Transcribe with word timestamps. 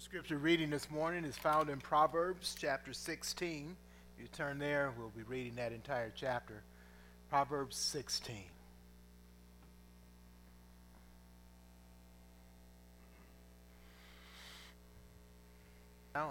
Our 0.00 0.04
scripture 0.04 0.38
reading 0.38 0.70
this 0.70 0.90
morning 0.90 1.26
is 1.26 1.36
found 1.36 1.68
in 1.68 1.78
Proverbs 1.78 2.56
chapter 2.58 2.94
16. 2.94 3.76
If 4.16 4.22
you 4.22 4.28
turn 4.28 4.58
there, 4.58 4.94
we'll 4.96 5.10
be 5.10 5.24
reading 5.24 5.56
that 5.56 5.72
entire 5.72 6.10
chapter. 6.16 6.62
Proverbs 7.28 7.76
16. 7.76 8.36
I 16.14 16.30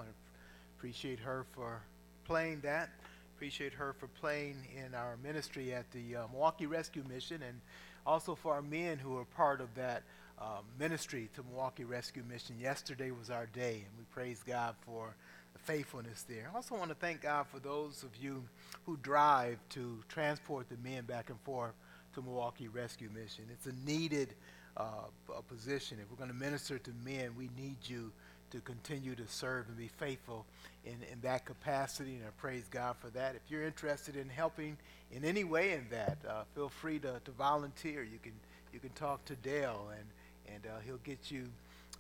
appreciate 0.76 1.20
her 1.20 1.46
for 1.52 1.84
playing 2.26 2.62
that. 2.62 2.90
Appreciate 3.36 3.74
her 3.74 3.94
for 3.94 4.08
playing 4.08 4.66
in 4.76 4.96
our 4.96 5.16
ministry 5.22 5.76
at 5.76 5.92
the 5.92 6.16
uh, 6.16 6.28
Milwaukee 6.32 6.66
Rescue 6.66 7.04
Mission 7.08 7.44
and 7.44 7.62
also 8.04 8.34
for 8.34 8.54
our 8.54 8.64
men 8.64 8.98
who 8.98 9.16
are 9.20 9.26
part 9.26 9.62
of 9.62 9.76
that 9.76 10.02
uh, 10.40 10.60
ministry 10.78 11.30
to 11.36 11.44
Milwaukee 11.44 11.84
Rescue 11.84 12.24
Mission. 12.30 12.56
Yesterday 12.60 13.12
was 13.12 13.30
our 13.30 13.46
day, 13.48 13.84
and 13.86 13.98
we 13.98 14.06
praise 14.12 14.42
God 14.46 14.76
for 14.86 15.14
the 15.54 15.60
faithfulness 15.60 16.24
there. 16.30 16.50
I 16.52 16.56
also 16.56 16.76
want 16.76 16.90
to 16.90 16.96
thank 16.96 17.22
God 17.22 17.48
for 17.48 17.60
those 17.60 18.04
of 18.04 18.16
you 18.16 18.44
who 18.86 18.98
drive 18.98 19.58
to 19.70 20.00
transport 20.08 20.68
the 20.70 20.78
men 20.78 21.04
back 21.04 21.30
and 21.30 21.40
forth 21.42 21.74
to 22.14 22.22
Milwaukee 22.22 22.68
Rescue 22.68 23.10
Mission. 23.14 23.46
It's 23.52 23.66
a 23.68 23.74
needed 23.86 24.34
uh, 24.78 25.08
position. 25.48 25.98
If 26.02 26.10
we're 26.10 26.18
going 26.18 26.30
to 26.30 26.36
minister 26.36 26.80
to 26.80 26.92
men, 27.04 27.32
we 27.38 27.50
need 27.58 27.78
you 27.84 28.12
to 28.52 28.60
continue 28.62 29.16
to 29.16 29.28
serve 29.28 29.68
and 29.68 29.78
be 29.78 29.90
faithful 29.90 30.46
in, 30.86 30.96
in 31.12 31.20
that 31.22 31.46
capacity, 31.46 32.16
and 32.16 32.26
I 32.26 32.30
praise 32.38 32.68
God 32.72 32.96
for 33.00 33.10
that. 33.10 33.36
If 33.36 33.42
you're 33.50 33.64
interested 33.64 34.16
in 34.16 34.30
helping 34.30 34.78
in 35.12 35.24
any 35.24 35.44
way 35.44 35.74
in 35.74 35.86
that, 35.92 36.18
uh, 36.28 36.44
feel 36.56 36.70
free 36.70 37.00
to, 37.00 37.20
to 37.24 37.32
volunteer. 37.32 38.04
You 38.04 38.20
can 38.22 38.34
you 38.72 38.80
can 38.80 38.92
talk 38.92 39.26
to 39.26 39.36
Dale, 39.36 39.90
and 39.98 40.06
and 40.54 40.66
uh, 40.66 40.80
he'll 40.86 40.98
get 40.98 41.32
you 41.32 41.46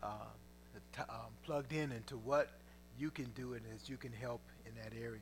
uh, 0.03 0.07
t- 0.95 1.01
um, 1.09 1.31
plugged 1.43 1.73
in 1.73 1.91
into 1.91 2.17
what 2.17 2.49
you 2.97 3.09
can 3.09 3.25
do 3.35 3.53
and 3.53 3.61
as 3.75 3.89
you 3.89 3.97
can 3.97 4.11
help 4.11 4.41
in 4.65 4.71
that 4.83 4.93
area. 5.01 5.21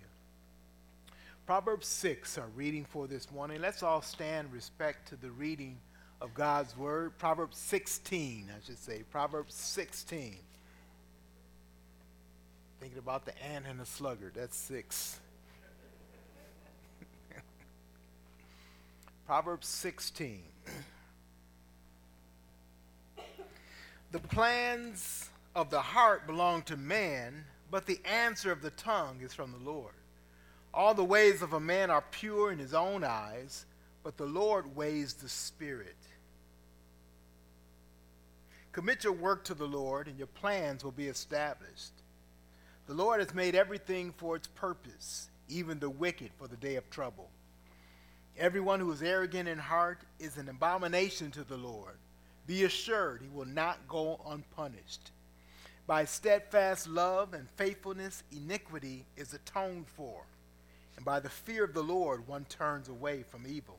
Proverbs 1.45 1.87
6 1.87 2.37
are 2.37 2.49
reading 2.55 2.83
for 2.83 3.07
this 3.07 3.31
morning. 3.31 3.61
Let's 3.61 3.81
all 3.81 4.01
stand 4.01 4.51
respect 4.51 5.07
to 5.09 5.15
the 5.15 5.31
reading 5.31 5.77
of 6.19 6.33
God's 6.33 6.75
word. 6.75 7.17
Proverbs 7.17 7.57
16, 7.57 8.49
I 8.49 8.65
should 8.65 8.77
say. 8.77 9.03
Proverbs 9.11 9.53
16. 9.53 10.35
Thinking 12.79 12.99
about 12.99 13.25
the 13.25 13.43
ant 13.43 13.65
and 13.65 13.79
the 13.79 13.85
sluggard. 13.85 14.33
That's 14.35 14.57
six. 14.57 15.19
Proverbs 19.25 19.67
16. 19.67 20.41
the 24.17 24.27
plans 24.29 25.29
of 25.55 25.69
the 25.69 25.81
heart 25.81 26.25
belong 26.25 26.63
to 26.63 26.75
man, 26.75 27.45
but 27.69 27.85
the 27.85 27.99
answer 28.03 28.51
of 28.51 28.61
the 28.61 28.71
tongue 28.71 29.19
is 29.21 29.33
from 29.33 29.51
the 29.51 29.69
Lord. 29.69 29.93
All 30.73 30.95
the 30.95 31.03
ways 31.03 31.41
of 31.41 31.53
a 31.53 31.59
man 31.59 31.91
are 31.91 32.03
pure 32.11 32.51
in 32.51 32.57
his 32.57 32.73
own 32.73 33.03
eyes, 33.03 33.65
but 34.03 34.17
the 34.17 34.25
Lord 34.25 34.75
weighs 34.75 35.13
the 35.13 35.29
spirit. 35.29 35.97
Commit 38.71 39.03
your 39.03 39.13
work 39.13 39.43
to 39.45 39.53
the 39.53 39.67
Lord, 39.67 40.07
and 40.07 40.17
your 40.17 40.27
plans 40.27 40.83
will 40.83 40.91
be 40.91 41.07
established. 41.07 41.93
The 42.87 42.93
Lord 42.93 43.19
has 43.19 43.35
made 43.35 43.53
everything 43.53 44.13
for 44.17 44.35
its 44.35 44.47
purpose, 44.47 45.29
even 45.47 45.79
the 45.79 45.89
wicked 45.89 46.31
for 46.37 46.47
the 46.47 46.57
day 46.57 46.75
of 46.75 46.89
trouble. 46.89 47.29
Everyone 48.37 48.79
who 48.79 48.91
is 48.91 49.03
arrogant 49.03 49.47
in 49.47 49.59
heart 49.59 50.01
is 50.19 50.37
an 50.37 50.49
abomination 50.49 51.29
to 51.31 51.43
the 51.43 51.57
Lord. 51.57 51.97
Be 52.47 52.63
assured 52.63 53.21
he 53.21 53.27
will 53.27 53.45
not 53.45 53.87
go 53.87 54.21
unpunished. 54.25 55.11
By 55.85 56.05
steadfast 56.05 56.87
love 56.87 57.33
and 57.33 57.49
faithfulness, 57.51 58.23
iniquity 58.31 59.05
is 59.15 59.33
atoned 59.33 59.87
for, 59.87 60.23
and 60.95 61.05
by 61.05 61.19
the 61.19 61.29
fear 61.29 61.63
of 61.63 61.73
the 61.73 61.83
Lord, 61.83 62.27
one 62.27 62.45
turns 62.45 62.89
away 62.89 63.23
from 63.23 63.45
evil. 63.47 63.77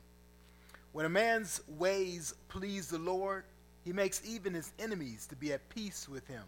When 0.92 1.06
a 1.06 1.10
man's 1.10 1.60
ways 1.78 2.34
please 2.48 2.88
the 2.88 2.98
Lord, 2.98 3.44
he 3.84 3.92
makes 3.92 4.22
even 4.26 4.54
his 4.54 4.72
enemies 4.78 5.26
to 5.28 5.36
be 5.36 5.52
at 5.52 5.68
peace 5.70 6.08
with 6.08 6.26
him. 6.26 6.44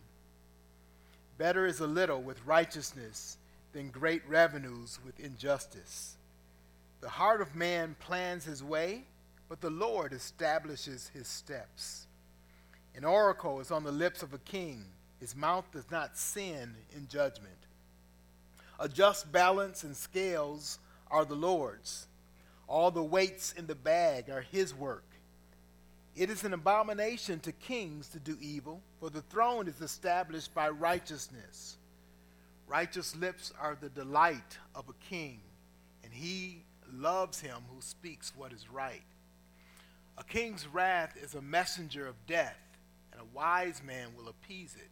Better 1.38 1.66
is 1.66 1.80
a 1.80 1.86
little 1.86 2.20
with 2.20 2.44
righteousness 2.44 3.38
than 3.72 3.90
great 3.90 4.26
revenues 4.28 4.98
with 5.04 5.18
injustice. 5.20 6.16
The 7.00 7.08
heart 7.08 7.40
of 7.40 7.54
man 7.54 7.96
plans 7.98 8.44
his 8.44 8.62
way, 8.62 9.04
but 9.48 9.60
the 9.60 9.70
Lord 9.70 10.12
establishes 10.12 11.10
his 11.14 11.28
steps. 11.28 12.06
An 12.96 13.04
oracle 13.04 13.60
is 13.60 13.70
on 13.70 13.84
the 13.84 13.92
lips 13.92 14.22
of 14.22 14.34
a 14.34 14.38
king, 14.38 14.84
his 15.20 15.36
mouth 15.36 15.64
does 15.72 15.90
not 15.90 16.16
sin 16.16 16.74
in 16.94 17.08
judgment. 17.08 17.54
A 18.78 18.88
just 18.88 19.30
balance 19.30 19.84
and 19.84 19.96
scales 19.96 20.78
are 21.10 21.24
the 21.24 21.34
Lord's. 21.34 22.06
All 22.66 22.90
the 22.90 23.02
weights 23.02 23.52
in 23.52 23.66
the 23.66 23.74
bag 23.74 24.30
are 24.30 24.40
his 24.40 24.74
work. 24.74 25.04
It 26.16 26.30
is 26.30 26.44
an 26.44 26.54
abomination 26.54 27.40
to 27.40 27.52
kings 27.52 28.08
to 28.08 28.18
do 28.18 28.36
evil, 28.40 28.80
for 28.98 29.10
the 29.10 29.22
throne 29.22 29.68
is 29.68 29.80
established 29.80 30.54
by 30.54 30.68
righteousness. 30.68 31.76
Righteous 32.66 33.16
lips 33.16 33.52
are 33.60 33.76
the 33.80 33.88
delight 33.88 34.58
of 34.74 34.88
a 34.88 35.04
king, 35.08 35.40
and 36.04 36.12
he 36.12 36.62
loves 36.92 37.40
him 37.40 37.56
who 37.72 37.80
speaks 37.80 38.32
what 38.36 38.52
is 38.52 38.70
right. 38.70 39.02
A 40.18 40.24
king's 40.24 40.66
wrath 40.66 41.16
is 41.20 41.34
a 41.34 41.42
messenger 41.42 42.06
of 42.06 42.14
death, 42.26 42.58
wise 43.34 43.82
man 43.84 44.08
will 44.16 44.28
appease 44.28 44.74
it. 44.76 44.90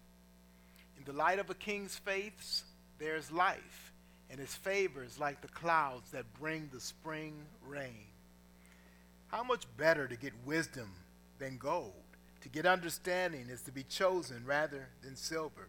In 0.97 1.05
the 1.05 1.13
light 1.13 1.39
of 1.39 1.51
a 1.51 1.55
king's 1.55 1.97
faiths, 1.97 2.65
there 2.99 3.17
is 3.17 3.31
life, 3.31 3.93
and 4.31 4.41
his 4.41 4.55
favor 4.55 5.03
is 5.03 5.19
like 5.19 5.41
the 5.41 5.49
clouds 5.49 6.11
that 6.11 6.35
bring 6.41 6.69
the 6.73 6.81
spring 6.81 7.35
rain. 7.67 8.07
How 9.29 9.43
much 9.43 9.65
better 9.77 10.09
to 10.09 10.17
get 10.17 10.33
wisdom 10.45 10.91
than 11.39 11.57
gold. 11.57 11.93
To 12.43 12.49
get 12.49 12.67
understanding 12.67 13.49
is 13.51 13.63
to 13.63 13.73
be 13.73 13.83
chosen 13.85 14.45
rather 14.45 14.89
than 15.03 15.17
silver. 15.17 15.69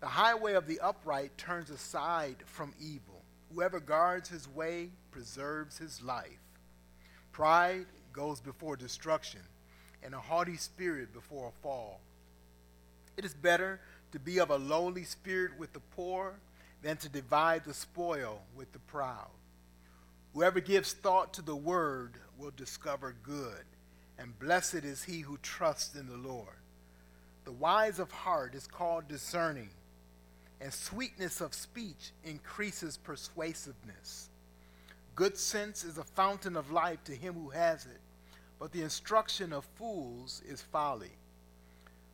The 0.00 0.06
highway 0.06 0.54
of 0.54 0.66
the 0.66 0.80
upright 0.80 1.36
turns 1.38 1.70
aside 1.70 2.36
from 2.44 2.74
evil. 2.80 3.22
Whoever 3.54 3.80
guards 3.80 4.28
his 4.28 4.48
way 4.48 4.90
preserves 5.10 5.78
his 5.78 6.02
life. 6.02 6.40
Pride 7.30 7.86
goes 8.12 8.40
before 8.40 8.76
destruction, 8.76 9.40
and 10.02 10.14
a 10.14 10.18
haughty 10.18 10.56
spirit 10.56 11.12
before 11.12 11.48
a 11.48 11.62
fall. 11.62 12.00
It 13.16 13.24
is 13.24 13.34
better 13.34 13.80
to 14.12 14.18
be 14.18 14.38
of 14.38 14.50
a 14.50 14.56
lowly 14.56 15.04
spirit 15.04 15.58
with 15.58 15.72
the 15.72 15.80
poor 15.80 16.34
than 16.82 16.96
to 16.98 17.08
divide 17.08 17.64
the 17.64 17.74
spoil 17.74 18.42
with 18.56 18.72
the 18.72 18.78
proud. 18.80 19.30
Whoever 20.34 20.60
gives 20.60 20.92
thought 20.92 21.34
to 21.34 21.42
the 21.42 21.56
word 21.56 22.14
will 22.38 22.52
discover 22.56 23.14
good 23.22 23.64
and 24.22 24.38
blessed 24.38 24.84
is 24.84 25.02
he 25.02 25.20
who 25.20 25.36
trusts 25.38 25.96
in 25.96 26.06
the 26.06 26.16
Lord. 26.16 26.54
The 27.44 27.52
wise 27.52 27.98
of 27.98 28.12
heart 28.12 28.54
is 28.54 28.68
called 28.68 29.08
discerning, 29.08 29.70
and 30.60 30.72
sweetness 30.72 31.40
of 31.40 31.54
speech 31.54 32.12
increases 32.22 32.96
persuasiveness. 32.96 34.28
Good 35.16 35.36
sense 35.36 35.82
is 35.82 35.98
a 35.98 36.04
fountain 36.04 36.56
of 36.56 36.70
life 36.70 37.02
to 37.04 37.16
him 37.16 37.34
who 37.34 37.50
has 37.50 37.84
it, 37.84 38.00
but 38.62 38.70
the 38.70 38.82
instruction 38.82 39.52
of 39.52 39.64
fools 39.74 40.40
is 40.48 40.62
folly. 40.62 41.10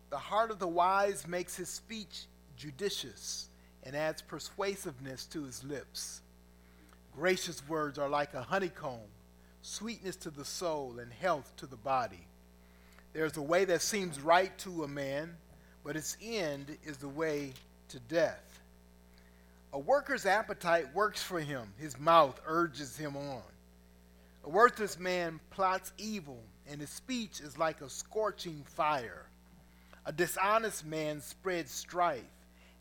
The 0.08 0.16
heart 0.16 0.50
of 0.50 0.58
the 0.58 0.66
wise 0.66 1.28
makes 1.28 1.54
his 1.54 1.68
speech 1.68 2.24
judicious 2.56 3.50
and 3.82 3.94
adds 3.94 4.22
persuasiveness 4.22 5.26
to 5.26 5.44
his 5.44 5.62
lips. 5.62 6.22
Gracious 7.14 7.62
words 7.68 7.98
are 7.98 8.08
like 8.08 8.32
a 8.32 8.40
honeycomb 8.40 9.10
sweetness 9.60 10.16
to 10.16 10.30
the 10.30 10.44
soul, 10.46 10.98
and 10.98 11.12
health 11.12 11.52
to 11.58 11.66
the 11.66 11.76
body. 11.76 12.26
There's 13.12 13.36
a 13.36 13.42
way 13.42 13.66
that 13.66 13.82
seems 13.82 14.18
right 14.18 14.56
to 14.60 14.84
a 14.84 14.88
man, 14.88 15.36
but 15.84 15.96
its 15.96 16.16
end 16.22 16.78
is 16.82 16.96
the 16.96 17.10
way 17.10 17.52
to 17.90 18.00
death. 18.00 18.62
A 19.74 19.78
worker's 19.78 20.24
appetite 20.24 20.94
works 20.94 21.22
for 21.22 21.40
him, 21.40 21.74
his 21.76 22.00
mouth 22.00 22.40
urges 22.46 22.96
him 22.96 23.18
on. 23.18 23.42
A 24.48 24.50
worthless 24.50 24.98
man 24.98 25.40
plots 25.50 25.92
evil, 25.98 26.42
and 26.66 26.80
his 26.80 26.88
speech 26.88 27.40
is 27.40 27.58
like 27.58 27.82
a 27.82 27.90
scorching 27.90 28.64
fire. 28.64 29.26
A 30.06 30.12
dishonest 30.12 30.86
man 30.86 31.20
spreads 31.20 31.70
strife, 31.70 32.22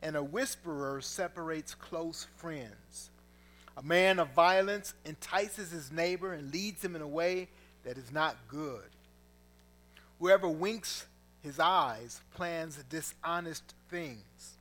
and 0.02 0.16
a 0.16 0.24
whisperer 0.24 1.02
separates 1.02 1.76
close 1.76 2.26
friends. 2.38 3.10
A 3.76 3.84
man 3.84 4.18
of 4.18 4.30
violence 4.30 4.94
entices 5.04 5.70
his 5.70 5.92
neighbor 5.92 6.32
and 6.32 6.54
leads 6.54 6.82
him 6.82 6.96
in 6.96 7.02
a 7.02 7.08
way 7.08 7.50
that 7.84 7.98
is 7.98 8.14
not 8.14 8.38
good. 8.48 8.88
Whoever 10.20 10.48
winks 10.48 11.06
his 11.44 11.60
eyes 11.60 12.22
plans 12.34 12.82
dishonest 12.88 13.76
things. 13.90 14.58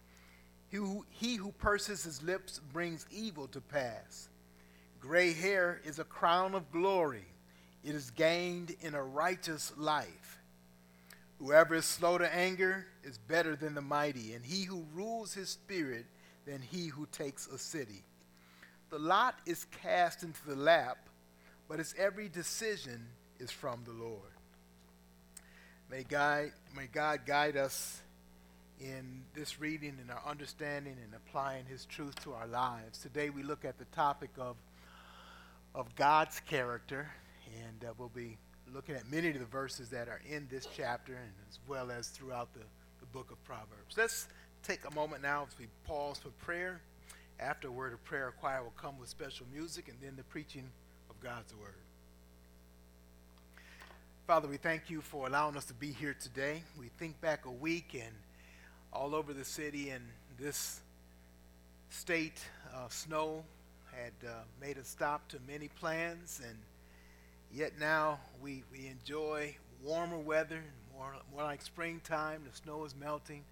He 0.70 0.78
who, 0.78 1.06
he 1.10 1.36
who 1.36 1.52
purses 1.52 2.02
his 2.02 2.20
lips 2.24 2.60
brings 2.72 3.06
evil 3.12 3.46
to 3.46 3.60
pass. 3.60 4.28
Gray 5.06 5.32
hair 5.32 5.80
is 5.84 6.00
a 6.00 6.04
crown 6.04 6.56
of 6.56 6.72
glory, 6.72 7.26
it 7.84 7.94
is 7.94 8.10
gained 8.10 8.74
in 8.80 8.96
a 8.96 9.02
righteous 9.02 9.72
life. 9.76 10.40
Whoever 11.38 11.76
is 11.76 11.84
slow 11.84 12.18
to 12.18 12.34
anger 12.34 12.86
is 13.04 13.16
better 13.16 13.54
than 13.54 13.76
the 13.76 13.82
mighty, 13.82 14.32
and 14.32 14.44
he 14.44 14.64
who 14.64 14.84
rules 14.92 15.32
his 15.32 15.50
spirit 15.50 16.06
than 16.44 16.60
he 16.60 16.88
who 16.88 17.06
takes 17.12 17.46
a 17.46 17.56
city. 17.56 18.02
The 18.90 18.98
lot 18.98 19.38
is 19.46 19.66
cast 19.82 20.24
into 20.24 20.44
the 20.44 20.56
lap, 20.56 21.08
but 21.68 21.78
its 21.78 21.94
every 21.96 22.28
decision 22.28 23.06
is 23.38 23.52
from 23.52 23.82
the 23.84 23.92
Lord. 23.92 24.20
May 25.88 26.02
God, 26.02 26.50
may 26.74 26.86
God 26.92 27.20
guide 27.26 27.56
us 27.56 28.00
in 28.80 29.22
this 29.34 29.60
reading 29.60 29.98
and 30.00 30.10
our 30.10 30.22
understanding 30.26 30.96
and 31.00 31.14
applying 31.14 31.66
his 31.66 31.84
truth 31.84 32.20
to 32.24 32.32
our 32.32 32.48
lives. 32.48 32.98
Today 32.98 33.30
we 33.30 33.44
look 33.44 33.64
at 33.64 33.78
the 33.78 33.84
topic 33.86 34.30
of, 34.36 34.56
of 35.76 35.94
God's 35.94 36.40
character, 36.40 37.06
and 37.54 37.84
uh, 37.84 37.92
we'll 37.98 38.08
be 38.08 38.38
looking 38.74 38.94
at 38.94 39.08
many 39.12 39.28
of 39.28 39.38
the 39.38 39.44
verses 39.44 39.90
that 39.90 40.08
are 40.08 40.22
in 40.28 40.48
this 40.50 40.66
chapter 40.74 41.12
and 41.12 41.30
as 41.50 41.58
well 41.68 41.90
as 41.90 42.08
throughout 42.08 42.52
the, 42.54 42.62
the 43.00 43.06
book 43.12 43.30
of 43.30 43.44
Proverbs. 43.44 43.94
Let's 43.96 44.26
take 44.62 44.80
a 44.90 44.94
moment 44.94 45.22
now 45.22 45.46
as 45.46 45.56
we 45.58 45.66
pause 45.86 46.16
for 46.18 46.30
prayer. 46.42 46.80
After 47.38 47.68
a 47.68 47.70
word 47.70 47.92
of 47.92 48.02
prayer, 48.04 48.28
a 48.28 48.32
choir 48.32 48.62
will 48.62 48.72
come 48.78 48.98
with 48.98 49.10
special 49.10 49.44
music 49.52 49.88
and 49.88 49.98
then 50.00 50.16
the 50.16 50.24
preaching 50.24 50.64
of 51.10 51.20
God's 51.20 51.54
word. 51.54 51.74
Father, 54.26 54.48
we 54.48 54.56
thank 54.56 54.88
you 54.88 55.02
for 55.02 55.26
allowing 55.26 55.58
us 55.58 55.66
to 55.66 55.74
be 55.74 55.92
here 55.92 56.16
today. 56.18 56.62
We 56.80 56.88
think 56.98 57.20
back 57.20 57.44
a 57.44 57.50
week 57.50 57.90
and 57.92 58.14
all 58.94 59.14
over 59.14 59.34
the 59.34 59.44
city 59.44 59.90
and 59.90 60.02
this 60.40 60.80
state, 61.90 62.40
uh, 62.74 62.88
snow 62.88 63.44
had 64.02 64.28
uh, 64.28 64.32
made 64.60 64.76
a 64.76 64.84
stop 64.84 65.26
to 65.28 65.38
many 65.48 65.68
plans 65.68 66.40
and 66.46 66.56
Yet 67.52 67.72
now 67.78 68.18
we, 68.42 68.64
we 68.70 68.86
enjoy 68.86 69.56
warmer 69.82 70.18
weather, 70.18 70.62
more, 70.94 71.14
more 71.32 71.42
like 71.42 71.62
springtime. 71.62 72.42
The 72.50 72.56
snow 72.56 72.84
is 72.84 72.94
melting. 72.94 73.44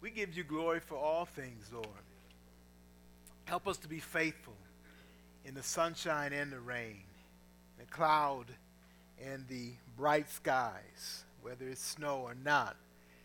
We 0.00 0.10
give 0.10 0.36
you 0.36 0.44
glory 0.44 0.80
for 0.80 0.96
all 0.96 1.24
things, 1.24 1.70
Lord. 1.72 1.86
Help 3.44 3.68
us 3.68 3.76
to 3.78 3.88
be 3.88 4.00
faithful 4.00 4.56
in 5.44 5.54
the 5.54 5.62
sunshine 5.62 6.32
and 6.32 6.52
the 6.52 6.58
rain, 6.60 7.04
the 7.78 7.86
cloud 7.86 8.46
and 9.24 9.46
the 9.48 9.70
bright 9.96 10.30
skies, 10.30 11.24
whether 11.40 11.68
it's 11.68 11.82
snow 11.82 12.18
or 12.18 12.34
not. 12.34 12.76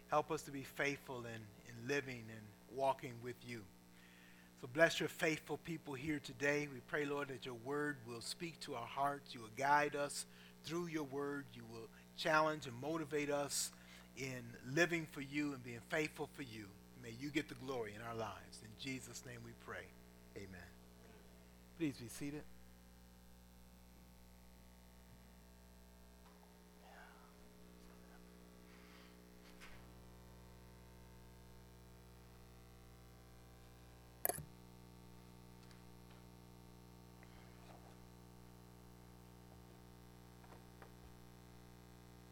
Help 0.10 0.32
us 0.32 0.44
to 0.44 0.52
be 0.52 0.64
faithful 0.64 1.26
in, 1.26 1.42
in 1.70 1.88
living 1.88 2.24
and 2.30 2.78
walking 2.78 3.14
with 3.24 3.36
you. 3.46 3.62
So 4.64 4.70
bless 4.74 5.02
your 5.02 5.10
faithful 5.10 5.58
people 5.58 5.94
here 5.94 6.22
today. 6.24 6.70
We 6.74 6.80
pray, 6.88 7.04
Lord, 7.04 7.28
that 7.28 7.46
your 7.46 7.58
word 7.66 7.98
will 8.08 8.22
speak 8.22 8.62
to 8.62 8.76
our 8.76 8.88
hearts. 8.88 9.34
You 9.36 9.42
will 9.42 9.50
guide 9.58 9.94
us 9.94 10.26
through 10.64 10.88
your 10.88 11.04
word. 11.04 11.44
You 11.54 11.64
will 11.70 11.90
challenge 12.16 12.66
and 12.66 12.82
motivate 12.82 13.30
us 13.30 13.74
in 14.16 14.42
living 14.74 15.06
for 15.12 15.20
you 15.20 15.52
and 15.52 15.62
being 15.66 15.82
faithful 15.90 16.30
for 16.34 16.44
you. 16.44 16.68
May 17.04 17.12
you 17.20 17.30
get 17.30 17.50
the 17.50 17.56
glory 17.56 17.92
in 17.94 18.02
our 18.04 18.16
lives. 18.16 18.62
In 18.64 18.70
Jesus' 18.80 19.22
name 19.26 19.40
we 19.44 19.52
pray. 19.66 19.84
Amen. 20.38 20.48
Please 21.78 21.98
be 21.98 22.08
seated. 22.08 22.44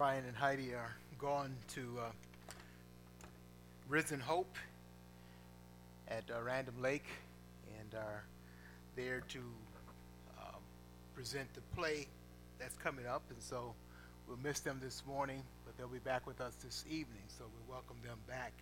Brian 0.02 0.26
and 0.26 0.36
Heidi 0.36 0.74
are 0.74 0.96
gone 1.20 1.56
to 1.76 2.00
uh, 2.00 2.10
Risen 3.88 4.20
Hope 4.20 4.58
at 6.08 6.24
uh, 6.36 6.42
Random 6.42 6.74
Lake 6.82 7.06
and 7.80 7.94
are 7.94 8.24
there 8.96 9.22
to 9.28 9.38
um, 10.40 10.56
present 11.14 11.54
the 11.54 11.62
play 11.76 12.08
that's 12.58 12.76
coming 12.78 13.06
up. 13.06 13.22
And 13.30 13.40
so 13.44 13.76
we'll 14.28 14.40
miss 14.42 14.60
them 14.62 14.80
this 14.82 15.04
morning, 15.06 15.44
but 15.68 15.78
they'll 15.78 15.88
be 15.88 16.00
back 16.00 16.26
with 16.26 16.42
us 16.42 16.56
this 16.64 16.84
evening. 16.90 17.22
So 17.28 17.44
we 17.44 17.72
welcome 17.72 17.98
them 18.04 18.18
back. 18.28 18.54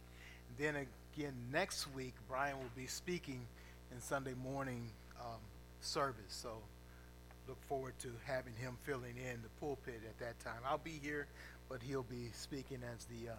And 0.49 0.57
then 0.65 0.87
again, 1.15 1.35
next 1.53 1.87
week, 1.95 2.15
Brian 2.27 2.57
will 2.57 2.65
be 2.75 2.87
speaking 2.87 3.39
in 3.93 4.01
Sunday 4.01 4.33
morning 4.43 4.89
um, 5.21 5.39
service. 5.79 6.17
So 6.27 6.57
look 7.49 7.61
forward 7.67 7.93
to 7.97 8.09
having 8.25 8.53
him 8.57 8.77
filling 8.83 9.17
in 9.17 9.41
the 9.41 9.49
pulpit 9.59 9.99
at 10.07 10.19
that 10.19 10.39
time. 10.39 10.61
I'll 10.63 10.77
be 10.77 10.99
here, 11.01 11.25
but 11.67 11.81
he'll 11.81 12.03
be 12.03 12.29
speaking 12.31 12.77
as 12.93 13.05
the, 13.05 13.31
uh, 13.31 13.35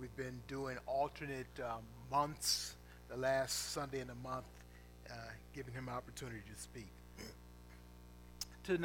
we've 0.00 0.16
been 0.16 0.40
doing 0.46 0.76
alternate 0.86 1.48
um, 1.64 1.80
months, 2.08 2.76
the 3.08 3.16
last 3.16 3.72
Sunday 3.72 3.98
in 3.98 4.06
the 4.06 4.14
month, 4.14 4.44
uh, 5.10 5.14
giving 5.56 5.74
him 5.74 5.88
opportunity 5.88 6.40
to 6.54 6.62
speak. 6.62 6.86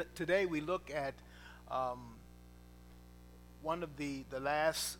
Today 0.16 0.44
we 0.44 0.60
look 0.60 0.90
at 0.92 1.14
um, 1.70 2.00
one 3.62 3.84
of 3.84 3.96
the, 3.96 4.24
the 4.30 4.40
last 4.40 4.98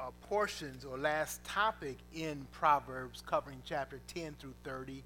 uh, 0.00 0.10
portions 0.22 0.84
or 0.84 0.98
last 0.98 1.44
topic 1.44 1.96
in 2.12 2.44
Proverbs 2.50 3.22
covering 3.24 3.62
chapter 3.64 4.00
10 4.12 4.34
through 4.40 4.54
30. 4.64 4.94
We'll 4.94 5.02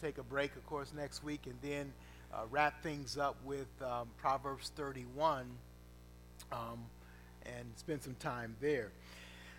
take 0.00 0.18
a 0.18 0.22
break, 0.22 0.54
of 0.54 0.64
course, 0.66 0.92
next 0.96 1.24
week, 1.24 1.46
and 1.46 1.56
then 1.62 1.92
uh, 2.32 2.42
wrap 2.50 2.82
things 2.82 3.18
up 3.18 3.36
with 3.44 3.68
um, 3.82 4.08
Proverbs 4.16 4.72
31 4.76 5.46
um, 6.52 6.58
and 7.44 7.64
spend 7.76 8.02
some 8.02 8.14
time 8.16 8.56
there. 8.60 8.92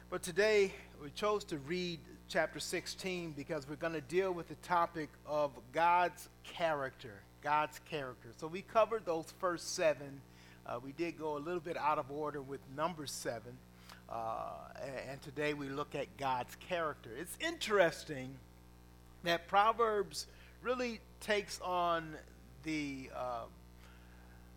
But 0.09 0.23
today 0.23 0.73
we 1.01 1.09
chose 1.11 1.43
to 1.45 1.57
read 1.57 1.99
chapter 2.27 2.59
16 2.59 3.31
because 3.31 3.67
we're 3.67 3.75
going 3.75 3.93
to 3.93 4.01
deal 4.01 4.31
with 4.31 4.47
the 4.47 4.55
topic 4.55 5.09
of 5.25 5.51
God's 5.73 6.29
character. 6.43 7.13
God's 7.41 7.79
character. 7.89 8.29
So 8.37 8.47
we 8.47 8.61
covered 8.61 9.05
those 9.05 9.33
first 9.39 9.75
seven. 9.75 10.21
Uh, 10.65 10.79
we 10.83 10.91
did 10.91 11.17
go 11.17 11.37
a 11.37 11.39
little 11.39 11.59
bit 11.59 11.77
out 11.77 11.97
of 11.97 12.11
order 12.11 12.41
with 12.41 12.61
number 12.75 13.05
seven. 13.05 13.57
Uh, 14.09 14.51
and 15.09 15.21
today 15.21 15.53
we 15.53 15.69
look 15.69 15.95
at 15.95 16.17
God's 16.17 16.55
character. 16.55 17.09
It's 17.17 17.37
interesting 17.39 18.35
that 19.23 19.47
Proverbs 19.47 20.27
really 20.61 20.99
takes 21.19 21.59
on 21.61 22.15
the 22.63 23.09
uh, 23.15 23.43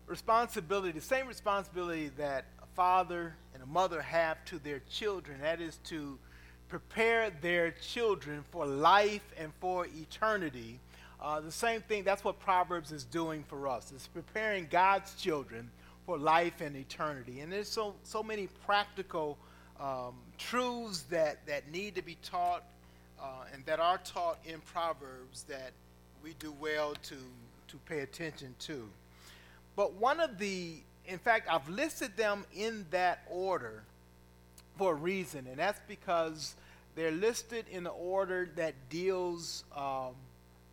responsibility, 0.07 0.91
the 0.91 1.01
same 1.01 1.27
responsibility 1.27 2.11
that 2.17 2.45
a 2.61 2.65
father 2.75 3.35
and 3.53 3.63
a 3.63 3.65
mother 3.65 4.01
have 4.01 4.43
to 4.45 4.59
their 4.59 4.81
children. 4.89 5.39
That 5.41 5.61
is 5.61 5.77
to 5.85 6.17
prepare 6.69 7.29
their 7.41 7.71
children 7.71 8.43
for 8.51 8.65
life 8.65 9.23
and 9.37 9.51
for 9.59 9.87
eternity. 9.87 10.79
Uh, 11.21 11.39
the 11.39 11.51
same 11.51 11.81
thing, 11.81 12.03
that's 12.03 12.23
what 12.23 12.39
Proverbs 12.39 12.91
is 12.91 13.03
doing 13.03 13.43
for 13.47 13.67
us. 13.67 13.91
It's 13.95 14.07
preparing 14.07 14.67
God's 14.69 15.13
children 15.15 15.69
for 16.05 16.17
life 16.17 16.61
and 16.61 16.75
eternity. 16.75 17.39
And 17.39 17.51
there's 17.51 17.69
so, 17.69 17.95
so 18.03 18.21
many 18.21 18.47
practical 18.65 19.37
um, 19.79 20.15
truths 20.37 21.03
that, 21.09 21.45
that 21.47 21.71
need 21.71 21.95
to 21.95 22.01
be 22.01 22.17
taught 22.21 22.63
uh, 23.19 23.45
and 23.53 23.65
that 23.65 23.79
are 23.79 23.97
taught 23.99 24.37
in 24.45 24.59
Proverbs 24.61 25.43
that 25.43 25.71
we 26.23 26.33
do 26.39 26.53
well 26.59 26.93
to 27.03 27.15
to 27.75 27.93
pay 27.93 27.99
attention 28.01 28.55
to. 28.59 28.87
But 29.75 29.93
one 29.93 30.19
of 30.19 30.37
the, 30.37 30.75
in 31.05 31.17
fact, 31.17 31.47
I've 31.51 31.67
listed 31.69 32.15
them 32.17 32.45
in 32.55 32.85
that 32.91 33.23
order 33.29 33.83
for 34.77 34.91
a 34.93 34.95
reason, 34.95 35.47
and 35.49 35.57
that's 35.57 35.79
because 35.87 36.55
they're 36.95 37.11
listed 37.11 37.65
in 37.69 37.83
the 37.83 37.91
order 37.91 38.49
that 38.55 38.73
deals, 38.89 39.63
um, 39.75 40.13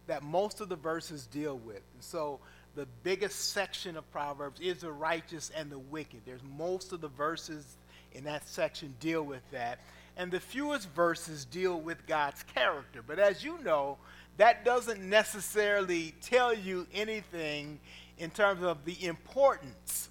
that 0.06 0.22
most 0.22 0.60
of 0.60 0.68
the 0.68 0.76
verses 0.76 1.26
deal 1.26 1.58
with. 1.58 1.82
And 1.94 2.02
so 2.02 2.38
the 2.74 2.86
biggest 3.02 3.52
section 3.52 3.96
of 3.96 4.10
Proverbs 4.12 4.60
is 4.60 4.78
the 4.78 4.92
righteous 4.92 5.50
and 5.56 5.70
the 5.70 5.78
wicked. 5.78 6.20
There's 6.24 6.42
most 6.56 6.92
of 6.92 7.00
the 7.00 7.08
verses 7.08 7.76
in 8.14 8.24
that 8.24 8.48
section 8.48 8.94
deal 9.00 9.22
with 9.22 9.42
that. 9.50 9.78
And 10.16 10.30
the 10.30 10.40
fewest 10.40 10.88
verses 10.90 11.44
deal 11.44 11.80
with 11.80 12.06
God's 12.06 12.42
character. 12.42 13.02
But 13.06 13.18
as 13.18 13.42
you 13.42 13.58
know, 13.62 13.98
that 14.36 14.64
doesn't 14.64 15.00
necessarily 15.00 16.14
tell 16.22 16.54
you 16.54 16.86
anything 16.92 17.78
in 18.18 18.30
terms 18.30 18.62
of 18.62 18.84
the 18.84 19.04
importance. 19.04 20.08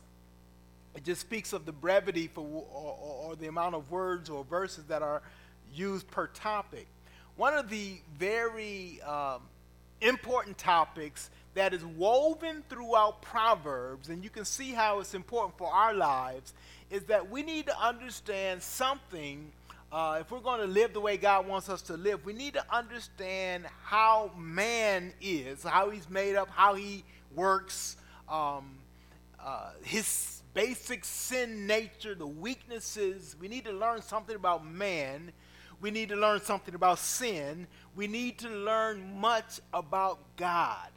It 0.96 1.04
just 1.04 1.22
speaks 1.22 1.54
of 1.54 1.66
the 1.66 1.72
brevity 1.72 2.28
for, 2.28 2.42
or, 2.42 2.98
or, 3.30 3.36
the 3.36 3.48
amount 3.48 3.76
of 3.76 3.90
words 3.90 4.30
or 4.30 4.44
verses 4.44 4.84
that 4.86 5.02
are 5.02 5.22
used 5.74 6.10
per 6.12 6.28
topic. 6.28 6.88
One 7.38 7.54
of 7.54 7.70
the 7.70 8.00
very 8.18 9.02
um, 9.04 9.42
important 10.02 10.58
topics 10.58 11.30
that 11.54 11.74
is 11.74 11.84
woven 11.86 12.64
throughout 12.70 13.22
Proverbs, 13.22 14.10
and 14.10 14.24
you 14.24 14.30
can 14.30 14.46
see 14.46 14.72
how 14.72 15.00
it's 15.00 15.14
important 15.14 15.58
for 15.58 15.72
our 15.72 15.94
lives, 15.94 16.54
is 16.90 17.04
that 17.04 17.30
we 17.30 17.42
need 17.42 17.66
to 17.68 17.80
understand 17.82 18.62
something 18.62 19.52
uh, 19.92 20.20
if 20.22 20.32
we're 20.32 20.40
going 20.40 20.62
to 20.62 20.68
live 20.68 20.94
the 20.94 21.02
way 21.02 21.18
God 21.18 21.48
wants 21.48 21.68
us 21.68 21.82
to 21.84 21.98
live, 21.98 22.24
we 22.26 22.32
need 22.32 22.54
to 22.54 22.64
understand 22.74 23.66
how 23.84 24.32
man 24.38 25.14
is, 25.20 25.64
how 25.64 25.90
he's 25.90 26.10
made 26.10 26.36
up, 26.36 26.50
how 26.50 26.76
he 26.76 27.04
works, 27.36 27.98
um, 28.30 28.78
uh, 29.38 29.72
his 29.84 30.42
basic 30.54 31.04
sin 31.04 31.68
nature, 31.68 32.16
the 32.16 32.26
weaknesses. 32.26 33.36
We 33.40 33.50
need 33.50 33.66
to 33.66 33.74
learn 33.74 34.02
something 34.02 34.36
about 34.36 34.66
man. 34.66 35.34
We 35.82 35.92
need 35.92 36.10
to 36.10 36.16
learn 36.16 36.40
something 36.40 36.74
about 36.74 37.00
sin. 37.00 37.68
We 37.94 38.08
need 38.08 38.38
to 38.40 38.50
learn 38.50 39.20
much 39.20 39.60
about 39.74 40.20
God. 40.38 40.90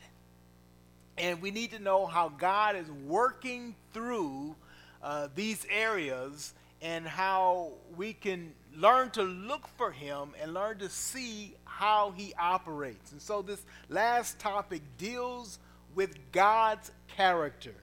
And 1.18 1.42
we 1.42 1.50
need 1.50 1.72
to 1.72 1.80
know 1.80 2.06
how 2.06 2.28
God 2.28 2.76
is 2.76 2.88
working 3.06 3.74
through 3.92 4.54
uh, 5.02 5.28
these 5.34 5.66
areas 5.68 6.54
and 6.80 7.06
how 7.06 7.72
we 7.96 8.12
can 8.12 8.52
learn 8.76 9.10
to 9.10 9.22
look 9.22 9.68
for 9.76 9.90
Him 9.90 10.30
and 10.40 10.54
learn 10.54 10.78
to 10.78 10.88
see 10.88 11.54
how 11.64 12.12
He 12.16 12.34
operates. 12.38 13.12
And 13.12 13.20
so, 13.20 13.42
this 13.42 13.62
last 13.88 14.38
topic 14.38 14.82
deals 14.98 15.58
with 15.94 16.16
God's 16.32 16.90
character. 17.08 17.74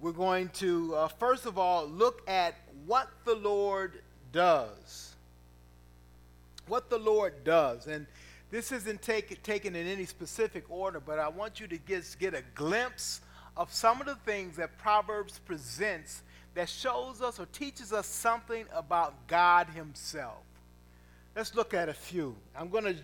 We're 0.00 0.12
going 0.12 0.48
to, 0.54 0.94
uh, 0.94 1.08
first 1.08 1.44
of 1.46 1.58
all, 1.58 1.86
look 1.86 2.22
at 2.28 2.54
what 2.86 3.08
the 3.24 3.34
Lord 3.34 4.00
does. 4.32 5.14
What 6.66 6.88
the 6.88 6.98
Lord 6.98 7.44
does. 7.44 7.86
And 7.86 8.06
this 8.50 8.72
isn't 8.72 9.02
take, 9.02 9.42
taken 9.42 9.76
in 9.76 9.86
any 9.86 10.06
specific 10.06 10.64
order, 10.70 11.00
but 11.00 11.18
I 11.18 11.28
want 11.28 11.60
you 11.60 11.66
to 11.68 11.76
get, 11.76 12.16
get 12.18 12.34
a 12.34 12.42
glimpse 12.54 13.20
of 13.56 13.72
some 13.72 14.00
of 14.00 14.06
the 14.06 14.16
things 14.16 14.56
that 14.56 14.78
Proverbs 14.78 15.38
presents 15.40 16.22
that 16.54 16.68
shows 16.68 17.22
us 17.22 17.38
or 17.38 17.46
teaches 17.46 17.92
us 17.92 18.06
something 18.06 18.64
about 18.74 19.26
God 19.26 19.68
Himself. 19.68 20.42
Let's 21.36 21.54
look 21.54 21.74
at 21.74 21.88
a 21.88 21.94
few. 21.94 22.34
I'm 22.56 22.68
going 22.68 22.84
to, 22.84 22.96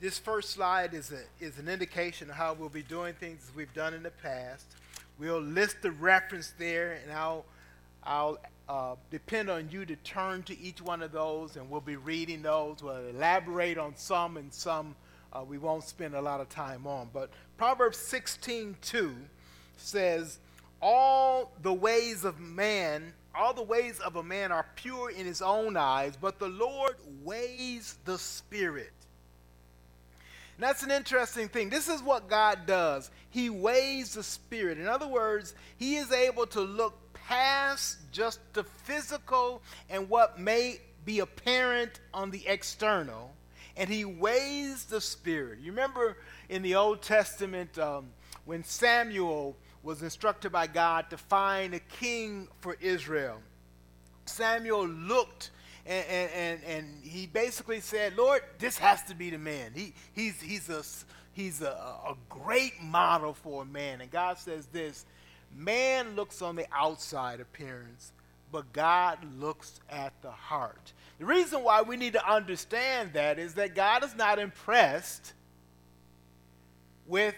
this 0.00 0.18
first 0.18 0.50
slide 0.50 0.92
is, 0.92 1.12
a, 1.12 1.44
is 1.44 1.58
an 1.58 1.68
indication 1.68 2.30
of 2.30 2.36
how 2.36 2.54
we'll 2.54 2.68
be 2.68 2.82
doing 2.82 3.14
things 3.14 3.46
as 3.48 3.54
we've 3.54 3.72
done 3.74 3.94
in 3.94 4.02
the 4.02 4.10
past. 4.10 4.66
We'll 5.18 5.40
list 5.40 5.82
the 5.82 5.92
reference 5.92 6.52
there, 6.58 6.98
and 7.02 7.12
I'll, 7.12 7.44
I'll 8.02 8.38
uh, 8.68 8.96
depend 9.10 9.50
on 9.50 9.68
you 9.70 9.84
to 9.84 9.96
turn 9.96 10.42
to 10.44 10.58
each 10.58 10.80
one 10.80 11.02
of 11.02 11.12
those, 11.12 11.56
and 11.56 11.70
we'll 11.70 11.80
be 11.80 11.96
reading 11.96 12.42
those. 12.42 12.82
We'll 12.82 13.08
elaborate 13.08 13.78
on 13.78 13.94
some, 13.96 14.36
and 14.36 14.52
some 14.52 14.96
uh, 15.32 15.44
we 15.46 15.58
won't 15.58 15.84
spend 15.84 16.14
a 16.14 16.20
lot 16.20 16.40
of 16.40 16.48
time 16.48 16.86
on. 16.86 17.10
But 17.12 17.30
Proverbs 17.56 17.98
16:2 17.98 19.14
says, 19.76 20.38
"All 20.80 21.52
the 21.62 21.72
ways 21.72 22.24
of 22.24 22.40
man, 22.40 23.12
all 23.34 23.54
the 23.54 23.62
ways 23.62 24.00
of 24.00 24.16
a 24.16 24.22
man 24.22 24.52
are 24.52 24.66
pure 24.76 25.10
in 25.10 25.26
his 25.26 25.42
own 25.42 25.76
eyes, 25.76 26.16
but 26.16 26.38
the 26.38 26.48
Lord 26.48 26.96
weighs 27.22 27.96
the 28.04 28.18
spirit." 28.18 28.92
And 30.56 30.68
that's 30.68 30.82
an 30.82 30.90
interesting 30.90 31.48
thing. 31.48 31.70
This 31.70 31.88
is 31.88 32.02
what 32.02 32.28
God 32.28 32.66
does. 32.66 33.10
He 33.30 33.48
weighs 33.48 34.14
the 34.14 34.22
spirit. 34.22 34.78
In 34.78 34.88
other 34.88 35.08
words, 35.08 35.54
he 35.78 35.96
is 35.96 36.12
able 36.12 36.46
to 36.48 36.60
look 36.60 36.94
past 37.14 37.98
just 38.12 38.40
the 38.52 38.64
physical 38.64 39.62
and 39.88 40.08
what 40.10 40.38
may 40.38 40.80
be 41.04 41.20
apparent 41.20 42.00
on 42.12 42.30
the 42.30 42.46
external, 42.46 43.34
and 43.76 43.88
he 43.88 44.04
weighs 44.04 44.84
the 44.84 45.00
spirit. 45.00 45.60
You 45.60 45.70
remember 45.72 46.18
in 46.48 46.60
the 46.60 46.74
Old 46.74 47.02
Testament 47.02 47.78
um, 47.78 48.10
when 48.44 48.64
Samuel 48.64 49.56
was 49.82 50.02
instructed 50.02 50.52
by 50.52 50.66
God 50.66 51.10
to 51.10 51.16
find 51.16 51.74
a 51.74 51.80
king 51.80 52.48
for 52.60 52.76
Israel. 52.80 53.38
Samuel 54.26 54.86
looked 54.86 55.50
and, 55.86 56.30
and, 56.30 56.64
and, 56.64 57.04
he 57.04 57.26
basically 57.26 57.80
said, 57.80 58.16
Lord, 58.16 58.42
this 58.58 58.76
has 58.78 59.02
to 59.04 59.14
be 59.14 59.30
the 59.30 59.38
man. 59.38 59.72
He, 59.74 59.94
he's, 60.12 60.40
he's, 60.40 60.68
a, 60.68 60.84
he's 61.32 61.62
a, 61.62 61.70
a 61.70 62.14
great 62.28 62.80
model 62.82 63.32
for 63.32 63.62
a 63.62 63.64
man. 63.64 64.00
And 64.02 64.10
God 64.10 64.38
says 64.38 64.66
this 64.66 65.06
Man 65.56 66.14
looks 66.14 66.42
on 66.42 66.54
the 66.54 66.66
outside 66.70 67.40
appearance, 67.40 68.12
but 68.52 68.72
God 68.72 69.18
looks 69.38 69.80
at 69.88 70.12
the 70.22 70.30
heart. 70.30 70.92
The 71.18 71.24
reason 71.24 71.64
why 71.64 71.82
we 71.82 71.96
need 71.96 72.12
to 72.12 72.30
understand 72.30 73.14
that 73.14 73.38
is 73.38 73.54
that 73.54 73.74
God 73.74 74.04
is 74.04 74.14
not 74.14 74.38
impressed 74.38 75.32
with 77.06 77.34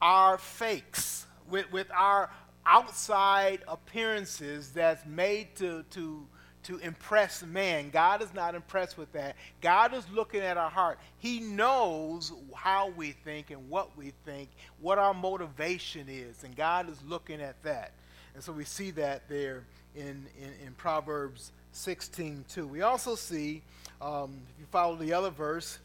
our 0.00 0.38
fakes, 0.38 1.26
with, 1.48 1.70
with 1.72 1.90
our 1.92 2.30
outside 2.64 3.60
appearances 3.66 4.70
that's 4.70 5.04
made 5.06 5.54
to, 5.56 5.84
to 5.90 6.26
to 6.64 6.78
impress 6.78 7.42
man. 7.42 7.90
God 7.90 8.22
is 8.22 8.32
not 8.34 8.54
impressed 8.54 8.96
with 8.96 9.12
that. 9.12 9.36
God 9.60 9.94
is 9.94 10.08
looking 10.10 10.40
at 10.40 10.56
our 10.56 10.70
heart. 10.70 10.98
He 11.18 11.40
knows 11.40 12.32
how 12.54 12.90
we 12.90 13.12
think 13.12 13.50
and 13.50 13.68
what 13.68 13.96
we 13.96 14.12
think, 14.24 14.48
what 14.80 14.98
our 14.98 15.14
motivation 15.14 16.06
is, 16.08 16.44
and 16.44 16.54
God 16.54 16.88
is 16.88 16.98
looking 17.06 17.40
at 17.40 17.60
that. 17.64 17.92
And 18.34 18.42
so 18.42 18.52
we 18.52 18.64
see 18.64 18.90
that 18.92 19.28
there 19.28 19.64
in, 19.94 20.26
in, 20.38 20.66
in 20.66 20.72
Proverbs 20.76 21.52
16 21.72 22.44
2. 22.48 22.66
We 22.66 22.82
also 22.82 23.14
see, 23.14 23.62
um, 24.00 24.38
if 24.54 24.60
you 24.60 24.66
follow 24.70 24.96
the 24.96 25.12
other 25.12 25.30
verse, 25.30 25.78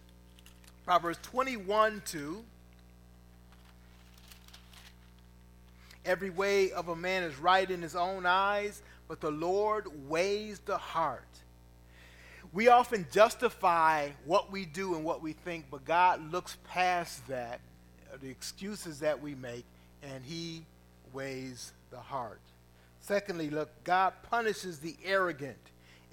Proverbs 0.86 1.20
21 1.24 2.02
2. 2.06 2.44
Every 6.08 6.30
way 6.30 6.72
of 6.72 6.88
a 6.88 6.96
man 6.96 7.24
is 7.24 7.38
right 7.38 7.70
in 7.70 7.82
his 7.82 7.96
own 7.96 8.26
eyes, 8.26 8.82
but 9.10 9.20
the 9.20 9.30
Lord 9.30 10.10
weighs 10.10 10.60
the 10.60 10.78
heart. 10.78 11.28
We 12.54 12.70
often 12.70 13.06
justify 13.12 14.12
what 14.26 14.50
we 14.50 14.66
do 14.66 14.96
and 14.96 15.04
what 15.04 15.22
we 15.22 15.34
think, 15.34 15.66
but 15.70 15.84
God 15.84 16.32
looks 16.32 16.58
past 16.64 17.28
that, 17.28 17.60
the 18.22 18.30
excuses 18.30 19.02
that 19.02 19.22
we 19.22 19.36
make, 19.36 19.66
and 20.02 20.24
He 20.24 20.66
weighs 21.12 21.74
the 21.92 22.00
heart. 22.00 22.40
Secondly, 23.02 23.50
look, 23.50 23.70
God 23.84 24.14
punishes 24.24 24.80
the 24.80 24.96
arrogant. 25.04 25.58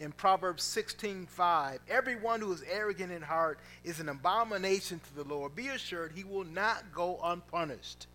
In 0.00 0.10
Proverbs 0.10 0.64
16:5, 0.64 1.78
everyone 1.88 2.40
who 2.40 2.52
is 2.52 2.64
arrogant 2.68 3.12
in 3.12 3.22
heart 3.22 3.60
is 3.84 4.00
an 4.00 4.08
abomination 4.08 5.00
to 5.00 5.14
the 5.14 5.24
Lord. 5.24 5.54
Be 5.54 5.68
assured 5.68 6.12
he 6.12 6.24
will 6.24 6.44
not 6.44 6.92
go 6.92 7.20
unpunished. 7.22 8.08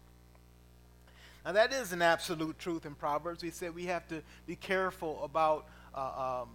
Now, 1.45 1.53
that 1.53 1.71
is 1.71 1.93
an 1.93 2.01
absolute 2.01 2.59
truth 2.59 2.85
in 2.85 2.95
Proverbs. 2.95 3.41
We 3.43 3.51
said 3.51 3.73
we 3.73 3.85
have 3.85 4.07
to 4.09 4.21
be 4.45 4.55
careful 4.55 5.23
about 5.23 5.67
uh, 5.95 6.41
um, 6.41 6.49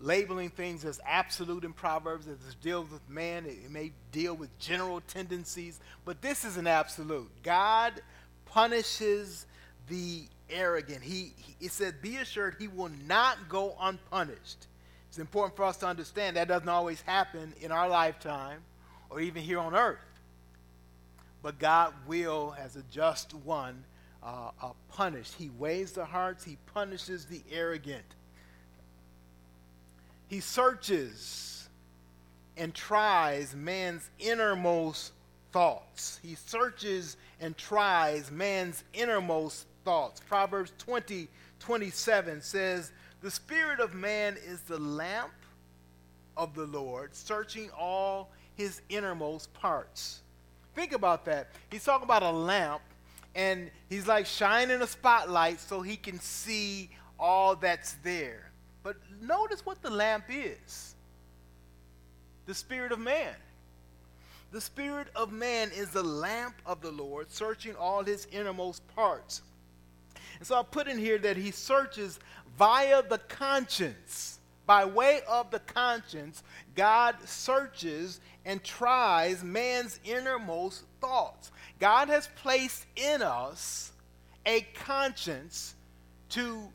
labeling 0.00 0.50
things 0.50 0.84
as 0.84 1.00
absolute 1.06 1.64
in 1.64 1.72
Proverbs. 1.72 2.26
It 2.26 2.38
deals 2.62 2.90
with 2.90 3.08
man, 3.08 3.46
it, 3.46 3.58
it 3.64 3.70
may 3.70 3.92
deal 4.10 4.34
with 4.34 4.56
general 4.58 5.00
tendencies, 5.02 5.80
but 6.04 6.22
this 6.22 6.44
is 6.44 6.56
an 6.56 6.66
absolute. 6.66 7.30
God 7.42 8.00
punishes 8.46 9.46
the 9.88 10.22
arrogant. 10.50 11.02
He, 11.02 11.32
he, 11.36 11.66
it 11.66 11.72
says, 11.72 11.94
be 12.02 12.16
assured 12.16 12.56
he 12.58 12.68
will 12.68 12.90
not 13.06 13.48
go 13.48 13.76
unpunished. 13.80 14.66
It's 15.08 15.18
important 15.18 15.56
for 15.56 15.64
us 15.64 15.76
to 15.78 15.86
understand 15.86 16.36
that 16.36 16.48
doesn't 16.48 16.68
always 16.68 17.00
happen 17.02 17.52
in 17.60 17.70
our 17.70 17.88
lifetime 17.88 18.60
or 19.10 19.20
even 19.20 19.42
here 19.42 19.58
on 19.58 19.74
earth. 19.74 19.98
But 21.42 21.58
God 21.58 21.92
will, 22.06 22.54
as 22.58 22.76
a 22.76 22.82
just 22.90 23.34
one, 23.34 23.84
uh, 24.24 24.50
uh, 24.60 24.70
punished. 24.88 25.34
He 25.34 25.50
weighs 25.58 25.92
the 25.92 26.04
hearts, 26.04 26.44
he 26.44 26.56
punishes 26.74 27.24
the 27.24 27.42
arrogant. 27.50 28.04
He 30.28 30.40
searches 30.40 31.68
and 32.56 32.74
tries 32.74 33.54
man's 33.54 34.08
innermost 34.18 35.12
thoughts. 35.52 36.18
He 36.22 36.34
searches 36.34 37.16
and 37.40 37.56
tries 37.56 38.30
man's 38.30 38.84
innermost 38.94 39.66
thoughts. 39.84 40.20
Proverbs 40.20 40.72
20 40.78 41.28
27 41.58 42.42
says, 42.42 42.90
The 43.20 43.30
spirit 43.30 43.78
of 43.78 43.94
man 43.94 44.36
is 44.44 44.62
the 44.62 44.78
lamp 44.78 45.32
of 46.36 46.54
the 46.54 46.66
Lord, 46.66 47.14
searching 47.14 47.70
all 47.78 48.30
his 48.56 48.82
innermost 48.88 49.52
parts. 49.54 50.22
Think 50.74 50.92
about 50.92 51.24
that. 51.26 51.50
He's 51.70 51.84
talking 51.84 52.04
about 52.04 52.24
a 52.24 52.30
lamp 52.30 52.82
and 53.34 53.70
he's 53.88 54.06
like 54.06 54.26
shining 54.26 54.82
a 54.82 54.86
spotlight 54.86 55.60
so 55.60 55.80
he 55.80 55.96
can 55.96 56.20
see 56.20 56.90
all 57.18 57.56
that's 57.56 57.94
there. 58.02 58.50
But 58.82 58.96
notice 59.20 59.64
what 59.64 59.82
the 59.82 59.90
lamp 59.90 60.24
is 60.28 60.94
the 62.46 62.54
Spirit 62.54 62.92
of 62.92 62.98
man. 62.98 63.34
The 64.50 64.60
Spirit 64.60 65.08
of 65.16 65.32
man 65.32 65.70
is 65.74 65.90
the 65.90 66.02
lamp 66.02 66.56
of 66.66 66.82
the 66.82 66.90
Lord, 66.90 67.30
searching 67.30 67.74
all 67.76 68.04
his 68.04 68.26
innermost 68.32 68.86
parts. 68.94 69.42
And 70.38 70.46
so 70.46 70.58
I 70.58 70.62
put 70.62 70.88
in 70.88 70.98
here 70.98 71.18
that 71.18 71.36
he 71.36 71.52
searches 71.52 72.18
via 72.58 73.02
the 73.02 73.18
conscience. 73.18 74.40
By 74.66 74.84
way 74.84 75.20
of 75.28 75.50
the 75.50 75.60
conscience, 75.60 76.42
God 76.74 77.16
searches 77.24 78.20
and 78.44 78.62
tries 78.62 79.42
man's 79.42 79.98
innermost 80.04 80.84
thoughts. 81.02 81.50
God 81.78 82.08
has 82.08 82.28
placed 82.36 82.86
in 82.96 83.20
us 83.20 83.92
a 84.46 84.62
conscience 84.86 85.74
to 86.30 86.68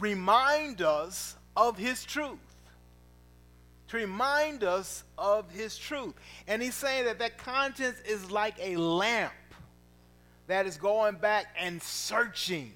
remind 0.00 0.82
us 0.82 1.36
of 1.56 1.78
his 1.78 2.04
truth. 2.04 2.38
To 3.88 3.96
remind 3.98 4.64
us 4.64 5.04
of 5.16 5.48
his 5.50 5.78
truth. 5.78 6.14
And 6.48 6.60
he's 6.60 6.74
saying 6.74 7.04
that 7.04 7.20
that 7.20 7.38
conscience 7.38 8.00
is 8.04 8.30
like 8.32 8.54
a 8.60 8.76
lamp 8.76 9.32
that 10.48 10.66
is 10.66 10.76
going 10.76 11.16
back 11.16 11.46
and 11.58 11.80
searching. 11.82 12.72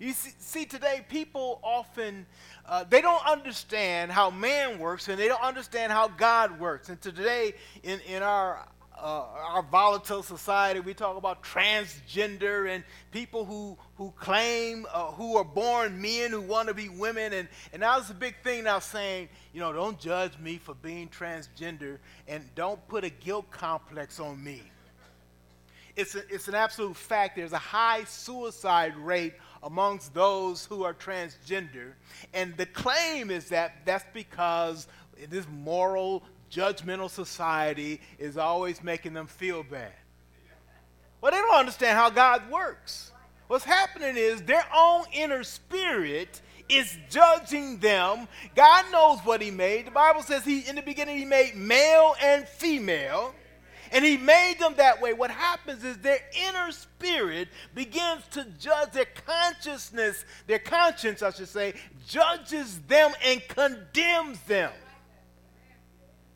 You 0.00 0.12
see, 0.12 0.32
see 0.38 0.64
today, 0.64 1.04
people 1.08 1.60
often 1.62 2.26
uh, 2.66 2.84
they 2.88 3.00
don't 3.00 3.24
understand 3.26 4.10
how 4.10 4.30
man 4.30 4.78
works, 4.78 5.08
and 5.08 5.18
they 5.18 5.28
don't 5.28 5.42
understand 5.42 5.92
how 5.92 6.08
God 6.08 6.58
works. 6.58 6.88
And 6.88 7.00
today, 7.00 7.54
in 7.82 8.00
in 8.00 8.22
our 8.22 8.66
uh, 9.04 9.26
our 9.52 9.62
volatile 9.62 10.22
society, 10.22 10.80
we 10.80 10.94
talk 10.94 11.18
about 11.18 11.42
transgender 11.42 12.74
and 12.74 12.82
people 13.10 13.44
who, 13.44 13.76
who 13.96 14.10
claim, 14.18 14.86
uh, 14.94 15.10
who 15.12 15.36
are 15.36 15.44
born 15.44 16.00
men 16.00 16.30
who 16.30 16.40
want 16.40 16.68
to 16.68 16.74
be 16.74 16.88
women. 16.88 17.34
And, 17.34 17.46
and 17.74 17.80
now 17.80 17.98
it's 17.98 18.08
a 18.08 18.14
big 18.14 18.34
thing 18.42 18.64
now 18.64 18.78
saying, 18.78 19.28
you 19.52 19.60
know, 19.60 19.74
don't 19.74 20.00
judge 20.00 20.38
me 20.38 20.56
for 20.56 20.74
being 20.74 21.10
transgender 21.10 21.98
and 22.26 22.42
don't 22.54 22.84
put 22.88 23.04
a 23.04 23.10
guilt 23.10 23.50
complex 23.50 24.18
on 24.18 24.42
me. 24.42 24.62
It's, 25.96 26.14
a, 26.14 26.22
it's 26.30 26.48
an 26.48 26.54
absolute 26.54 26.96
fact. 26.96 27.36
There's 27.36 27.52
a 27.52 27.58
high 27.58 28.04
suicide 28.04 28.96
rate 28.96 29.34
amongst 29.62 30.14
those 30.14 30.64
who 30.64 30.82
are 30.82 30.94
transgender. 30.94 31.92
And 32.32 32.56
the 32.56 32.66
claim 32.66 33.30
is 33.30 33.50
that 33.50 33.84
that's 33.84 34.06
because 34.14 34.88
this 35.28 35.46
moral 35.48 36.22
judgmental 36.50 37.10
society 37.10 38.00
is 38.18 38.36
always 38.36 38.82
making 38.82 39.14
them 39.14 39.26
feel 39.26 39.62
bad. 39.62 39.92
Well, 41.20 41.32
they 41.32 41.38
don't 41.38 41.56
understand 41.56 41.96
how 41.96 42.10
God 42.10 42.50
works. 42.50 43.10
What's 43.46 43.64
happening 43.64 44.16
is 44.16 44.42
their 44.42 44.64
own 44.74 45.04
inner 45.12 45.42
spirit 45.42 46.40
is 46.68 46.98
judging 47.10 47.78
them. 47.78 48.26
God 48.54 48.84
knows 48.90 49.20
what 49.20 49.42
He 49.42 49.50
made. 49.50 49.86
The 49.86 49.90
Bible 49.90 50.22
says 50.22 50.44
He, 50.44 50.60
in 50.60 50.76
the 50.76 50.82
beginning, 50.82 51.18
He 51.18 51.24
made 51.24 51.54
male 51.56 52.14
and 52.22 52.48
female, 52.48 53.34
and 53.92 54.04
He 54.04 54.16
made 54.16 54.56
them 54.58 54.74
that 54.76 55.00
way. 55.00 55.12
What 55.12 55.30
happens 55.30 55.84
is 55.84 55.98
their 55.98 56.20
inner 56.48 56.72
spirit 56.72 57.48
begins 57.74 58.22
to 58.32 58.44
judge 58.58 58.92
their 58.92 59.06
consciousness, 59.26 60.24
their 60.46 60.58
conscience, 60.58 61.22
I 61.22 61.30
should 61.30 61.48
say, 61.48 61.74
judges 62.06 62.80
them 62.88 63.12
and 63.24 63.42
condemns 63.48 64.40
them. 64.40 64.72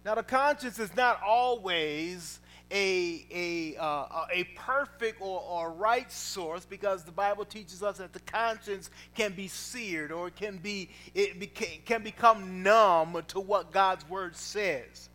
Now, 0.08 0.14
the 0.14 0.22
conscience 0.22 0.78
is 0.78 0.96
not 0.96 1.20
always 1.22 2.40
a, 2.70 3.26
a, 3.30 3.76
uh, 3.78 4.24
a 4.32 4.44
perfect 4.56 5.20
or, 5.20 5.38
or 5.42 5.70
right 5.70 6.10
source 6.10 6.64
because 6.64 7.04
the 7.04 7.12
Bible 7.12 7.44
teaches 7.44 7.82
us 7.82 7.98
that 7.98 8.14
the 8.14 8.20
conscience 8.20 8.88
can 9.14 9.34
be 9.34 9.48
seared 9.48 10.10
or 10.10 10.28
it 10.28 10.36
can, 10.36 10.56
be, 10.56 10.88
it 11.14 11.38
beca- 11.38 11.84
can 11.84 12.02
become 12.02 12.62
numb 12.62 13.22
to 13.28 13.38
what 13.38 13.70
God's 13.70 14.08
word 14.08 14.34
says. 14.34 15.10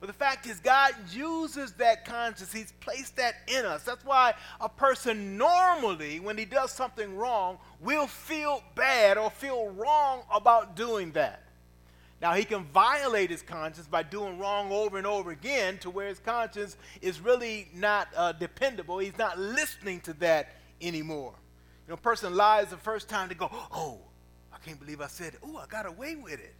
But 0.00 0.06
the 0.06 0.14
fact 0.14 0.46
is, 0.46 0.58
God 0.58 0.92
uses 1.12 1.72
that 1.72 2.06
conscience. 2.06 2.50
He's 2.50 2.72
placed 2.80 3.16
that 3.16 3.34
in 3.46 3.66
us. 3.66 3.82
That's 3.82 4.06
why 4.06 4.32
a 4.58 4.70
person 4.70 5.36
normally, 5.36 6.18
when 6.18 6.38
he 6.38 6.46
does 6.46 6.70
something 6.72 7.14
wrong, 7.14 7.58
will 7.78 8.06
feel 8.06 8.62
bad 8.74 9.18
or 9.18 9.30
feel 9.30 9.68
wrong 9.68 10.22
about 10.32 10.76
doing 10.76 11.12
that. 11.12 11.42
Now, 12.20 12.34
he 12.34 12.44
can 12.44 12.64
violate 12.64 13.30
his 13.30 13.40
conscience 13.40 13.86
by 13.86 14.02
doing 14.02 14.38
wrong 14.38 14.70
over 14.72 14.98
and 14.98 15.06
over 15.06 15.30
again 15.30 15.78
to 15.78 15.90
where 15.90 16.08
his 16.08 16.18
conscience 16.18 16.76
is 17.00 17.18
really 17.18 17.68
not 17.74 18.08
uh, 18.14 18.32
dependable. 18.32 18.98
He's 18.98 19.16
not 19.16 19.38
listening 19.38 20.00
to 20.02 20.12
that 20.14 20.56
anymore. 20.82 21.32
You 21.86 21.92
know, 21.92 21.94
a 21.94 21.96
person 21.96 22.34
lies 22.34 22.68
the 22.68 22.76
first 22.76 23.08
time, 23.08 23.28
they 23.28 23.34
go, 23.34 23.50
Oh, 23.72 24.00
I 24.52 24.58
can't 24.58 24.78
believe 24.78 25.00
I 25.00 25.06
said 25.06 25.34
it. 25.34 25.40
Oh, 25.42 25.56
I 25.56 25.66
got 25.66 25.86
away 25.86 26.14
with 26.14 26.40
it. 26.40 26.54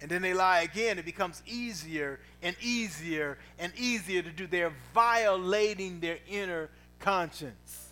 And 0.00 0.10
then 0.10 0.20
they 0.20 0.34
lie 0.34 0.60
again. 0.60 0.98
It 0.98 1.04
becomes 1.04 1.42
easier 1.46 2.20
and 2.42 2.56
easier 2.60 3.38
and 3.58 3.72
easier 3.78 4.20
to 4.20 4.30
do. 4.30 4.46
They're 4.46 4.74
violating 4.92 6.00
their 6.00 6.18
inner 6.28 6.70
conscience. 6.98 7.90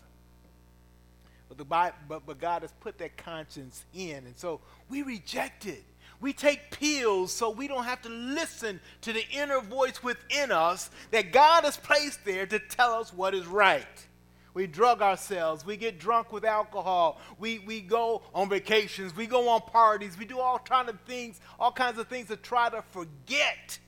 But, 1.48 1.58
the, 1.58 1.64
but, 1.64 2.26
but 2.26 2.38
God 2.40 2.62
has 2.62 2.72
put 2.80 2.98
that 2.98 3.16
conscience 3.16 3.84
in. 3.94 4.26
And 4.26 4.36
so 4.36 4.60
we 4.88 5.02
reject 5.02 5.66
it. 5.66 5.84
We 6.24 6.32
take 6.32 6.70
pills 6.70 7.34
so 7.34 7.50
we 7.50 7.68
don't 7.68 7.84
have 7.84 8.00
to 8.00 8.08
listen 8.08 8.80
to 9.02 9.12
the 9.12 9.28
inner 9.28 9.60
voice 9.60 10.02
within 10.02 10.52
us 10.52 10.88
that 11.10 11.32
God 11.32 11.64
has 11.64 11.76
placed 11.76 12.24
there 12.24 12.46
to 12.46 12.58
tell 12.58 12.94
us 12.94 13.12
what 13.12 13.34
is 13.34 13.46
right. 13.46 14.06
We 14.54 14.66
drug 14.66 15.02
ourselves. 15.02 15.66
We 15.66 15.76
get 15.76 15.98
drunk 15.98 16.32
with 16.32 16.46
alcohol. 16.46 17.20
We, 17.38 17.58
we 17.58 17.82
go 17.82 18.22
on 18.34 18.48
vacations. 18.48 19.14
We 19.14 19.26
go 19.26 19.50
on 19.50 19.60
parties. 19.60 20.16
We 20.18 20.24
do 20.24 20.38
all 20.38 20.58
kinds 20.58 20.88
of 20.88 21.00
things, 21.02 21.38
all 21.60 21.72
kinds 21.72 21.98
of 21.98 22.08
things 22.08 22.28
to 22.28 22.38
try 22.38 22.70
to 22.70 22.80
forget. 22.92 23.78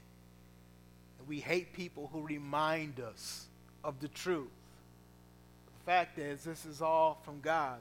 And 1.18 1.26
we 1.26 1.40
hate 1.40 1.72
people 1.72 2.10
who 2.12 2.20
remind 2.20 3.00
us 3.00 3.46
of 3.82 3.98
the 4.00 4.08
truth. 4.08 4.50
The 5.78 5.90
fact 5.90 6.18
is, 6.18 6.44
this 6.44 6.66
is 6.66 6.82
all 6.82 7.18
from 7.24 7.40
God 7.40 7.78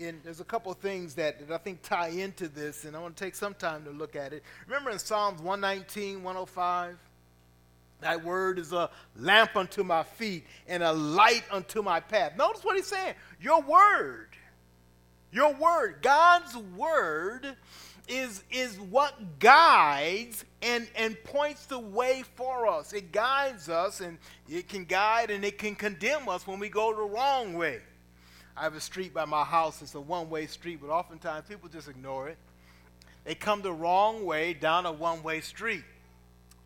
in, 0.00 0.20
there's 0.24 0.40
a 0.40 0.44
couple 0.44 0.72
of 0.72 0.78
things 0.78 1.14
that, 1.14 1.46
that 1.46 1.54
I 1.54 1.58
think 1.58 1.82
tie 1.82 2.08
into 2.08 2.48
this, 2.48 2.84
and 2.84 2.96
I 2.96 3.00
want 3.00 3.16
to 3.16 3.24
take 3.24 3.34
some 3.34 3.54
time 3.54 3.84
to 3.84 3.90
look 3.90 4.16
at 4.16 4.32
it. 4.32 4.42
Remember 4.66 4.90
in 4.90 4.98
Psalms 4.98 5.40
119, 5.42 6.22
105? 6.22 6.98
Thy 8.00 8.16
word 8.16 8.58
is 8.58 8.72
a 8.72 8.88
lamp 9.16 9.56
unto 9.56 9.84
my 9.84 10.02
feet 10.02 10.46
and 10.66 10.82
a 10.82 10.92
light 10.92 11.44
unto 11.50 11.82
my 11.82 12.00
path. 12.00 12.32
Notice 12.36 12.64
what 12.64 12.76
he's 12.76 12.86
saying. 12.86 13.14
Your 13.40 13.60
word. 13.60 14.28
Your 15.32 15.52
word. 15.52 15.98
God's 16.00 16.56
word 16.56 17.56
is, 18.08 18.42
is 18.50 18.80
what 18.80 19.38
guides 19.38 20.46
and, 20.62 20.88
and 20.96 21.22
points 21.24 21.66
the 21.66 21.78
way 21.78 22.24
for 22.36 22.66
us. 22.66 22.94
It 22.94 23.12
guides 23.12 23.68
us 23.68 24.00
and 24.00 24.16
it 24.48 24.68
can 24.68 24.84
guide 24.86 25.30
and 25.30 25.44
it 25.44 25.58
can 25.58 25.74
condemn 25.74 26.26
us 26.26 26.46
when 26.46 26.58
we 26.58 26.70
go 26.70 26.94
the 26.94 27.02
wrong 27.02 27.52
way. 27.52 27.80
I 28.60 28.64
have 28.64 28.74
a 28.74 28.80
street 28.80 29.14
by 29.14 29.24
my 29.24 29.42
house. 29.42 29.80
It's 29.80 29.94
a 29.94 30.00
one 30.00 30.28
way 30.28 30.46
street, 30.46 30.80
but 30.82 30.90
oftentimes 30.90 31.48
people 31.48 31.70
just 31.70 31.88
ignore 31.88 32.28
it. 32.28 32.36
They 33.24 33.34
come 33.34 33.62
the 33.62 33.72
wrong 33.72 34.26
way 34.26 34.52
down 34.52 34.84
a 34.84 34.92
one 34.92 35.22
way 35.22 35.40
street. 35.40 35.82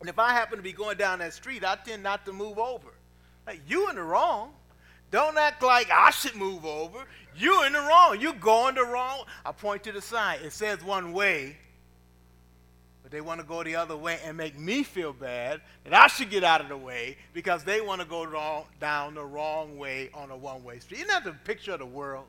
And 0.01 0.09
if 0.09 0.19
I 0.19 0.33
happen 0.33 0.57
to 0.57 0.61
be 0.61 0.73
going 0.73 0.97
down 0.97 1.19
that 1.19 1.33
street, 1.33 1.63
I 1.63 1.77
tend 1.77 2.03
not 2.03 2.25
to 2.25 2.33
move 2.33 2.59
over. 2.59 2.89
Like, 3.47 3.61
you 3.65 3.89
in 3.89 3.95
the 3.95 4.03
wrong. 4.03 4.51
Don't 5.09 5.37
act 5.37 5.63
like 5.63 5.89
I 5.89 6.09
should 6.09 6.35
move 6.35 6.65
over. 6.65 7.05
You 7.33 7.63
in 7.63 7.71
the 7.71 7.79
wrong. 7.79 8.19
You're 8.19 8.33
going 8.33 8.75
the 8.75 8.83
wrong. 8.83 9.23
I 9.45 9.53
point 9.53 9.83
to 9.83 9.93
the 9.93 10.01
sign. 10.01 10.39
It 10.43 10.51
says 10.51 10.83
one 10.83 11.13
way, 11.13 11.55
they 13.15 13.21
want 13.21 13.39
to 13.39 13.45
go 13.45 13.63
the 13.63 13.77
other 13.77 13.95
way 13.95 14.19
and 14.25 14.35
make 14.35 14.59
me 14.59 14.83
feel 14.83 15.13
bad 15.13 15.61
that 15.85 15.93
I 15.93 16.07
should 16.07 16.29
get 16.29 16.43
out 16.43 16.59
of 16.59 16.67
the 16.67 16.75
way 16.75 17.17
because 17.33 17.63
they 17.63 17.79
want 17.79 18.01
to 18.01 18.07
go 18.07 18.25
wrong, 18.25 18.65
down 18.81 19.15
the 19.15 19.23
wrong 19.23 19.77
way 19.77 20.09
on 20.13 20.31
a 20.31 20.35
one 20.37 20.65
way 20.65 20.79
street. 20.79 20.97
Isn't 20.97 21.07
that 21.07 21.23
the 21.23 21.31
picture 21.31 21.71
of 21.71 21.79
the 21.79 21.85
world? 21.85 22.25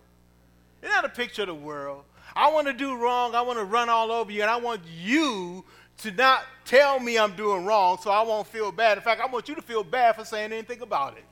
Isn't 0.83 0.95
that 0.95 1.05
a 1.05 1.09
picture 1.09 1.43
of 1.43 1.49
the 1.49 1.55
world? 1.55 2.05
I 2.37 2.53
want 2.53 2.69
to 2.69 2.73
do 2.73 2.97
wrong. 2.97 3.35
I 3.35 3.41
want 3.41 3.59
to 3.59 3.65
run 3.65 3.89
all 3.89 4.13
over 4.13 4.31
you, 4.31 4.43
and 4.43 4.51
I 4.51 4.57
want 4.59 4.83
you 4.87 5.65
to 5.99 6.11
not 6.13 6.43
tell 6.65 7.01
me 7.01 7.19
I'm 7.19 7.35
doing 7.35 7.65
wrong 7.65 7.99
so 8.01 8.11
I 8.11 8.23
won't 8.23 8.47
feel 8.47 8.71
bad. 8.71 8.99
In 8.99 9.03
fact, 9.03 9.21
I 9.21 9.27
want 9.27 9.49
you 9.49 9.57
to 9.57 9.63
feel 9.63 9.83
bad 9.83 10.15
for 10.15 10.25
saying 10.25 10.53
anything 10.53 10.83
about 10.83 11.17
it. 11.17 11.25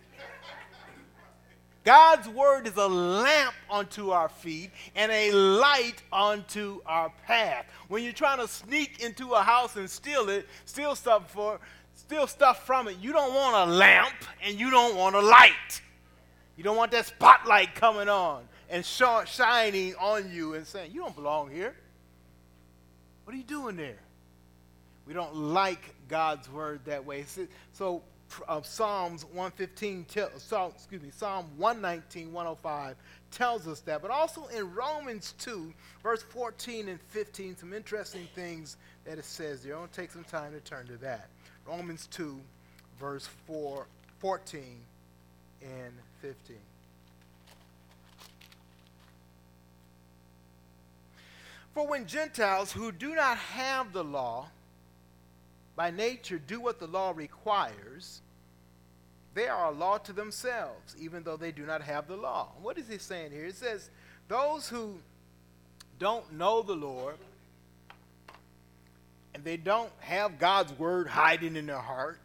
God's 1.84 2.28
word 2.28 2.66
is 2.66 2.76
a 2.76 2.86
lamp 2.86 3.54
unto 3.70 4.10
our 4.10 4.30
feet 4.30 4.70
and 4.96 5.12
a 5.12 5.32
light 5.32 6.02
unto 6.10 6.80
our 6.86 7.12
path. 7.26 7.66
When 7.88 8.02
you're 8.02 8.14
trying 8.14 8.38
to 8.38 8.48
sneak 8.48 9.02
into 9.02 9.32
a 9.32 9.42
house 9.42 9.76
and 9.76 9.88
steal 9.88 10.30
it, 10.30 10.48
steal 10.64 10.96
stuff 10.96 11.30
for, 11.30 11.60
steal 11.94 12.26
stuff 12.26 12.66
from 12.66 12.88
it, 12.88 12.96
you 13.00 13.12
don't 13.12 13.34
want 13.34 13.68
a 13.68 13.72
lamp 13.72 14.14
and 14.42 14.58
you 14.58 14.70
don't 14.70 14.96
want 14.96 15.14
a 15.14 15.20
light. 15.20 15.82
You 16.56 16.64
don't 16.64 16.76
want 16.76 16.90
that 16.92 17.04
spotlight 17.04 17.74
coming 17.74 18.08
on 18.08 18.48
and 18.70 18.84
shining 18.84 19.94
on 19.96 20.32
you 20.32 20.54
and 20.54 20.66
saying, 20.66 20.92
"You 20.92 21.02
don't 21.02 21.14
belong 21.14 21.50
here. 21.50 21.76
What 23.24 23.34
are 23.34 23.36
you 23.36 23.44
doing 23.44 23.76
there?" 23.76 23.98
We 25.06 25.12
don't 25.12 25.34
like 25.34 25.94
God's 26.08 26.48
word 26.48 26.86
that 26.86 27.04
way. 27.04 27.26
So 27.72 28.02
of 28.48 28.64
uh, 28.64 28.66
Psalms 28.66 29.24
115, 29.24 30.06
Psalm, 30.38 30.72
excuse 30.74 31.02
me, 31.02 31.10
Psalm 31.10 31.46
119, 31.56 32.32
105 32.32 32.96
tells 33.30 33.66
us 33.66 33.80
that. 33.80 34.02
But 34.02 34.10
also 34.10 34.46
in 34.46 34.72
Romans 34.74 35.34
2, 35.38 35.72
verse 36.02 36.22
14 36.22 36.88
and 36.88 37.00
15, 37.00 37.56
some 37.56 37.72
interesting 37.72 38.28
things 38.34 38.76
that 39.04 39.18
it 39.18 39.24
says 39.24 39.62
there. 39.62 39.76
I 39.76 39.80
want 39.80 39.92
to 39.92 40.00
take 40.00 40.12
some 40.12 40.24
time 40.24 40.52
to 40.52 40.60
turn 40.60 40.86
to 40.86 40.96
that. 40.98 41.28
Romans 41.66 42.08
2, 42.10 42.40
verse 42.98 43.28
4, 43.46 43.86
14 44.18 44.62
and 45.62 45.92
15. 46.20 46.56
For 51.74 51.86
when 51.88 52.06
Gentiles 52.06 52.70
who 52.70 52.92
do 52.92 53.16
not 53.16 53.36
have 53.36 53.92
the 53.92 54.04
law, 54.04 54.46
by 55.74 55.90
nature 55.90 56.38
do 56.38 56.60
what 56.60 56.78
the 56.78 56.86
law 56.86 57.12
requires, 57.14 58.20
they 59.34 59.48
are 59.48 59.66
a 59.66 59.70
law 59.72 59.98
to 59.98 60.12
themselves, 60.12 60.94
even 60.98 61.24
though 61.24 61.36
they 61.36 61.50
do 61.52 61.66
not 61.66 61.82
have 61.82 62.06
the 62.06 62.16
law. 62.16 62.52
What 62.62 62.78
is 62.78 62.88
he 62.88 62.98
saying 62.98 63.32
here? 63.32 63.46
It 63.46 63.56
says, 63.56 63.90
those 64.28 64.68
who 64.68 64.98
don't 65.98 66.32
know 66.32 66.62
the 66.62 66.74
Lord 66.74 67.16
and 69.34 69.42
they 69.44 69.56
don't 69.56 69.90
have 70.00 70.38
God's 70.38 70.72
word 70.78 71.08
hiding 71.08 71.56
in 71.56 71.66
their 71.66 71.78
heart, 71.78 72.20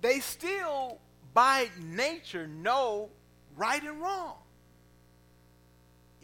they 0.00 0.20
still, 0.20 0.98
by 1.34 1.68
nature, 1.80 2.46
know 2.46 3.10
right 3.56 3.82
and 3.82 4.00
wrong. 4.00 4.36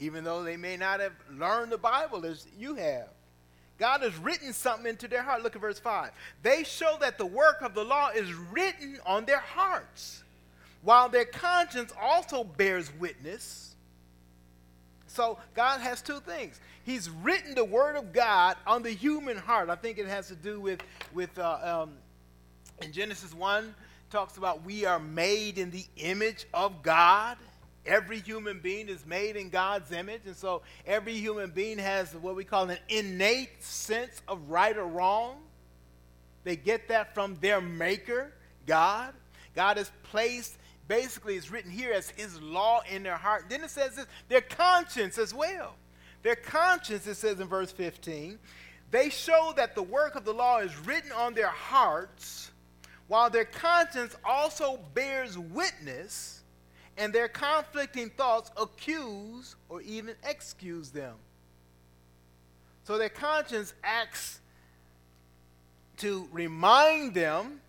even 0.03 0.25
though 0.25 0.43
they 0.43 0.57
may 0.57 0.77
not 0.77 0.99
have 1.01 1.13
learned 1.31 1.71
the 1.71 1.79
Bible 1.79 2.27
as 2.27 2.47
you 2.59 2.75
have. 2.75 3.09
God 3.79 4.03
has 4.03 4.17
written 4.19 4.53
something 4.53 4.87
into 4.87 5.09
their 5.09 5.23
heart. 5.23 5.43
Look 5.43 5.57
at 5.57 5.61
verse 5.61 5.79
5. 5.79 6.11
They 6.43 6.65
show 6.65 6.97
that 7.01 7.19
the 7.19 7.27
work 7.27 7.63
of 7.63 7.75
the 7.75 7.85
law 7.85 8.11
is 8.11 8.33
written 8.35 8.99
on 9.05 9.25
their 9.25 9.41
hearts, 9.41 10.23
while 10.83 11.09
their 11.09 11.25
conscience 11.25 11.93
also 12.01 12.45
bears 12.45 12.93
witness. 12.99 13.75
So 15.07 15.39
God 15.55 15.81
has 15.81 16.01
two 16.01 16.21
things. 16.21 16.61
He's 16.85 17.11
written 17.11 17.55
the 17.55 17.65
word 17.65 17.97
of 17.97 18.13
God 18.13 18.57
on 18.67 18.83
the 18.83 18.91
human 18.91 19.37
heart. 19.37 19.69
I 19.69 19.75
think 19.75 19.99
it 19.99 20.07
has 20.07 20.29
to 20.29 20.35
do 20.35 20.61
with, 20.61 20.81
with 21.13 21.39
uh, 21.39 21.83
um, 21.85 21.93
in 22.81 22.93
Genesis 22.93 23.35
1, 23.35 23.75
talks 24.11 24.37
about 24.37 24.65
we 24.65 24.85
are 24.85 24.99
made 24.99 25.59
in 25.59 25.71
the 25.71 25.85
image 25.97 26.47
of 26.53 26.83
God. 26.83 27.37
Every 27.85 28.21
human 28.21 28.61
being 28.61 28.89
is 28.89 29.05
made 29.05 29.37
in 29.37 29.49
God's 29.49 29.91
image, 29.91 30.23
and 30.27 30.37
so 30.37 30.63
every 30.87 31.15
human 31.15 31.51
being 31.51 31.79
has 31.79 32.15
what 32.15 32.37
we 32.37 32.45
call 32.45 32.71
an 32.71 32.79
innate 32.89 33.63
sense 33.63 34.23
of 34.29 34.49
right 34.49 34.77
or 34.77 34.87
wrong. 34.87 35.39
They 36.45 36.55
get 36.55 36.89
that 36.89 37.15
from 37.15 37.37
their 37.41 37.61
maker, 37.61 38.33
God. 38.67 39.15
God 39.57 39.79
has 39.79 39.91
placed, 40.05 40.59
basically, 40.87 41.35
it's 41.37 41.51
written 41.51 41.73
here 41.73 41.93
as 41.93 42.11
His 42.11 42.41
law 42.41 42.83
in 42.89 43.03
their 43.03 43.17
heart. 43.17 43.47
Then 43.49 43.65
it 43.65 43.71
says 43.71 43.97
this, 43.97 44.07
their 44.29 44.41
conscience 44.41 45.19
as 45.19 45.35
well. 45.35 45.75
Their 46.23 46.37
conscience, 46.37 47.07
it 47.09 47.17
says 47.17 47.41
in 47.41 47.49
verse 47.49 47.73
15, 47.73 48.39
they 48.93 49.11
show 49.11 49.53
that 49.57 49.75
the 49.75 49.83
work 49.83 50.15
of 50.15 50.25
the 50.25 50.33
law 50.33 50.59
is 50.59 50.77
written 50.87 51.11
on 51.11 51.35
their 51.35 51.49
hearts, 51.49 52.53
while 53.09 53.29
their 53.29 53.45
conscience 53.45 54.15
also 54.25 54.79
bears 54.95 55.37
witness 55.37 56.42
and 56.97 57.13
their 57.13 57.29
conflicting 57.29 58.11
thoughts 58.11 58.51
accuse 58.57 59.57
or 59.69 59.81
even 59.83 60.15
excuse 60.25 60.91
them. 60.91 61.15
So 62.85 62.99
their 62.99 63.09
conscience 63.09 63.73
acts 63.83 64.41
to 65.99 66.29
remind 66.33 67.15
them, 67.15 67.61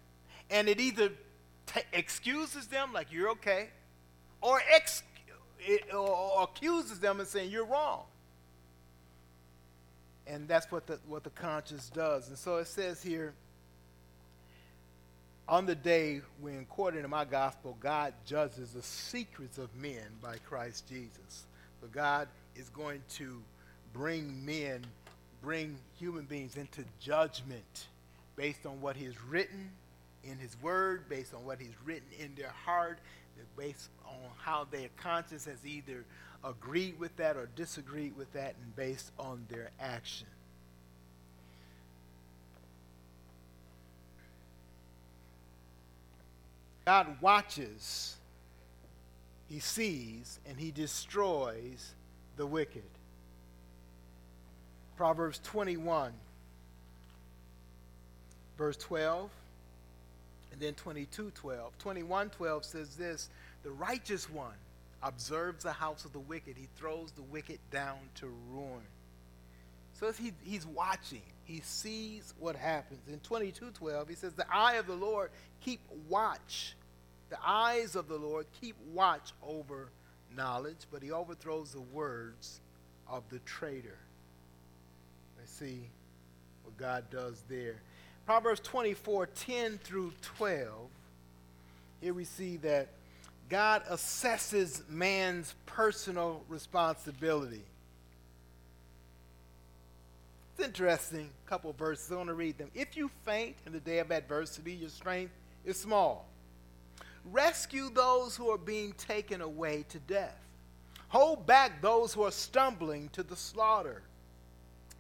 and 0.50 0.68
it 0.68 0.80
either 0.80 1.10
t- 1.68 1.82
excuses 1.94 2.68
them, 2.68 2.92
like 2.94 3.12
you're 3.12 3.30
okay, 3.32 3.70
or, 4.42 4.62
ex- 4.74 5.04
it, 5.60 5.94
or 5.94 6.44
accuses 6.44 7.00
them 7.00 7.20
and 7.20 7.30
saying 7.30 7.52
you're 7.52 7.66
wrong. 7.66 8.04
And 10.26 10.48
that's 10.48 10.72
what 10.72 10.88
the, 10.88 11.00
what 11.08 11.24
the 11.24 11.30
conscience 11.30 11.90
does. 11.90 12.30
And 12.30 12.38
so 12.38 12.58
it 12.58 12.68
says 12.68 13.04
here, 13.04 13.34
on 15.48 15.66
the 15.66 15.76
day 15.76 16.22
when, 16.40 16.60
according 16.60 17.02
to 17.02 17.08
my 17.08 17.26
gospel, 17.26 17.78
God 17.80 18.14
judges 18.26 18.72
the 18.72 18.82
secrets 18.82 19.58
of 19.58 19.76
men 19.76 20.04
by 20.22 20.38
Christ 20.38 20.88
Jesus. 20.88 21.46
So 21.82 21.88
God 21.92 22.28
is 22.56 22.70
going 22.70 23.02
to 23.16 23.42
bring 23.92 24.46
men, 24.46 24.86
bring 25.42 25.78
human 26.00 26.26
beings 26.26 26.56
into 26.56 26.84
judgment 27.00 27.88
based 28.36 28.66
on 28.66 28.80
what 28.82 28.96
He's 28.96 29.22
written 29.24 29.70
in 30.24 30.38
His 30.38 30.56
Word, 30.62 31.10
based 31.10 31.34
on 31.34 31.46
what 31.46 31.60
He's 31.60 31.76
written 31.86 32.08
in 32.18 32.34
their 32.36 32.54
heart, 32.66 33.00
based 33.58 33.90
on 34.06 34.16
how 34.38 34.66
their 34.72 34.88
conscience 34.98 35.46
has 35.46 35.66
either 35.66 36.06
agreed 36.44 36.98
with 37.00 37.16
that 37.18 37.36
or 37.36 37.50
disagreed 37.56 38.16
with 38.16 38.32
that, 38.34 38.56
and 38.64 38.76
based 38.76 39.12
on 39.20 39.46
their 39.50 39.70
action. 39.80 40.28
God 46.86 47.22
watches, 47.22 48.18
He 49.50 49.60
sees, 49.60 50.40
and 50.48 50.60
He 50.60 50.72
destroys 50.72 51.94
the 52.36 52.46
wicked. 52.46 52.84
Proverbs 54.98 55.40
21, 55.44 56.14
verse 58.58 58.78
12, 58.78 59.30
and 60.52 60.62
then 60.62 60.74
22, 60.76 61.32
12. 61.32 61.78
21, 61.78 62.30
12 62.30 62.66
says 62.66 62.96
this 62.96 63.30
The 63.64 63.72
righteous 63.72 64.30
one 64.30 64.54
observes 65.02 65.64
the 65.64 65.74
house 65.74 66.06
of 66.06 66.14
the 66.14 66.20
wicked, 66.20 66.56
he 66.58 66.68
throws 66.78 67.12
the 67.12 67.24
wicked 67.24 67.60
down 67.72 67.98
to 68.16 68.28
ruin. 68.52 68.82
So 70.00 70.12
he, 70.12 70.32
he's 70.44 70.66
watching. 70.66 71.22
He 71.46 71.62
sees 71.62 72.34
what 72.40 72.56
happens. 72.56 73.08
In 73.08 73.20
22:12, 73.20 74.08
he 74.08 74.16
says, 74.16 74.34
"The 74.34 74.52
eye 74.54 74.76
of 74.76 74.88
the 74.88 74.96
Lord 74.96 75.32
keep 75.62 75.82
watch. 76.08 76.76
The 77.30 77.40
eyes 77.46 77.96
of 77.96 78.08
the 78.08 78.18
Lord 78.18 78.46
keep 78.62 78.78
watch 78.94 79.34
over 79.42 79.90
knowledge, 80.36 80.88
but 80.92 81.02
he 81.02 81.12
overthrows 81.12 81.74
the 81.74 81.82
words 81.82 82.62
of 83.08 83.28
the 83.30 83.40
traitor." 83.40 83.98
Let's 85.38 85.52
see 85.52 85.90
what 86.64 86.78
God 86.78 87.10
does 87.10 87.42
there. 87.50 87.82
Proverbs 88.26 88.62
24, 88.62 89.28
10 89.28 89.78
through 89.80 90.14
12. 90.22 90.90
Here 92.00 92.14
we 92.14 92.24
see 92.24 92.58
that 92.58 92.88
God 93.50 93.84
assesses 93.86 94.88
man's 94.88 95.54
personal 95.66 96.44
responsibility. 96.48 97.66
It's 100.56 100.68
interesting, 100.68 101.30
couple 101.48 101.74
verses. 101.74 102.12
I 102.12 102.16
want 102.16 102.28
to 102.28 102.36
read 102.36 102.58
them. 102.58 102.70
If 102.76 102.96
you 102.96 103.10
faint 103.26 103.56
in 103.66 103.74
the 103.74 103.80
day 103.80 104.00
of 104.00 104.12
adversity, 104.12 104.74
your 104.74 104.90
strength 104.90 105.34
is 105.66 105.80
small. 105.80 106.30
Rescue 107.32 107.90
those 107.90 108.36
who 108.36 108.50
are 108.52 108.58
being 108.58 108.94
taken 108.94 109.42
away 109.42 109.86
to 109.90 110.00
death. 110.00 110.38
Hold 111.08 111.48
back 111.48 111.82
those 111.82 112.14
who 112.14 112.24
are 112.24 112.32
stumbling 112.32 113.10
to 113.14 113.24
the 113.24 113.36
slaughter. 113.36 114.04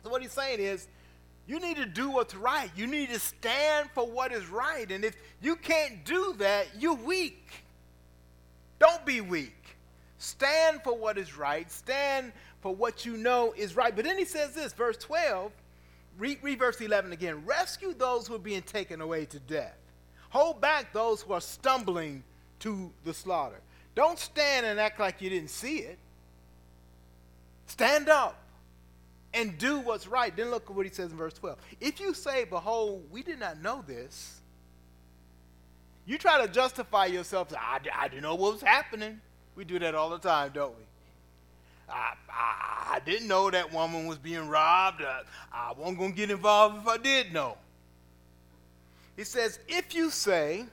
So, 0.03 0.09
what 0.09 0.21
he's 0.21 0.31
saying 0.31 0.59
is, 0.59 0.87
you 1.45 1.59
need 1.59 1.77
to 1.77 1.85
do 1.85 2.09
what's 2.09 2.35
right. 2.35 2.71
You 2.75 2.87
need 2.87 3.09
to 3.09 3.19
stand 3.19 3.89
for 3.93 4.09
what 4.09 4.31
is 4.31 4.47
right. 4.47 4.89
And 4.89 5.03
if 5.03 5.15
you 5.41 5.55
can't 5.55 6.05
do 6.05 6.33
that, 6.37 6.67
you're 6.79 6.93
weak. 6.93 7.45
Don't 8.79 9.05
be 9.05 9.21
weak. 9.21 9.77
Stand 10.17 10.81
for 10.83 10.97
what 10.97 11.17
is 11.17 11.37
right. 11.37 11.69
Stand 11.69 12.31
for 12.63 12.73
what 12.73 13.05
you 13.05 13.17
know 13.17 13.53
is 13.57 13.75
right. 13.75 13.93
But 13.93 14.05
then 14.05 14.17
he 14.17 14.23
says 14.23 14.53
this, 14.55 14.71
verse 14.71 14.95
12, 14.95 15.51
read, 16.17 16.37
read 16.41 16.59
verse 16.59 16.79
11 16.79 17.11
again. 17.11 17.45
Rescue 17.45 17.93
those 17.93 18.25
who 18.25 18.35
are 18.35 18.39
being 18.39 18.61
taken 18.61 19.01
away 19.01 19.25
to 19.25 19.39
death. 19.39 19.75
Hold 20.29 20.61
back 20.61 20.93
those 20.93 21.21
who 21.21 21.33
are 21.33 21.41
stumbling 21.41 22.23
to 22.59 22.89
the 23.03 23.13
slaughter. 23.13 23.59
Don't 23.95 24.17
stand 24.17 24.65
and 24.65 24.79
act 24.79 24.97
like 24.97 25.21
you 25.21 25.29
didn't 25.29 25.49
see 25.49 25.79
it. 25.79 25.99
Stand 27.67 28.07
up 28.07 28.41
and 29.33 29.57
do 29.57 29.79
what's 29.79 30.07
right. 30.07 30.33
Then 30.33 30.49
look 30.49 30.69
at 30.69 30.73
what 30.73 30.85
he 30.85 30.91
says 30.91 31.11
in 31.11 31.17
verse 31.17 31.33
12. 31.33 31.57
If 31.81 31.99
you 31.99 32.13
say, 32.13 32.45
Behold, 32.45 33.03
we 33.11 33.23
did 33.23 33.41
not 33.41 33.61
know 33.61 33.83
this, 33.85 34.39
you 36.05 36.17
try 36.17 36.41
to 36.45 36.51
justify 36.51 37.07
yourself. 37.07 37.53
I, 37.59 37.79
I 37.93 38.07
didn't 38.07 38.23
know 38.23 38.35
what 38.35 38.53
was 38.53 38.61
happening. 38.61 39.19
We 39.57 39.65
do 39.65 39.79
that 39.79 39.95
all 39.95 40.09
the 40.09 40.17
time, 40.17 40.51
don't 40.53 40.77
we? 40.77 40.83
I, 41.89 42.13
I, 42.29 42.99
didn't 43.05 43.27
know 43.27 43.49
that 43.51 43.73
woman 43.73 44.07
was 44.07 44.17
being 44.17 44.47
robbed. 44.47 45.01
I, 45.01 45.21
I 45.51 45.73
wasn't 45.77 45.99
going 45.99 46.11
to 46.11 46.17
get 46.17 46.31
involved 46.31 46.81
if 46.81 46.87
I 46.87 46.97
did 46.97 47.33
know. 47.33 47.57
He 49.17 49.23
says, 49.23 49.59
if 49.67 49.93
you 49.93 50.09
say, 50.09 50.65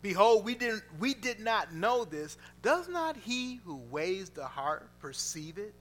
Behold, 0.00 0.44
we, 0.44 0.54
didn't, 0.54 0.84
we 1.00 1.14
did 1.14 1.40
not 1.40 1.74
know 1.74 2.04
this, 2.04 2.36
does 2.62 2.88
not 2.88 3.16
he 3.16 3.60
who 3.64 3.76
weighs 3.90 4.30
the 4.30 4.46
heart 4.46 4.88
perceive 5.00 5.58
it? 5.58 5.74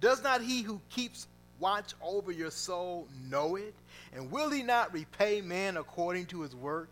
Does 0.00 0.22
not 0.22 0.40
he 0.40 0.62
who 0.62 0.80
keeps 0.88 1.26
watch 1.58 1.92
over 2.02 2.32
your 2.32 2.50
soul 2.50 3.06
know 3.28 3.56
it? 3.56 3.74
And 4.14 4.30
will 4.30 4.50
he 4.50 4.62
not 4.62 4.92
repay 4.92 5.42
man 5.42 5.76
according 5.76 6.26
to 6.26 6.40
his 6.40 6.54
work? 6.54 6.88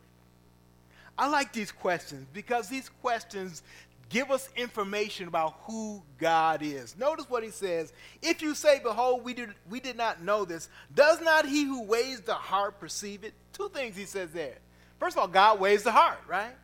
I 1.17 1.29
like 1.29 1.53
these 1.53 1.73
questions 1.73 2.27
because 2.35 2.69
these 2.69 2.91
questions 3.01 3.63
give 4.09 4.31
us 4.31 4.49
information 4.57 5.29
about 5.29 5.55
who 5.63 6.03
God 6.19 6.63
is. 6.63 6.97
Notice 6.99 7.29
what 7.29 7.43
he 7.43 7.51
says. 7.51 7.93
If 8.23 8.43
you 8.43 8.55
say, 8.55 8.81
Behold, 8.83 9.25
we 9.25 9.35
did, 9.35 9.51
we 9.69 9.81
did 9.81 9.97
not 9.97 10.23
know 10.23 10.45
this, 10.45 10.69
does 10.95 11.21
not 11.21 11.47
he 11.47 11.65
who 11.65 11.83
weighs 11.83 12.21
the 12.21 12.35
heart 12.35 12.81
perceive 12.81 13.25
it? 13.25 13.35
Two 13.53 13.69
things 13.69 13.97
he 13.97 14.05
says 14.05 14.31
there. 14.31 14.59
First 14.99 15.17
of 15.17 15.21
all, 15.21 15.29
God 15.29 15.61
weighs 15.61 15.83
the 15.83 15.93
heart, 15.93 16.21
right? 16.29 16.55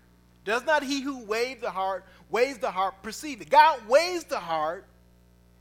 Does 0.44 0.64
not 0.64 0.82
he 0.82 1.00
who 1.02 1.24
weighs 1.24 1.60
the 1.60 1.70
heart, 1.70 2.04
weighs 2.30 2.58
the 2.58 2.70
heart, 2.70 3.02
perceive 3.02 3.40
it? 3.40 3.50
God 3.50 3.86
weighs 3.88 4.24
the 4.24 4.38
heart. 4.38 4.86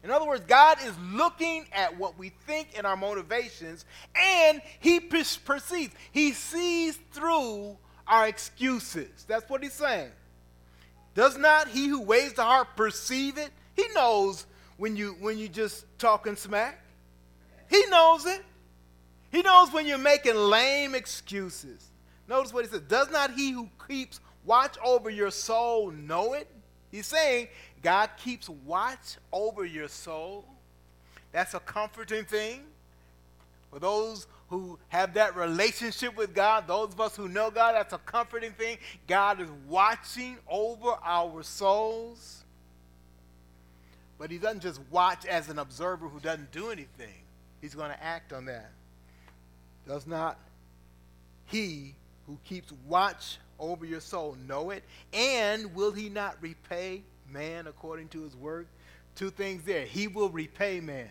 In 0.03 0.11
other 0.11 0.25
words, 0.25 0.45
God 0.47 0.77
is 0.83 0.93
looking 1.11 1.65
at 1.73 1.97
what 1.97 2.17
we 2.17 2.29
think 2.47 2.69
and 2.77 2.87
our 2.87 2.95
motivations, 2.95 3.83
and 4.15 4.61
he 4.79 4.99
perceives. 4.99 5.93
He 6.11 6.31
sees 6.31 6.97
through 7.11 7.77
our 8.07 8.27
excuses. 8.27 9.25
That's 9.27 9.49
what 9.49 9.61
he's 9.61 9.73
saying. 9.73 10.11
Does 11.19 11.37
not 11.37 11.67
he 11.67 11.89
who 11.89 11.99
weighs 11.99 12.31
the 12.31 12.43
heart 12.43 12.77
perceive 12.77 13.37
it? 13.37 13.49
He 13.75 13.83
knows 13.93 14.45
when 14.77 14.95
you 14.95 15.17
when 15.19 15.37
you 15.37 15.49
just 15.49 15.83
talking 15.97 16.37
smack. 16.37 16.81
He 17.69 17.85
knows 17.87 18.25
it. 18.25 18.41
He 19.29 19.41
knows 19.41 19.69
when 19.73 19.85
you're 19.85 19.97
making 19.97 20.35
lame 20.35 20.95
excuses. 20.95 21.89
Notice 22.29 22.53
what 22.53 22.63
he 22.63 22.71
says. 22.71 22.83
Does 22.87 23.11
not 23.11 23.33
he 23.33 23.51
who 23.51 23.67
keeps 23.85 24.21
watch 24.45 24.77
over 24.81 25.09
your 25.09 25.29
soul 25.29 25.91
know 25.91 26.35
it? 26.35 26.47
He's 26.89 27.07
saying 27.07 27.49
God 27.83 28.11
keeps 28.15 28.47
watch 28.47 29.17
over 29.33 29.65
your 29.65 29.89
soul. 29.89 30.45
That's 31.33 31.53
a 31.53 31.59
comforting 31.59 32.23
thing. 32.23 32.61
For 33.73 33.79
those 33.79 34.25
who 34.49 34.79
have 34.87 35.13
that 35.13 35.35
relationship 35.35 36.17
with 36.17 36.33
God, 36.33 36.67
those 36.67 36.93
of 36.93 36.99
us 36.99 37.15
who 37.15 37.27
know 37.27 37.51
God, 37.51 37.75
that's 37.75 37.93
a 37.93 37.99
comforting 37.99 38.51
thing. 38.51 38.77
God 39.07 39.39
is 39.39 39.49
watching 39.67 40.37
over 40.49 40.95
our 41.03 41.43
souls. 41.43 42.43
But 44.17 44.31
He 44.31 44.39
doesn't 44.39 44.61
just 44.61 44.81
watch 44.89 45.25
as 45.25 45.49
an 45.49 45.59
observer 45.59 46.07
who 46.07 46.19
doesn't 46.19 46.51
do 46.51 46.71
anything, 46.71 47.13
He's 47.61 47.75
going 47.75 47.91
to 47.91 48.03
act 48.03 48.33
on 48.33 48.45
that. 48.45 48.71
Does 49.87 50.07
not 50.07 50.37
He 51.45 51.93
who 52.25 52.37
keeps 52.43 52.73
watch 52.87 53.37
over 53.59 53.85
your 53.85 54.01
soul 54.01 54.35
know 54.47 54.71
it? 54.71 54.83
And 55.13 55.75
will 55.75 55.91
He 55.91 56.09
not 56.09 56.37
repay 56.41 57.03
man 57.31 57.67
according 57.67 58.07
to 58.09 58.23
His 58.23 58.35
work? 58.35 58.65
Two 59.15 59.29
things 59.29 59.63
there. 59.63 59.85
He 59.85 60.07
will 60.07 60.29
repay 60.29 60.79
man. 60.79 61.09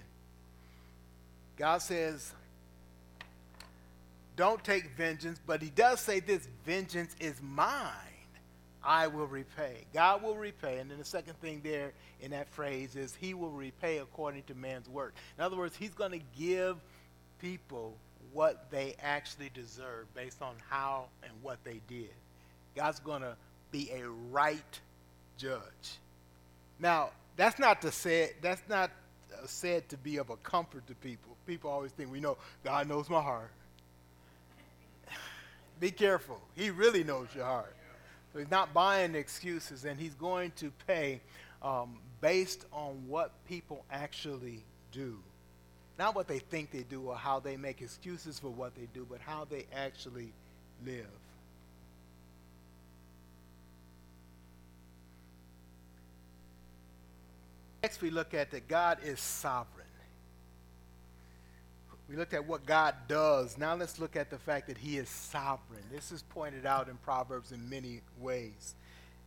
God 1.57 1.79
says, 1.79 2.33
don't 4.38 4.62
take 4.62 4.96
vengeance, 4.96 5.40
but 5.44 5.61
he 5.61 5.68
does 5.68 6.01
say 6.01 6.20
this 6.20 6.48
vengeance 6.64 7.14
is 7.18 7.35
mine. 7.42 7.92
I 8.85 9.09
will 9.09 9.27
repay. 9.27 9.85
God 9.92 10.22
will 10.22 10.37
repay. 10.37 10.79
And 10.79 10.88
then 10.88 10.98
the 10.98 11.05
second 11.05 11.38
thing 11.40 11.61
there 11.64 11.92
in 12.20 12.31
that 12.31 12.48
phrase 12.48 12.94
is 12.94 13.16
he 13.16 13.35
will 13.35 13.51
repay 13.51 13.98
according 13.98 14.44
to 14.44 14.55
man's 14.55 14.88
work. 14.88 15.14
In 15.37 15.44
other 15.44 15.57
words, 15.57 15.77
he's 15.77 15.92
going 15.92 16.12
to 16.12 16.20
give 16.38 16.77
people 17.40 17.96
what 18.33 18.70
they 18.70 18.94
actually 19.03 19.51
deserve 19.53 20.07
based 20.14 20.40
on 20.40 20.55
how 20.70 21.07
and 21.24 21.33
what 21.42 21.59
they 21.64 21.81
did. 21.88 22.14
God's 22.77 23.01
going 23.01 23.22
to 23.22 23.37
be 23.72 23.90
a 23.90 24.09
right 24.31 24.81
judge. 25.37 25.98
Now, 26.79 27.11
that's 27.37 27.59
not 27.59 27.83
to 27.83 27.90
say 27.90 28.31
that's 28.40 28.62
not 28.68 28.92
uh, 29.33 29.46
said 29.46 29.88
to 29.88 29.96
be 29.96 30.18
of 30.18 30.31
a 30.31 30.37
comfort 30.37 30.87
to 30.87 30.94
people. 30.94 31.37
People 31.44 31.70
always 31.70 31.90
think 31.90 32.12
we 32.12 32.20
know 32.20 32.38
God 32.62 32.88
knows 32.88 33.11
my 33.11 33.20
heart. 33.20 33.51
Be 35.81 35.91
careful. 35.91 36.41
He 36.55 36.71
really 36.71 37.05
knows 37.05 37.29
your 37.35 37.45
heart. 37.45 37.75
So 38.33 38.38
he's 38.38 38.51
not 38.51 38.75
buying 38.75 39.14
excuses, 39.14 39.85
and 39.85 39.99
he's 39.99 40.14
going 40.14 40.53
to 40.57 40.71
pay 40.87 41.21
um, 41.62 41.99
based 42.21 42.67
on 42.73 43.03
what 43.07 43.33
people 43.47 43.85
actually 43.91 44.64
do. 44.93 45.19
Not 45.99 46.14
what 46.14 46.29
they 46.29 46.38
think 46.38 46.71
they 46.71 46.85
do 46.85 47.03
or 47.03 47.17
how 47.17 47.41
they 47.41 47.57
make 47.57 47.81
excuses 47.83 48.38
for 48.38 48.49
what 48.49 48.75
they 48.77 48.87
do, 48.95 49.07
but 49.09 49.21
how 49.21 49.47
they 49.49 49.67
actually 49.75 50.33
live. 50.85 51.07
Next, 57.83 58.03
we 58.03 58.11
look 58.11 58.35
at 58.35 58.51
that 58.51 58.69
God 58.69 58.99
is 59.05 59.21
sovereign. 59.21 59.78
We 62.09 62.16
looked 62.16 62.33
at 62.33 62.47
what 62.47 62.64
God 62.64 62.94
does. 63.07 63.59
Now 63.59 63.75
let's 63.75 63.99
look 63.99 64.16
at 64.16 64.31
the 64.31 64.38
fact 64.38 64.68
that 64.68 64.79
He 64.79 64.97
is 64.97 65.09
sovereign. 65.09 65.83
This 65.92 66.11
is 66.11 66.23
pointed 66.23 66.64
out 66.64 66.88
in 66.88 66.97
Proverbs 66.97 67.53
in 67.53 67.68
many 67.68 68.01
ways. 68.18 68.75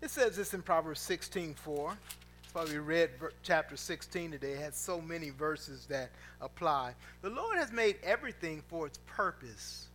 It 0.02 0.10
says 0.10 0.36
this 0.36 0.54
in 0.54 0.64
Proverbs 0.64 1.00
16 1.00 1.54
4. 1.54 1.98
That's 2.42 2.70
why 2.70 2.74
we 2.74 2.80
read 2.80 3.12
chapter 3.44 3.78
16 3.78 4.32
today. 4.32 4.54
It 4.54 4.62
has 4.62 4.76
so 4.76 5.00
many 5.00 5.30
verses 5.30 5.86
that 5.88 6.10
apply. 6.42 6.96
The 7.22 7.30
Lord 7.30 7.58
has 7.58 7.72
made 7.72 7.98
everything 8.04 8.64
for 8.68 8.88
its 8.88 8.98
purpose, 9.06 9.88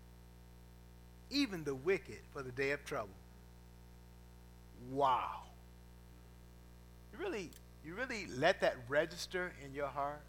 even 1.31 1.65
the 1.65 1.75
wicked 1.75 2.21
for 2.33 2.43
the 2.43 2.53
day 2.53 2.71
of 2.71 2.85
trouble. 2.85 3.11
Wow. 4.93 5.43
You 7.13 7.19
really, 7.19 7.51
you 7.85 7.95
really 7.95 8.29
let 8.39 8.61
that 8.61 8.77
register 8.89 9.53
in 9.65 9.75
your 9.75 9.89
heart? 9.89 10.23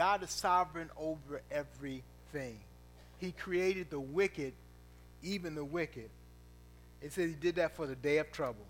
God 0.00 0.22
is 0.22 0.30
sovereign 0.30 0.88
over 0.96 1.42
everything. 1.50 2.58
He 3.18 3.32
created 3.32 3.90
the 3.90 4.00
wicked, 4.00 4.54
even 5.22 5.54
the 5.54 5.62
wicked. 5.62 6.08
It 7.02 7.12
says 7.12 7.28
he 7.28 7.36
did 7.36 7.56
that 7.56 7.76
for 7.76 7.86
the 7.86 7.96
day 7.96 8.16
of 8.16 8.32
trouble. 8.32 8.64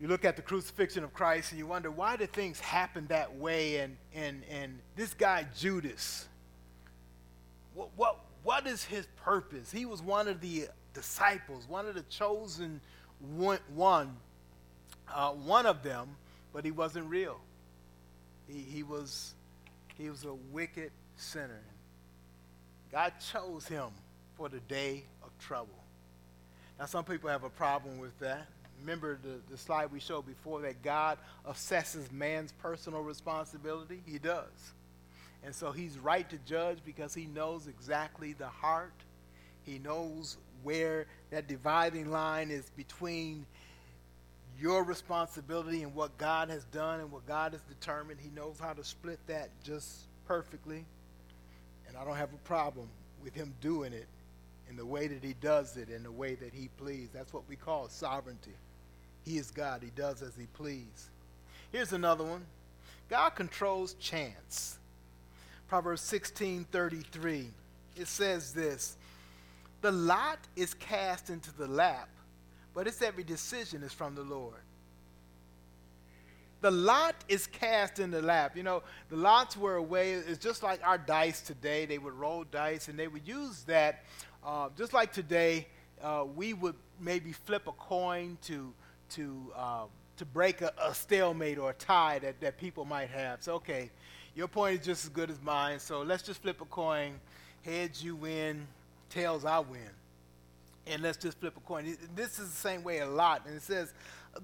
You 0.00 0.06
look 0.06 0.24
at 0.24 0.36
the 0.36 0.42
crucifixion 0.42 1.02
of 1.02 1.12
Christ 1.12 1.50
and 1.50 1.58
you 1.58 1.66
wonder 1.66 1.90
why 1.90 2.14
did 2.14 2.32
things 2.32 2.60
happen 2.60 3.08
that 3.08 3.38
way? 3.38 3.78
And, 3.78 3.96
and, 4.14 4.44
and 4.48 4.78
this 4.94 5.14
guy, 5.14 5.44
Judas, 5.56 6.28
what, 7.74 7.88
what, 7.96 8.20
what 8.44 8.68
is 8.68 8.84
his 8.84 9.08
purpose? 9.16 9.72
He 9.72 9.84
was 9.84 10.00
one 10.00 10.28
of 10.28 10.40
the 10.40 10.68
disciples, 10.94 11.66
one 11.68 11.88
of 11.88 11.96
the 11.96 12.02
chosen 12.02 12.80
one, 13.34 13.58
one, 13.74 14.16
uh, 15.12 15.32
one 15.32 15.66
of 15.66 15.82
them, 15.82 16.10
but 16.52 16.64
he 16.64 16.70
wasn't 16.70 17.10
real. 17.10 17.40
He, 18.46 18.60
he 18.60 18.82
was 18.84 19.34
he 19.98 20.10
was 20.10 20.24
a 20.24 20.34
wicked 20.52 20.90
sinner. 21.16 21.62
God 22.92 23.12
chose 23.32 23.66
him 23.66 23.88
for 24.36 24.48
the 24.48 24.60
day 24.60 25.04
of 25.22 25.30
trouble. 25.38 25.82
Now, 26.78 26.86
some 26.86 27.04
people 27.04 27.30
have 27.30 27.44
a 27.44 27.50
problem 27.50 27.98
with 27.98 28.18
that. 28.20 28.46
Remember 28.80 29.18
the, 29.22 29.40
the 29.50 29.56
slide 29.56 29.90
we 29.90 30.00
showed 30.00 30.26
before 30.26 30.60
that 30.62 30.82
God 30.82 31.18
assesses 31.48 32.12
man's 32.12 32.52
personal 32.52 33.00
responsibility? 33.00 34.02
He 34.06 34.18
does. 34.18 34.72
And 35.44 35.54
so 35.54 35.72
he's 35.72 35.98
right 35.98 36.28
to 36.28 36.38
judge 36.46 36.78
because 36.84 37.14
he 37.14 37.26
knows 37.26 37.66
exactly 37.66 38.34
the 38.34 38.48
heart. 38.48 38.92
He 39.64 39.78
knows 39.78 40.36
where 40.62 41.06
that 41.30 41.48
dividing 41.48 42.10
line 42.10 42.50
is 42.50 42.68
between 42.76 43.46
your 44.58 44.84
responsibility 44.84 45.82
and 45.82 45.94
what 45.94 46.16
God 46.18 46.48
has 46.50 46.64
done 46.64 47.00
and 47.00 47.10
what 47.10 47.26
God 47.26 47.52
has 47.52 47.60
determined. 47.62 48.20
He 48.20 48.30
knows 48.30 48.58
how 48.60 48.72
to 48.72 48.84
split 48.84 49.18
that 49.26 49.50
just 49.62 50.02
perfectly. 50.26 50.84
And 51.88 51.96
I 51.96 52.04
don't 52.04 52.16
have 52.16 52.32
a 52.32 52.48
problem 52.48 52.88
with 53.22 53.34
him 53.34 53.54
doing 53.60 53.92
it 53.92 54.06
in 54.68 54.76
the 54.76 54.86
way 54.86 55.06
that 55.06 55.22
he 55.22 55.34
does 55.40 55.76
it, 55.76 55.90
in 55.90 56.02
the 56.02 56.10
way 56.10 56.34
that 56.34 56.52
he 56.52 56.68
pleases. 56.78 57.10
That's 57.12 57.32
what 57.32 57.42
we 57.48 57.56
call 57.56 57.88
sovereignty. 57.88 58.54
He 59.24 59.38
is 59.38 59.50
God. 59.50 59.82
He 59.82 59.90
does 59.90 60.22
as 60.22 60.32
he 60.36 60.46
pleases. 60.54 61.10
Here's 61.72 61.92
another 61.92 62.24
one. 62.24 62.44
God 63.08 63.30
controls 63.30 63.94
chance. 63.94 64.78
Proverbs 65.68 66.02
16:33. 66.02 67.52
It 67.96 68.08
says 68.08 68.52
this, 68.52 68.96
"The 69.80 69.92
lot 69.92 70.38
is 70.54 70.74
cast 70.74 71.30
into 71.30 71.52
the 71.52 71.66
lap 71.66 72.08
but 72.76 72.86
its 72.86 73.00
every 73.00 73.24
decision 73.24 73.82
is 73.82 73.92
from 73.94 74.14
the 74.14 74.22
Lord. 74.22 74.60
The 76.60 76.70
lot 76.70 77.14
is 77.26 77.46
cast 77.46 77.98
in 77.98 78.10
the 78.10 78.20
lap. 78.20 78.54
You 78.54 78.64
know, 78.64 78.82
the 79.08 79.16
lots 79.16 79.56
were 79.56 79.76
a 79.76 79.82
way, 79.82 80.12
it's 80.12 80.38
just 80.38 80.62
like 80.62 80.86
our 80.86 80.98
dice 80.98 81.40
today. 81.40 81.86
They 81.86 81.96
would 81.96 82.12
roll 82.12 82.44
dice 82.44 82.88
and 82.88 82.98
they 82.98 83.08
would 83.08 83.26
use 83.26 83.62
that. 83.62 84.04
Uh, 84.44 84.68
just 84.76 84.92
like 84.92 85.10
today, 85.10 85.68
uh, 86.02 86.26
we 86.36 86.52
would 86.52 86.74
maybe 87.00 87.32
flip 87.32 87.66
a 87.66 87.72
coin 87.72 88.36
to, 88.42 88.74
to, 89.10 89.52
uh, 89.56 89.84
to 90.18 90.26
break 90.26 90.60
a, 90.60 90.70
a, 90.78 90.94
stalemate 90.94 91.56
or 91.56 91.70
a 91.70 91.74
tie 91.74 92.18
that, 92.18 92.40
that 92.42 92.58
people 92.58 92.84
might 92.84 93.08
have. 93.08 93.42
So, 93.42 93.54
okay, 93.54 93.90
your 94.34 94.48
point 94.48 94.80
is 94.80 94.84
just 94.84 95.04
as 95.04 95.10
good 95.10 95.30
as 95.30 95.40
mine. 95.40 95.78
So 95.78 96.02
let's 96.02 96.22
just 96.22 96.42
flip 96.42 96.60
a 96.60 96.66
coin. 96.66 97.20
Heads, 97.64 98.04
you 98.04 98.16
win. 98.16 98.66
Tails, 99.08 99.46
I 99.46 99.60
win 99.60 99.90
and 100.86 101.02
let's 101.02 101.16
just 101.16 101.38
flip 101.40 101.56
a 101.56 101.60
coin. 101.60 101.96
This 102.14 102.38
is 102.38 102.50
the 102.50 102.56
same 102.56 102.82
way 102.82 102.98
a 102.98 103.06
lot. 103.06 103.42
And 103.46 103.56
it 103.56 103.62
says, 103.62 103.92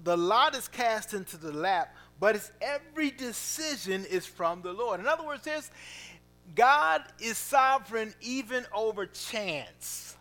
the 0.03 0.17
lot 0.17 0.55
is 0.55 0.67
cast 0.67 1.13
into 1.13 1.37
the 1.37 1.51
lap, 1.51 1.95
but 2.19 2.35
it's 2.35 2.51
every 2.61 3.11
decision 3.11 4.05
is 4.05 4.25
from 4.25 4.61
the 4.61 4.73
Lord. 4.73 4.99
In 4.99 5.07
other 5.07 5.25
words, 5.25 5.43
there's 5.43 5.69
God 6.55 7.03
is 7.19 7.37
sovereign 7.37 8.13
even 8.21 8.65
over 8.73 9.05
chance. 9.05 10.17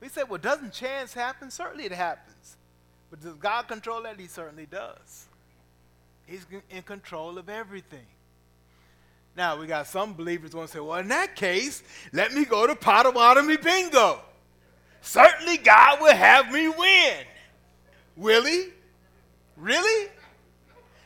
We 0.00 0.08
say, 0.08 0.22
well, 0.28 0.38
doesn't 0.38 0.72
chance 0.72 1.14
happen? 1.14 1.50
Certainly 1.50 1.84
it 1.84 1.92
happens. 1.92 2.56
But 3.10 3.20
does 3.20 3.34
God 3.34 3.68
control 3.68 4.02
that? 4.02 4.18
He 4.18 4.26
certainly 4.26 4.66
does. 4.66 5.26
He's 6.26 6.44
in 6.70 6.82
control 6.82 7.38
of 7.38 7.48
everything. 7.48 8.06
Now, 9.36 9.58
we 9.58 9.66
got 9.66 9.86
some 9.86 10.14
believers 10.14 10.54
want 10.54 10.68
to 10.68 10.74
say, 10.74 10.80
well, 10.80 10.98
in 10.98 11.08
that 11.08 11.36
case, 11.36 11.82
let 12.12 12.32
me 12.32 12.44
go 12.44 12.66
to 12.66 12.74
Potawatomi 12.74 13.58
Bingo 13.58 14.20
certainly 15.06 15.56
God 15.56 16.00
will 16.00 16.14
have 16.14 16.52
me 16.52 16.68
win. 16.68 17.24
Will 18.16 18.44
he? 18.44 18.68
Really? 19.56 20.10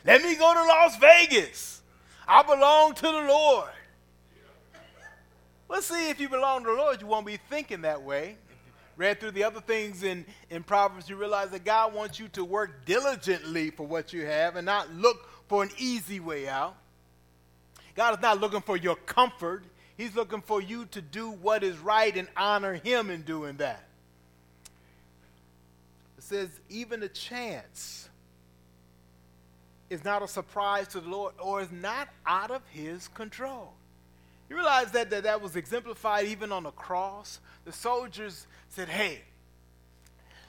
Let 0.05 0.23
me 0.23 0.35
go 0.35 0.53
to 0.53 0.61
Las 0.61 0.97
Vegas. 0.97 1.81
I 2.27 2.43
belong 2.43 2.95
to 2.95 3.01
the 3.01 3.25
Lord. 3.27 3.69
Let's 5.69 5.85
see 5.85 6.09
if 6.09 6.19
you 6.19 6.27
belong 6.27 6.63
to 6.63 6.71
the 6.71 6.75
Lord, 6.75 6.99
you 6.99 7.07
won't 7.07 7.25
be 7.25 7.37
thinking 7.37 7.81
that 7.83 8.01
way. 8.01 8.37
read 8.97 9.19
through 9.19 9.31
the 9.31 9.43
other 9.43 9.61
things 9.61 10.03
in, 10.03 10.25
in 10.49 10.63
Proverbs, 10.63 11.09
you 11.09 11.15
realize 11.15 11.51
that 11.51 11.63
God 11.63 11.93
wants 11.93 12.19
you 12.19 12.27
to 12.29 12.43
work 12.43 12.85
diligently 12.85 13.69
for 13.69 13.85
what 13.85 14.11
you 14.11 14.25
have 14.25 14.57
and 14.57 14.65
not 14.65 14.93
look 14.93 15.29
for 15.47 15.63
an 15.63 15.69
easy 15.77 16.19
way 16.19 16.47
out. 16.49 16.75
God 17.95 18.15
is 18.15 18.21
not 18.21 18.39
looking 18.39 18.61
for 18.61 18.75
your 18.75 18.95
comfort. 18.95 19.63
He's 19.95 20.15
looking 20.15 20.41
for 20.41 20.61
you 20.61 20.85
to 20.87 21.01
do 21.01 21.29
what 21.29 21.63
is 21.63 21.77
right 21.77 22.15
and 22.15 22.27
honor 22.35 22.73
Him 22.73 23.09
in 23.09 23.21
doing 23.21 23.57
that. 23.57 23.83
Says, 26.31 26.49
even 26.69 27.03
a 27.03 27.09
chance 27.09 28.09
is 29.89 30.05
not 30.05 30.23
a 30.23 30.27
surprise 30.27 30.87
to 30.87 31.01
the 31.01 31.09
Lord 31.09 31.33
or 31.37 31.61
is 31.61 31.71
not 31.71 32.07
out 32.25 32.51
of 32.51 32.61
his 32.69 33.09
control. 33.09 33.73
You 34.49 34.55
realize 34.55 34.91
that, 34.93 35.09
that 35.09 35.23
that 35.23 35.41
was 35.41 35.57
exemplified 35.57 36.25
even 36.27 36.51
on 36.51 36.63
the 36.63 36.71
cross? 36.71 37.39
The 37.65 37.73
soldiers 37.73 38.47
said, 38.69 38.87
hey, 38.87 39.21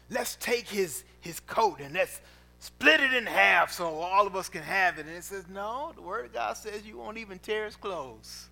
let's 0.09 0.37
take 0.37 0.68
his, 0.68 1.03
his 1.21 1.40
coat 1.40 1.81
and 1.81 1.95
let's 1.95 2.21
split 2.61 3.01
it 3.01 3.12
in 3.12 3.27
half 3.27 3.73
so 3.73 3.87
all 3.87 4.27
of 4.27 4.37
us 4.37 4.49
can 4.49 4.62
have 4.62 4.99
it. 4.99 5.07
And 5.07 5.16
it 5.16 5.25
says, 5.25 5.45
no, 5.49 5.92
the 5.97 6.03
word 6.03 6.27
of 6.27 6.33
God 6.33 6.57
says 6.57 6.87
you 6.87 6.97
won't 6.97 7.18
even 7.18 7.40
tear 7.40 7.64
his 7.64 7.75
clothes. 7.75 8.49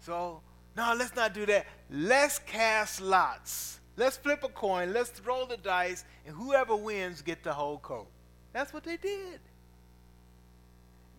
So, 0.00 0.40
no, 0.74 0.94
let's 0.98 1.14
not 1.14 1.34
do 1.34 1.44
that. 1.46 1.66
Let's 1.90 2.38
cast 2.38 3.02
lots. 3.02 3.80
Let's 3.96 4.16
flip 4.16 4.42
a 4.42 4.48
coin. 4.48 4.92
Let's 4.92 5.20
roll 5.24 5.46
the 5.46 5.56
dice, 5.56 6.04
and 6.26 6.34
whoever 6.34 6.74
wins 6.74 7.22
get 7.22 7.42
the 7.42 7.52
whole 7.52 7.78
coat. 7.78 8.08
That's 8.52 8.72
what 8.72 8.84
they 8.84 8.96
did. 8.96 9.40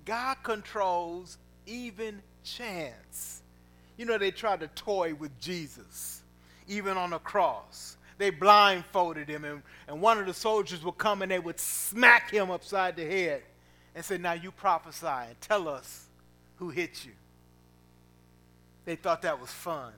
God 0.06 0.38
controls 0.44 1.38
even 1.66 2.22
chance. 2.44 3.42
You 3.98 4.06
know, 4.06 4.18
they 4.18 4.32
tried 4.32 4.62
to 4.62 4.68
toy 4.68 5.14
with 5.14 5.38
Jesus, 5.40 6.24
even 6.68 6.98
on 6.98 7.12
the 7.12 7.20
cross. 7.20 7.98
They 8.18 8.30
blindfolded 8.30 9.28
him, 9.28 9.46
and, 9.46 9.62
and 9.88 10.02
one 10.02 10.18
of 10.18 10.26
the 10.26 10.34
soldiers 10.34 10.84
would 10.84 10.98
come 10.98 11.22
and 11.22 11.32
they 11.32 11.40
would 11.40 11.60
smack 11.60 12.32
him 12.32 12.52
upside 12.52 12.96
the 12.96 13.06
head 13.06 13.44
and 13.96 14.04
say, 14.04 14.18
Now 14.18 14.34
you 14.34 14.52
prophesy 14.52 15.08
and 15.08 15.40
tell 15.42 15.68
us 15.68 16.08
who 16.58 16.70
hit 16.70 17.06
you. 17.06 17.12
They 18.86 18.96
thought 18.96 19.22
that 19.22 19.40
was 19.40 19.50
fun. 19.50 19.94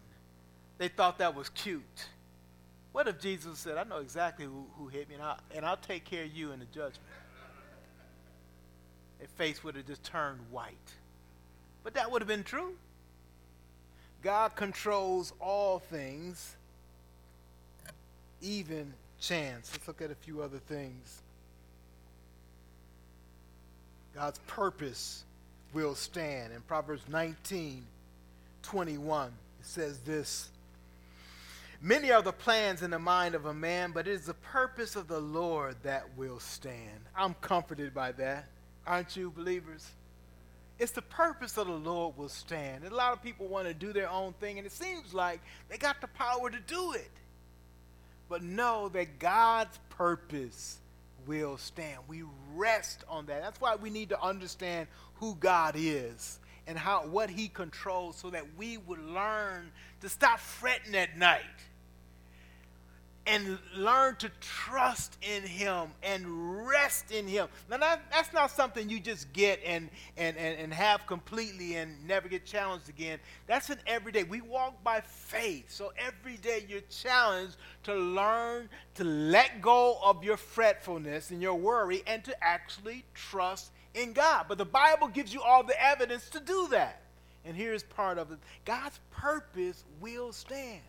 They 0.77 0.87
thought 0.87 1.17
that 1.19 1.35
was 1.35 1.49
cute. 1.49 2.07
What 2.95 3.09
if 3.09 3.19
Jesus 3.19 3.59
said, 3.59 3.77
I 3.77 3.83
know 3.83 3.97
exactly 3.97 4.45
who, 4.45 4.63
who 4.77 4.87
hit 4.87 5.09
me, 5.09 5.15
and 5.15 5.23
I'll, 5.25 5.37
and 5.53 5.65
I'll 5.65 5.75
take 5.75 6.05
care 6.05 6.23
of 6.23 6.31
you 6.31 6.53
in 6.53 6.59
the 6.59 6.65
judgment? 6.67 7.03
Their 9.19 9.27
face 9.35 9.65
would 9.65 9.75
have 9.75 9.85
just 9.85 10.01
turned 10.05 10.39
white. 10.49 10.93
But 11.83 11.95
that 11.95 12.09
would 12.09 12.21
have 12.21 12.29
been 12.29 12.45
true. 12.45 12.71
God 14.23 14.55
controls 14.55 15.33
all 15.41 15.79
things, 15.79 16.55
even 18.41 18.93
chance. 19.19 19.71
Let's 19.73 19.85
look 19.89 20.01
at 20.01 20.09
a 20.09 20.15
few 20.15 20.41
other 20.41 20.59
things. 20.59 21.21
God's 24.15 24.39
purpose 24.47 25.25
will 25.73 25.95
stand. 25.95 26.53
In 26.53 26.61
Proverbs 26.61 27.03
19, 27.09 27.83
21, 28.61 29.27
it 29.27 29.33
says 29.65 29.99
this 29.99 30.49
Many 31.81 32.11
are 32.11 32.21
the 32.21 32.31
plans 32.31 32.81
in 32.81 32.91
the 32.91 32.99
mind 32.99 33.35
of 33.35 33.45
a 33.45 33.53
man, 33.53 33.91
but 33.91 34.07
it 34.07 34.11
is 34.11 34.25
the 34.25 34.33
purpose 34.33 34.95
of 34.95 35.07
the 35.07 35.19
Lord 35.19 35.75
that 35.83 36.17
will 36.17 36.39
stand. 36.39 37.01
I'm 37.15 37.33
comforted 37.35 37.93
by 37.93 38.11
that. 38.13 38.47
Aren't 38.87 39.15
you, 39.15 39.31
believers? 39.31 39.87
It's 40.77 40.91
the 40.91 41.01
purpose 41.01 41.57
of 41.57 41.67
the 41.67 41.73
Lord 41.73 42.17
will 42.17 42.29
stand. 42.29 42.83
And 42.83 42.91
a 42.91 42.95
lot 42.95 43.13
of 43.13 43.21
people 43.21 43.47
want 43.47 43.67
to 43.67 43.73
do 43.73 43.93
their 43.93 44.09
own 44.09 44.33
thing, 44.33 44.57
and 44.57 44.65
it 44.65 44.73
seems 44.73 45.13
like 45.13 45.41
they 45.69 45.77
got 45.77 46.01
the 46.01 46.07
power 46.07 46.49
to 46.49 46.59
do 46.59 46.93
it. 46.93 47.11
But 48.27 48.41
know 48.41 48.89
that 48.89 49.19
God's 49.19 49.77
purpose 49.89 50.79
will 51.27 51.57
stand. 51.57 51.99
We 52.07 52.23
rest 52.53 53.03
on 53.07 53.27
that. 53.27 53.41
That's 53.41 53.61
why 53.61 53.75
we 53.75 53.89
need 53.89 54.09
to 54.09 54.21
understand 54.21 54.87
who 55.15 55.35
God 55.35 55.75
is 55.77 56.39
and 56.67 56.77
how 56.77 57.05
what 57.07 57.29
he 57.29 57.47
controls 57.47 58.15
so 58.17 58.29
that 58.29 58.45
we 58.57 58.77
would 58.77 59.03
learn 59.03 59.71
to 60.01 60.09
stop 60.09 60.39
fretting 60.39 60.95
at 60.95 61.17
night 61.17 61.43
and 63.27 63.57
learn 63.75 64.15
to 64.17 64.29
trust 64.39 65.17
in 65.23 65.41
him 65.43 65.87
and 66.03 66.67
rest 66.67 67.11
in 67.11 67.27
him. 67.27 67.47
Now, 67.69 67.77
that, 67.77 68.01
that's 68.11 68.31
not 68.33 68.51
something 68.51 68.87
you 68.87 68.99
just 68.99 69.31
get 69.33 69.59
and, 69.65 69.89
and, 70.15 70.37
and, 70.37 70.59
and 70.59 70.73
have 70.73 71.07
completely 71.07 71.75
and 71.75 72.07
never 72.07 72.27
get 72.27 72.45
challenged 72.45 72.87
again. 72.87 73.19
That's 73.47 73.69
an 73.71 73.79
everyday. 73.87 74.23
We 74.23 74.41
walk 74.41 74.83
by 74.83 75.01
faith. 75.01 75.71
So 75.71 75.91
every 75.97 76.37
day 76.37 76.65
you're 76.69 76.81
challenged 76.81 77.57
to 77.83 77.95
learn 77.95 78.69
to 78.95 79.03
let 79.03 79.59
go 79.59 79.97
of 80.03 80.23
your 80.23 80.37
fretfulness 80.37 81.31
and 81.31 81.41
your 81.41 81.55
worry 81.55 82.03
and 82.05 82.23
to 82.25 82.43
actually 82.43 83.05
trust 83.15 83.71
in 83.95 84.13
God. 84.13 84.45
But 84.47 84.57
the 84.57 84.65
Bible 84.65 85.07
gives 85.07 85.33
you 85.33 85.41
all 85.41 85.63
the 85.63 85.81
evidence 85.81 86.29
to 86.31 86.39
do 86.39 86.67
that. 86.71 87.01
And 87.45 87.55
here's 87.55 87.83
part 87.83 88.17
of 88.17 88.31
it 88.31 88.39
God's 88.65 88.99
purpose 89.11 89.83
will 89.99 90.31
stand. 90.31 90.81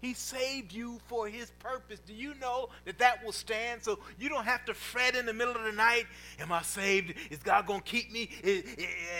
He 0.00 0.14
saved 0.14 0.72
you 0.72 1.00
for 1.08 1.26
his 1.26 1.50
purpose. 1.58 1.98
Do 2.06 2.14
you 2.14 2.34
know 2.40 2.68
that 2.84 2.98
that 2.98 3.24
will 3.24 3.32
stand? 3.32 3.82
So 3.82 3.98
you 4.16 4.28
don't 4.28 4.44
have 4.44 4.64
to 4.66 4.74
fret 4.74 5.16
in 5.16 5.26
the 5.26 5.32
middle 5.32 5.56
of 5.56 5.64
the 5.64 5.72
night. 5.72 6.04
Am 6.38 6.52
I 6.52 6.62
saved? 6.62 7.14
Is 7.30 7.38
God 7.38 7.66
going 7.66 7.80
to 7.80 7.86
keep 7.86 8.12
me? 8.12 8.30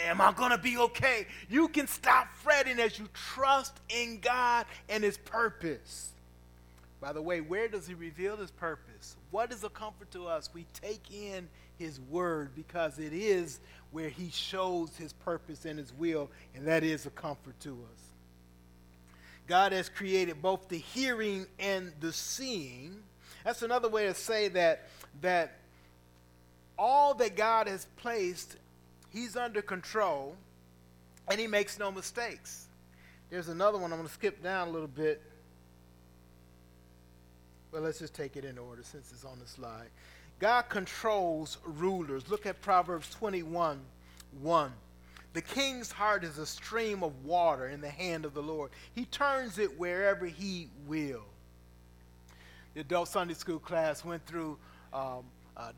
Am 0.05 0.21
I 0.21 0.31
going 0.31 0.51
to 0.51 0.57
be 0.57 0.77
okay? 0.77 1.27
You 1.49 1.67
can 1.67 1.85
stop 1.85 2.33
fretting 2.33 2.79
as 2.79 2.97
you 2.97 3.09
trust 3.13 3.77
in 3.89 4.19
God 4.21 4.67
and 4.87 5.03
his 5.03 5.17
purpose. 5.17 6.13
By 7.01 7.11
the 7.11 7.21
way, 7.21 7.41
where 7.41 7.67
does 7.67 7.85
he 7.85 7.93
reveal 7.93 8.37
his 8.37 8.51
purpose? 8.51 9.17
What 9.31 9.51
is 9.51 9.65
a 9.65 9.69
comfort 9.69 10.11
to 10.11 10.27
us? 10.27 10.49
We 10.53 10.65
take 10.81 11.11
in 11.11 11.49
his 11.79 11.99
word 11.99 12.51
because 12.55 12.99
it 12.99 13.13
is 13.13 13.59
where 13.91 14.09
he 14.09 14.29
shows 14.29 14.95
his 14.97 15.13
purpose 15.13 15.65
and 15.65 15.79
his 15.79 15.91
will, 15.93 16.29
and 16.53 16.67
that 16.67 16.83
is 16.83 17.05
a 17.05 17.09
comfort 17.09 17.59
to 17.61 17.71
us. 17.71 18.01
God 19.47 19.71
has 19.71 19.89
created 19.89 20.41
both 20.43 20.69
the 20.69 20.77
hearing 20.77 21.47
and 21.57 21.91
the 21.99 22.13
seeing. 22.13 22.97
That's 23.43 23.63
another 23.63 23.89
way 23.89 24.05
to 24.05 24.13
say 24.13 24.49
that 24.49 24.87
that 25.21 25.57
all 26.77 27.15
that 27.15 27.35
God 27.35 27.67
has 27.67 27.87
placed, 27.97 28.57
he's 29.11 29.35
under 29.35 29.61
control 29.61 30.35
and 31.29 31.39
he 31.39 31.47
makes 31.47 31.79
no 31.79 31.91
mistakes. 31.91 32.67
There's 33.29 33.49
another 33.49 33.77
one 33.77 33.91
I'm 33.91 33.97
going 33.97 34.07
to 34.07 34.13
skip 34.13 34.43
down 34.43 34.67
a 34.67 34.71
little 34.71 34.87
bit. 34.87 35.21
But 37.71 37.83
let's 37.83 37.99
just 37.99 38.15
take 38.15 38.35
it 38.35 38.45
in 38.45 38.57
order 38.57 38.81
since 38.83 39.11
it's 39.11 39.25
on 39.25 39.39
the 39.39 39.47
slide. 39.47 39.89
God 40.39 40.63
controls 40.63 41.57
rulers. 41.65 42.29
Look 42.29 42.45
at 42.45 42.61
Proverbs 42.61 43.09
21 43.11 43.81
1. 44.41 44.71
The 45.33 45.41
king's 45.41 45.91
heart 45.91 46.23
is 46.23 46.37
a 46.37 46.45
stream 46.45 47.03
of 47.03 47.25
water 47.25 47.67
in 47.67 47.81
the 47.81 47.89
hand 47.89 48.25
of 48.25 48.33
the 48.33 48.41
Lord. 48.41 48.71
He 48.95 49.05
turns 49.05 49.59
it 49.59 49.77
wherever 49.77 50.25
he 50.25 50.69
will. 50.87 51.23
The 52.73 52.81
adult 52.81 53.09
Sunday 53.09 53.33
school 53.33 53.59
class 53.59 54.03
went 54.03 54.25
through 54.25 54.57
um, 54.93 55.23
uh, 55.55 55.71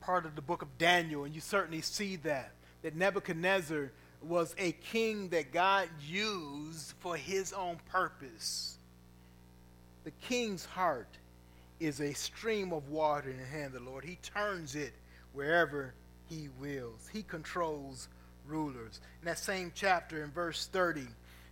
part 0.00 0.24
of 0.24 0.36
the 0.36 0.42
book 0.42 0.62
of 0.62 0.78
Daniel, 0.78 1.24
and 1.24 1.34
you 1.34 1.40
certainly 1.40 1.80
see 1.80 2.16
that. 2.16 2.52
That 2.82 2.96
Nebuchadnezzar 2.96 3.90
was 4.22 4.54
a 4.58 4.72
king 4.72 5.28
that 5.30 5.52
God 5.52 5.88
used 6.06 6.94
for 7.00 7.16
his 7.16 7.52
own 7.52 7.78
purpose. 7.90 8.78
The 10.04 10.12
king's 10.22 10.64
heart 10.64 11.08
is 11.84 12.00
a 12.00 12.12
stream 12.12 12.72
of 12.72 12.88
water 12.88 13.30
in 13.30 13.38
the 13.38 13.44
hand 13.44 13.74
of 13.74 13.84
the 13.84 13.90
Lord. 13.90 14.04
He 14.04 14.16
turns 14.22 14.74
it 14.74 14.92
wherever 15.32 15.94
he 16.28 16.48
wills. 16.60 17.08
He 17.12 17.22
controls 17.22 18.08
rulers. 18.46 19.00
In 19.20 19.26
that 19.26 19.38
same 19.38 19.72
chapter, 19.74 20.22
in 20.22 20.30
verse 20.30 20.66
30, 20.66 21.06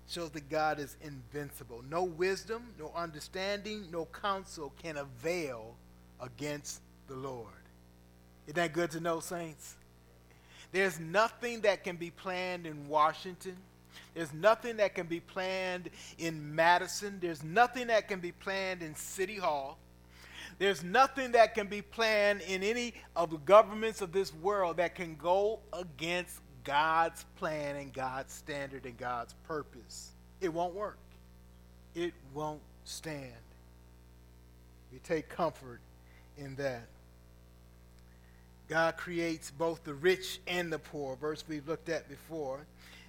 shows 0.09 0.31
that 0.31 0.49
God 0.49 0.79
is 0.79 0.97
invincible. 1.03 1.83
No 1.89 2.05
wisdom, 2.05 2.63
no 2.79 2.93
understanding, 2.95 3.89
no 3.91 4.07
counsel 4.07 4.73
can 4.83 4.97
avail 4.99 5.75
against 6.21 6.81
the 7.09 7.15
Lord. 7.15 7.47
Isn't 8.47 8.57
that 8.57 8.73
good 8.73 8.91
to 8.93 9.01
know, 9.01 9.21
saints? 9.21 9.77
There's 10.73 11.01
nothing 11.01 11.63
that 11.63 11.83
can 11.83 11.97
be 11.97 12.11
planned 12.11 12.67
in 12.67 12.89
Washington. 12.89 13.57
There's 14.15 14.33
nothing 14.33 14.77
that 14.77 14.95
can 14.95 15.07
be 15.07 15.21
planned 15.21 15.91
in 16.19 16.55
Madison. 16.55 17.19
There's 17.21 17.43
nothing 17.43 17.89
that 17.89 18.09
can 18.09 18.21
be 18.21 18.33
planned 18.33 18.83
in 18.83 18.95
City 18.95 19.37
Hall. 19.37 19.79
There's 20.61 20.85
nothing 20.85 21.33
that 21.33 21.55
can 21.55 21.69
be 21.69 21.81
planned 21.81 22.43
in 22.43 22.63
any 22.63 22.93
of 23.17 23.31
the 23.31 23.39
governments 23.39 24.03
of 24.03 24.13
this 24.13 24.35
world 24.35 24.77
that 24.77 24.95
can 24.95 25.17
go 25.17 25.61
against 25.73 26.39
God's 26.65 27.25
plan 27.37 27.77
and 27.77 27.91
God's 27.95 28.35
standard 28.35 28.85
and 28.85 28.95
God's 28.99 29.35
purpose. 29.49 30.11
It 30.39 30.53
won't 30.53 30.75
work. 30.75 30.99
It 31.95 32.13
won't 32.35 32.61
stand. 32.85 33.33
We 34.93 34.99
take 34.99 35.31
comfort 35.31 35.81
in 36.37 36.57
that. 36.57 36.89
God 38.69 38.99
creates 38.99 39.51
both 39.51 39.83
the 39.83 39.95
rich 39.95 40.41
and 40.47 40.71
the 40.71 40.79
poor, 40.79 41.17
verse 41.17 41.43
we've 41.49 41.67
looked 41.67 41.89
at 41.89 42.07
before. 42.07 42.67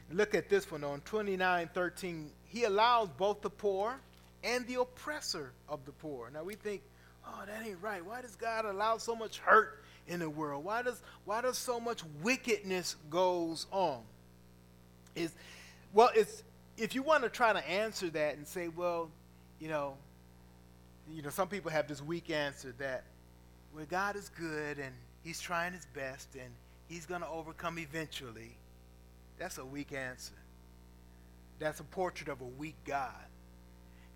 Look 0.10 0.36
at 0.36 0.48
this 0.48 0.72
one 0.72 0.86
on 0.86 1.02
29 1.02 1.70
13. 1.74 2.32
He 2.46 2.64
allows 2.64 3.10
both 3.10 3.42
the 3.42 3.50
poor 3.50 4.00
and 4.42 4.66
the 4.68 4.80
oppressor 4.80 5.52
of 5.68 5.86
the 5.86 5.92
poor. 5.92 6.30
Now 6.34 6.44
we 6.44 6.56
think, 6.56 6.82
oh, 7.26 7.44
that 7.46 7.66
ain't 7.66 7.82
right. 7.82 8.06
Why 8.06 8.22
does 8.22 8.36
God 8.36 8.66
allow 8.66 8.98
so 8.98 9.16
much 9.16 9.40
hurt 9.40 9.84
in 10.08 10.20
the 10.20 10.30
world? 10.30 10.64
Why 10.64 10.82
does, 10.82 11.02
why 11.26 11.42
does 11.42 11.58
so 11.58 11.80
much 11.80 12.02
wickedness 12.22 12.96
goes 13.10 13.68
on? 13.72 14.02
Is, 15.16 15.34
well, 15.94 16.10
it's, 16.16 16.44
if 16.78 16.96
you 16.96 17.04
want 17.04 17.24
to 17.24 17.30
try 17.30 17.54
to 17.54 17.70
answer 17.70 18.10
that 18.12 18.38
and 18.38 18.48
say, 18.48 18.68
well, 18.68 19.10
you 19.60 19.70
know, 19.70 19.96
you 21.14 21.22
know, 21.22 21.30
some 21.30 21.48
people 21.48 21.72
have 21.72 21.88
this 21.88 22.02
weak 22.02 22.30
answer 22.30 22.74
that, 22.80 23.04
well, 23.76 23.86
God 23.90 24.16
is 24.16 24.30
good 24.30 24.80
and 24.80 24.94
he's 25.24 25.40
trying 25.40 25.74
his 25.74 25.86
best 25.94 26.30
and 26.36 26.50
he's 26.88 27.06
going 27.06 27.22
to 27.22 27.28
overcome 27.28 27.78
eventually. 27.80 28.56
That's 29.38 29.58
a 29.58 29.66
weak 29.66 29.94
answer. 29.94 30.34
That's 31.60 31.80
a 31.80 31.84
portrait 31.84 32.30
of 32.30 32.42
a 32.42 32.46
weak 32.46 32.76
God. 32.86 33.14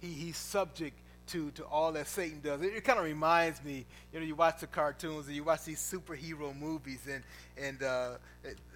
He, 0.01 0.07
he's 0.07 0.37
subject 0.37 0.97
to, 1.27 1.51
to 1.51 1.63
all 1.63 1.91
that 1.93 2.07
Satan 2.07 2.39
does. 2.41 2.61
It, 2.61 2.73
it 2.75 2.83
kind 2.83 2.99
of 2.99 3.05
reminds 3.05 3.63
me, 3.63 3.85
you 4.13 4.19
know, 4.19 4.25
you 4.25 4.35
watch 4.35 4.59
the 4.59 4.67
cartoons 4.67 5.27
and 5.27 5.35
you 5.35 5.43
watch 5.43 5.63
these 5.65 5.79
superhero 5.79 6.57
movies, 6.57 7.07
and, 7.11 7.23
and 7.57 7.83
uh, 7.83 8.11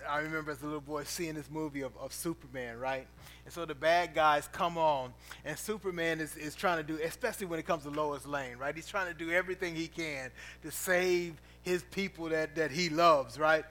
I 0.10 0.20
remember 0.20 0.52
as 0.52 0.62
a 0.62 0.66
little 0.66 0.82
boy 0.82 1.04
seeing 1.04 1.36
this 1.36 1.50
movie 1.50 1.82
of, 1.82 1.96
of 1.98 2.14
Superman, 2.14 2.80
right? 2.80 3.08
And 3.46 3.54
so 3.54 3.66
the 3.66 3.76
bad 3.76 4.14
guys 4.16 4.48
come 4.52 4.78
on, 4.78 5.14
and 5.46 5.58
Superman 5.58 6.20
is, 6.20 6.36
is 6.36 6.56
trying 6.56 6.78
to 6.78 6.84
do, 6.84 7.00
especially 7.04 7.48
when 7.48 7.60
it 7.60 7.66
comes 7.66 7.84
to 7.84 7.90
Lois 7.90 8.26
Lane, 8.26 8.58
right? 8.58 8.76
He's 8.76 8.88
trying 8.88 9.12
to 9.12 9.18
do 9.18 9.32
everything 9.32 9.76
he 9.76 9.88
can 9.88 10.32
to 10.64 10.72
save 10.72 11.36
his 11.62 11.84
people 11.92 12.30
that, 12.30 12.56
that 12.56 12.72
he 12.72 12.90
loves, 12.90 13.38
right? 13.38 13.66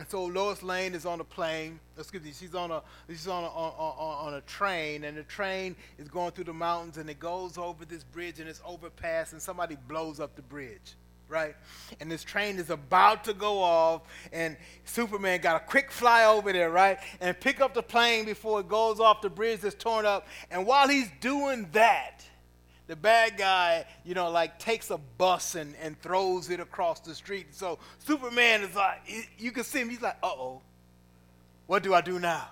And 0.00 0.08
so 0.08 0.24
Lois 0.24 0.62
Lane 0.62 0.94
is 0.94 1.04
on 1.04 1.20
a 1.20 1.24
plane. 1.24 1.78
Excuse 1.98 2.22
me, 2.22 2.32
she's 2.32 2.54
on 2.54 2.70
a 2.70 2.80
she's 3.10 3.28
on 3.28 3.44
a, 3.44 3.48
on, 3.48 3.72
on, 3.76 4.28
on, 4.28 4.34
a 4.34 4.40
train, 4.40 5.04
and 5.04 5.14
the 5.14 5.24
train 5.24 5.76
is 5.98 6.08
going 6.08 6.30
through 6.30 6.44
the 6.44 6.54
mountains, 6.54 6.96
and 6.96 7.10
it 7.10 7.20
goes 7.20 7.58
over 7.58 7.84
this 7.84 8.02
bridge, 8.02 8.40
and 8.40 8.48
it's 8.48 8.62
overpass, 8.64 9.34
and 9.34 9.42
somebody 9.42 9.76
blows 9.88 10.18
up 10.18 10.36
the 10.36 10.42
bridge, 10.42 10.94
right? 11.28 11.54
And 12.00 12.10
this 12.10 12.24
train 12.24 12.58
is 12.58 12.70
about 12.70 13.24
to 13.24 13.34
go 13.34 13.58
off, 13.60 14.00
and 14.32 14.56
Superman 14.86 15.42
got 15.42 15.56
a 15.56 15.66
quick 15.66 15.90
fly 15.90 16.24
over 16.24 16.50
there, 16.50 16.70
right, 16.70 16.96
and 17.20 17.38
pick 17.38 17.60
up 17.60 17.74
the 17.74 17.82
plane 17.82 18.24
before 18.24 18.60
it 18.60 18.68
goes 18.68 19.00
off 19.00 19.20
the 19.20 19.28
bridge 19.28 19.60
that's 19.60 19.74
torn 19.74 20.06
up. 20.06 20.26
And 20.50 20.66
while 20.66 20.88
he's 20.88 21.10
doing 21.20 21.68
that, 21.72 22.24
the 22.90 22.96
bad 22.96 23.38
guy, 23.38 23.84
you 24.04 24.14
know, 24.14 24.32
like 24.32 24.58
takes 24.58 24.90
a 24.90 24.98
bus 24.98 25.54
and, 25.54 25.76
and 25.80 25.96
throws 26.02 26.50
it 26.50 26.58
across 26.58 26.98
the 26.98 27.14
street. 27.14 27.46
So 27.52 27.78
Superman 28.00 28.62
is 28.62 28.74
like, 28.74 29.28
you 29.38 29.52
can 29.52 29.62
see 29.62 29.78
him, 29.78 29.90
he's 29.90 30.02
like, 30.02 30.16
uh 30.24 30.26
oh, 30.26 30.60
what 31.68 31.84
do 31.84 31.94
I 31.94 32.00
do 32.00 32.18
now? 32.18 32.48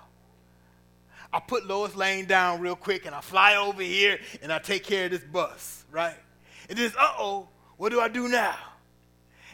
I 1.33 1.41
put 1.41 1.67
Lois 1.67 1.93
Lane 1.93 2.25
down 2.25 2.61
real 2.61 2.77
quick 2.77 3.05
and 3.05 3.13
I 3.13 3.19
fly 3.19 3.57
over 3.57 3.81
here 3.81 4.17
and 4.41 4.53
I 4.53 4.59
take 4.59 4.85
care 4.85 5.05
of 5.05 5.11
this 5.11 5.25
bus, 5.25 5.83
right? 5.91 6.15
And 6.69 6.79
then, 6.79 6.89
uh 6.97 7.15
oh, 7.19 7.49
what 7.75 7.89
do 7.89 7.99
I 7.99 8.07
do 8.07 8.29
now? 8.29 8.55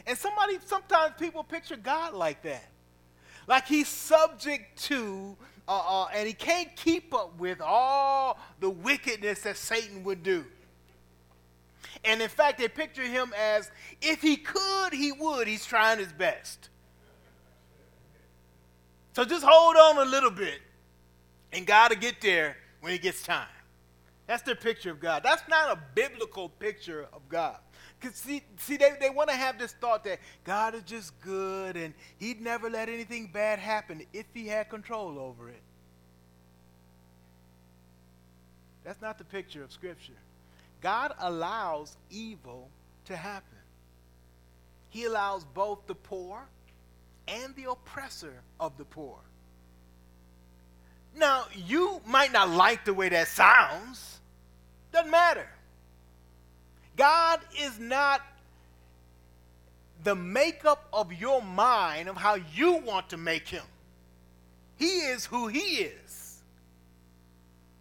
And 0.06 0.16
somebody, 0.16 0.60
sometimes 0.66 1.14
people 1.18 1.42
picture 1.42 1.74
God 1.74 2.14
like 2.14 2.42
that. 2.42 2.70
Like 3.48 3.66
he's 3.66 3.88
subject 3.88 4.80
to, 4.84 5.36
uh, 5.66 6.04
uh, 6.04 6.06
and 6.14 6.28
he 6.28 6.32
can't 6.32 6.76
keep 6.76 7.12
up 7.12 7.40
with 7.40 7.60
all 7.60 8.38
the 8.60 8.70
wickedness 8.70 9.40
that 9.40 9.56
Satan 9.56 10.04
would 10.04 10.22
do. 10.22 10.44
And 12.06 12.22
in 12.22 12.28
fact, 12.28 12.58
they 12.58 12.68
picture 12.68 13.02
him 13.02 13.32
as 13.36 13.70
if 14.00 14.22
he 14.22 14.36
could, 14.36 14.92
he 14.92 15.12
would. 15.12 15.48
He's 15.48 15.66
trying 15.66 15.98
his 15.98 16.12
best. 16.12 16.68
So 19.14 19.24
just 19.24 19.44
hold 19.46 19.76
on 19.76 20.06
a 20.06 20.10
little 20.10 20.30
bit, 20.30 20.60
and 21.52 21.66
God 21.66 21.90
will 21.90 21.98
get 21.98 22.20
there 22.20 22.56
when 22.80 22.92
he 22.92 22.98
gets 22.98 23.22
time. 23.22 23.48
That's 24.26 24.42
their 24.42 24.56
picture 24.56 24.90
of 24.90 25.00
God. 25.00 25.22
That's 25.22 25.42
not 25.48 25.70
a 25.70 25.80
biblical 25.94 26.48
picture 26.48 27.08
of 27.12 27.28
God. 27.28 27.56
Because 27.98 28.16
see, 28.16 28.42
see, 28.58 28.76
they, 28.76 28.90
they 29.00 29.10
want 29.10 29.30
to 29.30 29.36
have 29.36 29.58
this 29.58 29.72
thought 29.72 30.04
that 30.04 30.18
God 30.44 30.74
is 30.74 30.82
just 30.82 31.18
good 31.20 31.76
and 31.76 31.94
he'd 32.18 32.40
never 32.40 32.68
let 32.68 32.88
anything 32.88 33.30
bad 33.32 33.58
happen 33.58 34.02
if 34.12 34.26
he 34.34 34.46
had 34.48 34.68
control 34.68 35.18
over 35.18 35.48
it. 35.48 35.62
That's 38.84 39.00
not 39.00 39.18
the 39.18 39.24
picture 39.24 39.64
of 39.64 39.72
Scripture. 39.72 40.12
God 40.86 41.14
allows 41.18 41.96
evil 42.10 42.68
to 43.06 43.16
happen. 43.16 43.58
He 44.88 45.02
allows 45.02 45.42
both 45.42 45.84
the 45.88 45.96
poor 45.96 46.40
and 47.26 47.52
the 47.56 47.68
oppressor 47.68 48.34
of 48.60 48.78
the 48.78 48.84
poor. 48.84 49.16
Now, 51.16 51.46
you 51.56 52.00
might 52.06 52.30
not 52.30 52.50
like 52.50 52.84
the 52.84 52.94
way 52.94 53.08
that 53.08 53.26
sounds. 53.26 54.20
Doesn't 54.92 55.10
matter. 55.10 55.48
God 56.96 57.40
is 57.60 57.80
not 57.80 58.22
the 60.04 60.14
makeup 60.14 60.86
of 60.92 61.12
your 61.12 61.42
mind 61.42 62.08
of 62.08 62.16
how 62.16 62.36
you 62.54 62.74
want 62.74 63.08
to 63.08 63.16
make 63.16 63.48
him. 63.48 63.64
He 64.76 64.98
is 64.98 65.26
who 65.26 65.48
he 65.48 65.82
is 65.82 66.25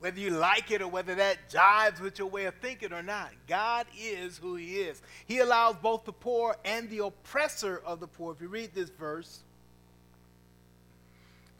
whether 0.06 0.20
you 0.20 0.30
like 0.30 0.70
it 0.70 0.84
or 0.84 0.88
whether 0.88 1.16
that 1.16 1.49
jives 1.49 1.99
with 1.99 2.20
your 2.20 2.28
way 2.28 2.45
of 2.45 2.53
thinking 2.62 2.93
or 2.93 3.01
not. 3.01 3.32
God 3.47 3.88
is 3.99 4.38
who 4.38 4.53
He 4.53 4.76
is. 4.76 5.01
He 5.26 5.39
allows 5.39 5.78
both 5.78 6.06
the 6.06 6.14
poor 6.14 6.56
and 6.64 6.88
the 6.91 7.03
oppressor 7.06 7.82
of 7.84 7.99
the 7.99 8.06
poor. 8.06 8.32
If 8.32 8.39
you 8.39 8.47
read 8.47 8.76
this 8.76 8.91
verse, 8.91 9.39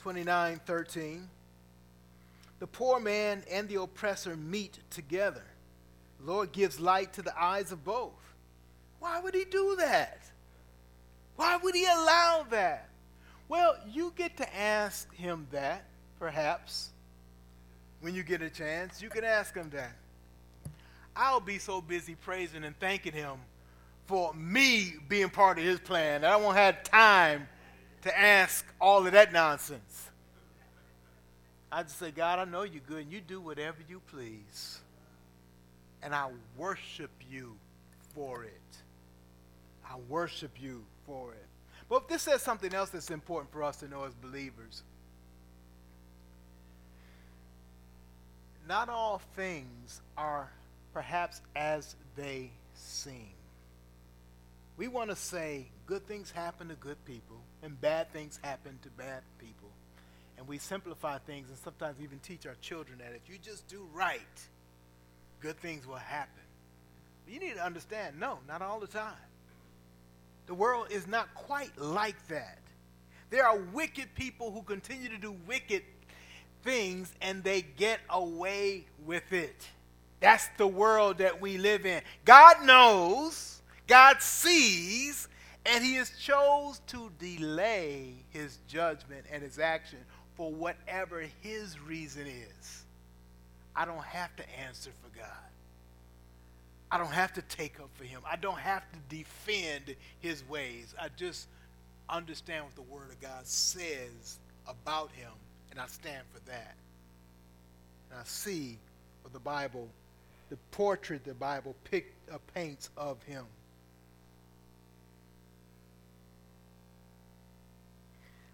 29 0.04 0.62
13, 0.64 1.28
the 2.60 2.68
poor 2.68 3.00
man 3.00 3.42
and 3.50 3.68
the 3.68 3.82
oppressor 3.82 4.36
meet 4.36 4.78
together. 4.92 5.46
The 6.20 6.32
Lord 6.32 6.52
gives 6.52 6.80
light 6.80 7.14
to 7.14 7.24
the 7.24 7.34
eyes 7.42 7.72
of 7.72 7.84
both. 7.84 8.36
Why 9.00 9.20
would 9.22 9.34
He 9.34 9.46
do 9.46 9.76
that? 9.80 10.22
Why 11.36 11.58
would 11.58 11.74
He 11.74 11.86
allow 11.86 12.46
that? 12.52 12.90
Well, 13.50 13.76
you 13.92 14.14
get 14.16 14.38
to 14.38 14.56
ask 14.56 15.12
Him 15.16 15.48
that, 15.50 15.86
perhaps 16.20 16.92
when 18.06 18.14
you 18.14 18.22
get 18.22 18.44
a 18.44 18.52
chance. 18.52 19.02
You 19.02 19.10
can 19.10 19.24
ask 19.24 19.56
him 19.56 19.72
that. 19.72 19.96
I'll 21.16 21.40
be 21.40 21.58
so 21.58 21.82
busy 21.82 22.14
praising 22.14 22.64
and 22.64 22.80
thanking 22.80 23.14
him 23.14 23.38
for 24.06 24.32
me 24.36 24.94
being 25.10 25.32
part 25.32 25.58
of 25.58 25.64
his 25.64 25.80
plan 25.80 26.22
that 26.22 26.32
I 26.32 26.36
won't 26.36 26.56
have 26.56 26.84
time 26.84 27.48
to 28.04 28.16
ask 28.16 28.64
all 28.80 29.08
of 29.08 29.14
that 29.14 29.34
nonsense. 29.34 30.12
I 31.72 31.82
just 31.82 31.98
say, 31.98 32.12
God, 32.12 32.38
I 32.38 32.46
know 32.46 32.62
you're 32.62 32.84
good 32.88 33.02
and 33.02 33.12
you 33.12 33.22
do 33.22 33.42
whatever 33.42 33.80
you 33.90 34.00
please. 34.12 34.82
And 36.04 36.14
I 36.14 36.30
worship 36.58 37.10
you 37.28 37.56
for 38.14 38.44
it. 38.44 38.52
I 39.84 39.96
worship 40.08 40.52
you 40.62 40.84
for 41.08 41.32
it. 41.32 41.48
But 41.90 42.08
this 42.08 42.22
says 42.22 42.44
something 42.44 42.72
else 42.72 42.92
that's 42.92 43.10
important 43.10 43.52
for 43.52 43.64
us 43.64 43.78
to 43.78 43.88
know 43.88 44.04
as 44.04 44.14
believers. 44.14 44.84
Not 48.68 48.90
all 48.90 49.22
things 49.36 50.02
are 50.18 50.52
perhaps 50.94 51.42
as 51.56 51.96
they 52.16 52.52
seem. 52.76 53.30
We 54.78 54.88
want 54.88 55.10
to 55.10 55.16
say 55.16 55.68
good 55.86 56.08
things 56.08 56.32
happen 56.32 56.70
to 56.70 56.76
good 56.76 57.04
people 57.06 57.38
and 57.64 57.80
bad 57.80 58.12
things 58.12 58.40
happen 58.44 58.80
to 58.82 58.90
bad 58.90 59.22
people. 59.40 59.70
And 60.38 60.48
we 60.48 60.58
simplify 60.58 61.18
things 61.20 61.50
and 61.50 61.58
sometimes 61.60 61.98
even 62.02 62.20
teach 62.20 62.46
our 62.46 62.56
children 62.62 62.98
that 63.00 63.14
if 63.16 63.30
you 63.32 63.38
just 63.38 63.68
do 63.68 63.88
right, 63.94 64.20
good 65.40 65.58
things 65.60 65.88
will 65.88 65.96
happen. 65.96 66.44
But 67.24 67.34
you 67.34 67.40
need 67.40 67.56
to 67.56 67.64
understand 67.64 68.20
no, 68.20 68.40
not 68.48 68.62
all 68.62 68.80
the 68.80 68.88
time. 68.88 69.14
The 70.48 70.54
world 70.54 70.88
is 70.92 71.08
not 71.08 71.34
quite 71.34 71.78
like 71.78 72.28
that. 72.28 72.60
There 73.30 73.48
are 73.48 73.58
wicked 73.58 74.14
people 74.16 74.52
who 74.52 74.62
continue 74.62 75.10
to 75.10 75.18
do 75.18 75.36
wicked 75.48 75.84
things 76.66 77.14
and 77.22 77.44
they 77.44 77.62
get 77.62 78.00
away 78.10 78.86
with 79.06 79.32
it. 79.32 79.68
That's 80.20 80.50
the 80.58 80.68
world 80.68 81.20
that 81.20 81.40
we 81.40 81.58
live 81.58 81.86
in. 81.86 82.02
God 82.26 82.66
knows, 82.66 83.62
God 83.88 84.22
sees, 84.22 85.28
and 85.66 85.84
He 85.84 85.94
has 85.96 86.10
chose 86.20 86.82
to 86.88 87.12
delay 87.20 88.14
His 88.32 88.58
judgment 88.68 89.26
and 89.32 89.44
His 89.44 89.60
action 89.60 90.00
for 90.36 90.52
whatever 90.52 91.24
His 91.42 91.80
reason 91.80 92.26
is. 92.28 92.84
I 93.76 93.86
don't 93.86 94.04
have 94.04 94.36
to 94.38 94.44
answer 94.60 94.92
for 95.04 95.18
God. 95.18 95.28
I 96.92 96.98
don't 96.98 97.12
have 97.12 97.34
to 97.34 97.42
take 97.44 97.80
up 97.80 97.90
for 97.94 98.04
Him. 98.06 98.22
I 98.30 98.36
don't 98.36 98.60
have 98.60 98.84
to 98.92 99.16
defend 99.16 99.96
His 100.20 100.48
ways. 100.50 100.96
I 101.00 101.10
just 101.16 101.48
understand 102.10 102.66
what 102.66 102.76
the 102.76 102.94
Word 102.94 103.12
of 103.12 103.20
God 103.22 103.46
says 103.46 104.40
about 104.68 105.12
Him 105.12 105.32
and 105.72 105.80
I 105.80 105.88
stand 105.88 106.24
for 106.34 106.40
that. 106.50 106.76
And 108.10 108.20
I 108.20 108.24
see 108.24 108.78
what 109.24 109.34
the 109.34 109.40
Bible, 109.40 109.88
the 110.50 110.58
portrait 110.72 111.26
the 111.26 111.34
Bible 111.34 111.76
uh, 111.94 112.38
paints 112.54 112.90
of 112.98 113.22
him. 113.24 113.46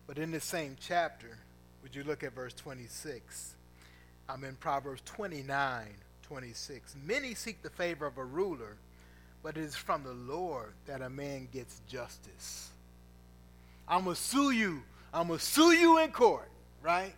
But 0.08 0.18
in 0.18 0.32
the 0.32 0.40
same 0.40 0.76
chapter, 0.80 1.38
would 1.84 1.96
you 1.96 2.04
look 2.04 2.24
at 2.24 2.34
verse 2.34 2.54
26? 2.54 3.56
I'm 4.28 4.44
in 4.44 4.56
Proverbs 4.56 5.02
29, 5.06 5.88
26. 6.24 6.96
Many 7.06 7.34
seek 7.34 7.62
the 7.62 7.70
favor 7.70 8.06
of 8.06 8.18
a 8.18 8.24
ruler, 8.24 8.76
but 9.44 9.58
it 9.58 9.62
is 9.62 9.76
from 9.76 10.04
the 10.04 10.14
Lord 10.14 10.74
that 10.86 11.02
a 11.02 11.10
man 11.10 11.48
gets 11.54 11.82
justice. 11.88 12.70
I'm 13.88 14.04
going 14.06 14.16
to 14.16 14.22
sue 14.22 14.52
you. 14.52 14.82
I'm 15.14 15.28
going 15.28 15.40
to 15.40 15.46
sue 15.46 15.72
you 15.72 15.98
in 16.00 16.12
court 16.12 16.51
right? 16.82 17.14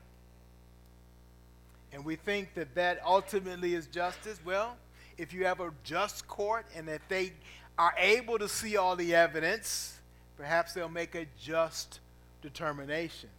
And 1.91 2.03
we 2.03 2.15
think 2.15 2.53
that 2.55 2.73
that 2.75 2.99
ultimately 3.05 3.75
is 3.75 3.87
justice. 3.87 4.39
Well, 4.43 4.75
if 5.17 5.33
you 5.33 5.45
have 5.45 5.59
a 5.59 5.71
just 5.83 6.27
court 6.27 6.65
and 6.75 6.87
that 6.87 7.01
they 7.07 7.33
are 7.77 7.93
able 7.97 8.39
to 8.39 8.49
see 8.49 8.77
all 8.77 8.95
the 8.95 9.13
evidence, 9.13 9.99
perhaps 10.37 10.73
they'll 10.73 10.89
make 10.89 11.15
a 11.15 11.27
just 11.39 11.99
determination. 12.41 13.29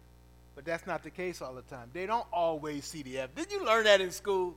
But 0.55 0.63
that's 0.63 0.87
not 0.87 1.03
the 1.03 1.09
case 1.09 1.41
all 1.41 1.53
the 1.53 1.61
time. 1.63 1.89
They 1.93 2.05
don't 2.05 2.25
always 2.31 2.85
see 2.85 3.03
the 3.03 3.19
evidence. 3.19 3.47
Did 3.47 3.59
you 3.59 3.65
learn 3.65 3.83
that 3.83 3.99
in 3.99 4.11
school? 4.11 4.55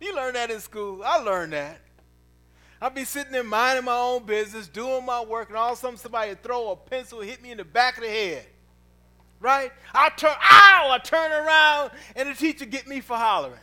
You 0.00 0.14
learn 0.14 0.34
that 0.34 0.50
in 0.50 0.60
school. 0.60 1.02
I 1.02 1.18
learned 1.18 1.54
that. 1.54 1.80
I'd 2.80 2.94
be 2.94 3.04
sitting 3.04 3.32
there 3.32 3.42
minding 3.42 3.86
my 3.86 3.96
own 3.96 4.26
business, 4.26 4.68
doing 4.68 5.06
my 5.06 5.24
work, 5.24 5.48
and 5.48 5.56
all 5.56 5.72
of 5.72 5.78
a 5.78 5.80
sudden 5.80 5.96
somebody 5.96 6.30
would 6.30 6.42
throw 6.42 6.72
a 6.72 6.76
pencil, 6.76 7.22
hit 7.22 7.40
me 7.40 7.52
in 7.52 7.56
the 7.56 7.64
back 7.64 7.96
of 7.96 8.04
the 8.04 8.10
head. 8.10 8.46
Right? 9.44 9.72
I 9.92 10.08
turn, 10.08 10.30
ow! 10.30 10.88
I 10.90 10.98
turn 11.04 11.30
around, 11.30 11.90
and 12.16 12.30
the 12.30 12.34
teacher 12.34 12.64
get 12.64 12.86
me 12.86 13.02
for 13.02 13.14
hollering. 13.14 13.60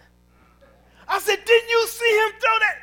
I 1.08 1.18
said, 1.18 1.40
didn't 1.44 1.70
you 1.70 1.88
see 1.88 2.18
him 2.20 2.32
throw 2.40 2.60
that? 2.60 2.78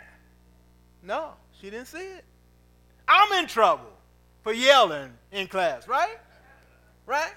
No, 1.05 1.31
she 1.61 1.71
didn't 1.71 1.87
see 1.87 1.99
it. 1.99 2.25
I'm 3.07 3.33
in 3.39 3.47
trouble 3.47 3.93
for 4.43 4.53
yelling 4.53 5.13
in 5.31 5.47
class, 5.47 5.87
right? 5.87 6.19
Right? 7.07 7.35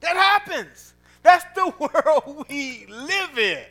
That 0.00 0.16
happens. 0.16 0.92
That's 1.22 1.46
the 1.54 1.72
world 1.80 2.44
we 2.50 2.84
live 2.86 3.38
in. 3.38 3.64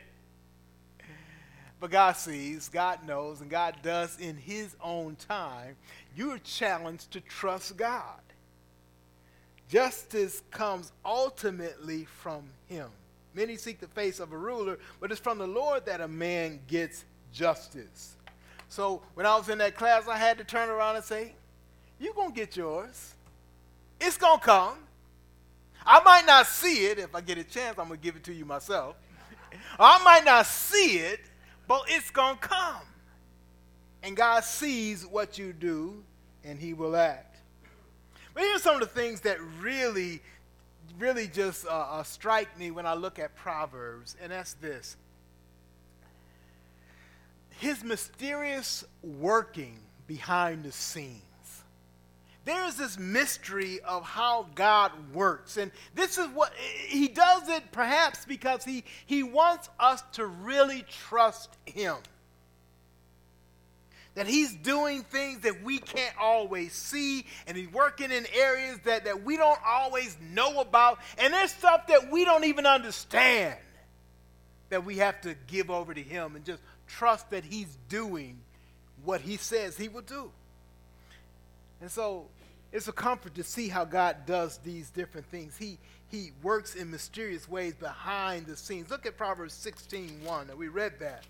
But 1.79 1.91
God 1.91 2.13
sees, 2.13 2.69
God 2.69 3.05
knows, 3.05 3.41
and 3.41 3.51
God 3.51 3.75
does 3.83 4.17
in 4.17 4.35
His 4.35 4.75
own 4.81 5.15
time. 5.17 5.75
You're 6.15 6.39
challenged 6.39 7.11
to 7.11 7.21
trust 7.21 7.77
God. 7.77 8.19
Justice 9.73 10.43
comes 10.51 10.91
ultimately 11.03 12.05
from 12.05 12.43
Him. 12.67 12.89
Many 13.33 13.57
seek 13.57 13.79
the 13.79 13.87
face 13.87 14.19
of 14.19 14.31
a 14.31 14.37
ruler, 14.37 14.77
but 14.99 15.09
it's 15.09 15.19
from 15.19 15.39
the 15.39 15.47
Lord 15.47 15.87
that 15.87 15.99
a 15.99 16.07
man 16.07 16.59
gets 16.67 17.05
justice. 17.31 18.15
So 18.69 19.01
when 19.15 19.25
I 19.25 19.35
was 19.35 19.49
in 19.49 19.57
that 19.57 19.75
class, 19.75 20.07
I 20.07 20.15
had 20.15 20.37
to 20.37 20.43
turn 20.43 20.69
around 20.69 20.97
and 20.97 21.03
say, 21.03 21.33
You're 21.99 22.13
going 22.13 22.29
to 22.29 22.35
get 22.35 22.55
yours. 22.55 23.15
It's 23.99 24.15
going 24.15 24.37
to 24.37 24.45
come. 24.45 24.77
I 25.83 26.03
might 26.03 26.27
not 26.27 26.45
see 26.45 26.85
it. 26.85 26.99
If 26.99 27.15
I 27.15 27.21
get 27.21 27.39
a 27.39 27.43
chance, 27.43 27.79
I'm 27.79 27.87
going 27.87 27.99
to 27.99 28.03
give 28.03 28.15
it 28.15 28.23
to 28.25 28.33
you 28.33 28.45
myself. 28.45 28.95
I 29.79 30.03
might 30.03 30.23
not 30.23 30.45
see 30.45 30.99
it, 30.99 31.19
but 31.67 31.85
it's 31.87 32.11
going 32.11 32.35
to 32.35 32.41
come. 32.41 32.83
And 34.03 34.15
God 34.15 34.43
sees 34.43 35.03
what 35.03 35.39
you 35.39 35.51
do, 35.51 36.03
and 36.43 36.59
He 36.59 36.75
will 36.75 36.95
act. 36.95 37.32
But 38.33 38.43
here's 38.43 38.63
some 38.63 38.75
of 38.75 38.81
the 38.81 38.87
things 38.87 39.21
that 39.21 39.37
really, 39.59 40.21
really 40.97 41.27
just 41.27 41.65
uh, 41.65 41.69
uh, 41.69 42.03
strike 42.03 42.57
me 42.57 42.71
when 42.71 42.85
I 42.85 42.93
look 42.93 43.19
at 43.19 43.35
Proverbs, 43.35 44.15
and 44.21 44.31
that's 44.31 44.53
this 44.55 44.97
His 47.49 47.83
mysterious 47.83 48.83
working 49.01 49.79
behind 50.07 50.63
the 50.63 50.71
scenes 50.71 51.21
there's 52.45 52.75
this 52.75 52.99
mystery 52.99 53.79
of 53.81 54.03
how 54.03 54.47
God 54.53 54.91
works. 55.13 55.57
And 55.57 55.71
this 55.95 56.17
is 56.17 56.27
what 56.27 56.53
he 56.55 57.07
does 57.07 57.47
it 57.47 57.71
perhaps 57.71 58.25
because 58.25 58.65
he, 58.65 58.83
he 59.05 59.23
wants 59.23 59.69
us 59.79 60.03
to 60.13 60.25
really 60.25 60.83
trust 61.07 61.57
him. 61.65 61.95
That 64.15 64.27
he's 64.27 64.53
doing 64.53 65.01
things 65.01 65.39
that 65.41 65.63
we 65.63 65.79
can't 65.79 66.15
always 66.19 66.73
see, 66.73 67.25
and 67.47 67.57
he's 67.57 67.71
working 67.71 68.11
in 68.11 68.27
areas 68.35 68.77
that, 68.85 69.05
that 69.05 69.23
we 69.23 69.37
don't 69.37 69.59
always 69.65 70.15
know 70.31 70.61
about, 70.61 70.99
and 71.17 71.33
there's 71.33 71.51
stuff 71.51 71.87
that 71.87 72.11
we 72.11 72.23
don't 72.23 72.43
even 72.43 72.67
understand 72.67 73.57
that 74.69 74.85
we 74.85 74.97
have 74.97 75.19
to 75.21 75.35
give 75.47 75.71
over 75.71 75.93
to 75.93 76.01
him 76.01 76.35
and 76.35 76.45
just 76.45 76.61
trust 76.87 77.29
that 77.31 77.43
he's 77.43 77.77
doing 77.89 78.39
what 79.03 79.21
he 79.21 79.37
says 79.37 79.77
he 79.77 79.87
will 79.87 80.01
do. 80.01 80.31
And 81.81 81.91
so 81.91 82.25
it's 82.71 82.87
a 82.87 82.91
comfort 82.91 83.35
to 83.35 83.43
see 83.43 83.67
how 83.67 83.85
God 83.85 84.25
does 84.25 84.57
these 84.59 84.89
different 84.89 85.27
things. 85.27 85.55
He, 85.57 85.77
he 86.07 86.31
works 86.41 86.75
in 86.75 86.89
mysterious 86.89 87.47
ways 87.47 87.75
behind 87.75 88.47
the 88.47 88.55
scenes. 88.55 88.89
Look 88.89 89.05
at 89.05 89.17
Proverbs 89.17 89.53
16 89.53 90.21
1. 90.23 90.49
We 90.57 90.69
read 90.69 90.93
that. 90.99 91.23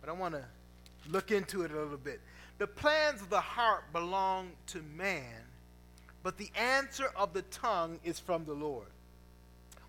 But 0.00 0.10
I 0.10 0.12
want 0.12 0.34
to 0.34 0.44
look 1.08 1.30
into 1.30 1.62
it 1.62 1.70
a 1.70 1.74
little 1.74 1.96
bit. 1.96 2.20
The 2.58 2.66
plans 2.66 3.22
of 3.22 3.30
the 3.30 3.40
heart 3.40 3.92
belong 3.92 4.50
to 4.68 4.82
man, 4.96 5.42
but 6.22 6.36
the 6.36 6.50
answer 6.56 7.10
of 7.16 7.32
the 7.32 7.42
tongue 7.42 7.98
is 8.04 8.18
from 8.18 8.44
the 8.44 8.54
Lord. 8.54 8.88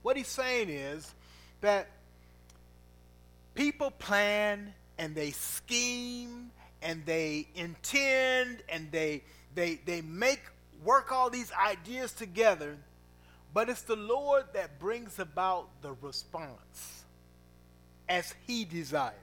What 0.01 0.17
he's 0.17 0.27
saying 0.27 0.69
is 0.69 1.13
that 1.61 1.89
people 3.55 3.91
plan 3.91 4.73
and 4.97 5.15
they 5.15 5.31
scheme 5.31 6.51
and 6.81 7.05
they 7.05 7.47
intend 7.55 8.63
and 8.69 8.91
they 8.91 9.23
they 9.55 9.79
they 9.85 10.01
make 10.01 10.41
work 10.83 11.11
all 11.11 11.29
these 11.29 11.51
ideas 11.51 12.13
together 12.13 12.77
but 13.53 13.67
it's 13.67 13.81
the 13.81 13.95
lord 13.95 14.45
that 14.53 14.79
brings 14.79 15.19
about 15.19 15.67
the 15.81 15.91
response 16.01 17.03
as 18.07 18.33
he 18.47 18.63
desires 18.63 19.13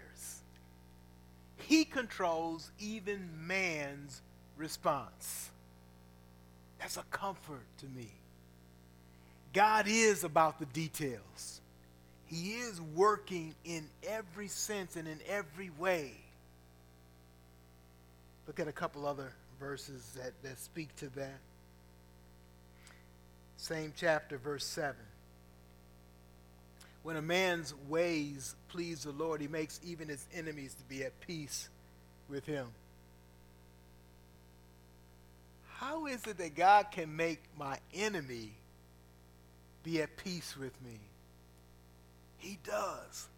he 1.66 1.84
controls 1.84 2.70
even 2.78 3.28
man's 3.46 4.22
response 4.56 5.50
that's 6.78 6.96
a 6.96 7.04
comfort 7.10 7.66
to 7.78 7.86
me 7.86 8.08
god 9.52 9.86
is 9.88 10.24
about 10.24 10.58
the 10.58 10.66
details 10.66 11.60
he 12.26 12.54
is 12.54 12.80
working 12.94 13.54
in 13.64 13.86
every 14.06 14.48
sense 14.48 14.96
and 14.96 15.06
in 15.06 15.18
every 15.28 15.70
way 15.78 16.12
Look 18.46 18.60
at 18.60 18.68
a 18.68 18.72
couple 18.72 19.06
other 19.06 19.32
verses 19.58 20.16
that, 20.16 20.32
that 20.42 20.58
speak 20.58 20.94
to 20.96 21.08
that. 21.16 21.38
Same 23.56 23.92
chapter, 23.96 24.38
verse 24.38 24.64
7. 24.64 24.94
When 27.06 27.14
a 27.14 27.22
man's 27.22 27.72
ways 27.88 28.56
please 28.66 29.04
the 29.04 29.12
Lord, 29.12 29.40
he 29.40 29.46
makes 29.46 29.78
even 29.84 30.08
his 30.08 30.26
enemies 30.34 30.74
to 30.74 30.82
be 30.92 31.04
at 31.04 31.12
peace 31.20 31.68
with 32.28 32.44
him. 32.44 32.66
How 35.76 36.06
is 36.06 36.26
it 36.26 36.36
that 36.38 36.56
God 36.56 36.86
can 36.90 37.14
make 37.14 37.38
my 37.56 37.78
enemy 37.94 38.50
be 39.84 40.02
at 40.02 40.16
peace 40.16 40.56
with 40.58 40.72
me? 40.82 40.98
He 42.38 42.58
does. 42.64 43.28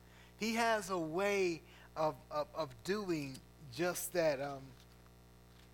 He 0.40 0.54
has 0.54 0.88
a 0.88 0.96
way 0.96 1.60
of, 1.94 2.14
of, 2.30 2.46
of 2.54 2.70
doing 2.84 3.34
just 3.76 4.14
that. 4.14 4.40
Um, 4.40 4.62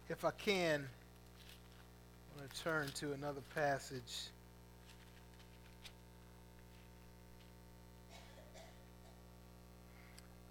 if 0.09 0.25
I 0.25 0.33
can, 0.33 0.81
I'm 2.33 2.39
going 2.39 2.51
to 2.51 2.61
turn 2.65 2.89
to 2.97 3.13
another 3.13 3.43
passage. 3.55 4.31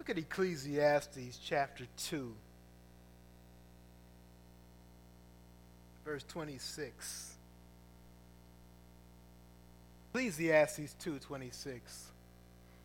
Look 0.04 0.18
at 0.18 0.22
Ecclesiastes 0.22 1.40
chapter 1.46 1.86
2, 1.96 2.34
verse 6.04 6.26
26. 6.28 7.36
Ecclesiastes 10.10 10.94
2:26. 11.02 11.80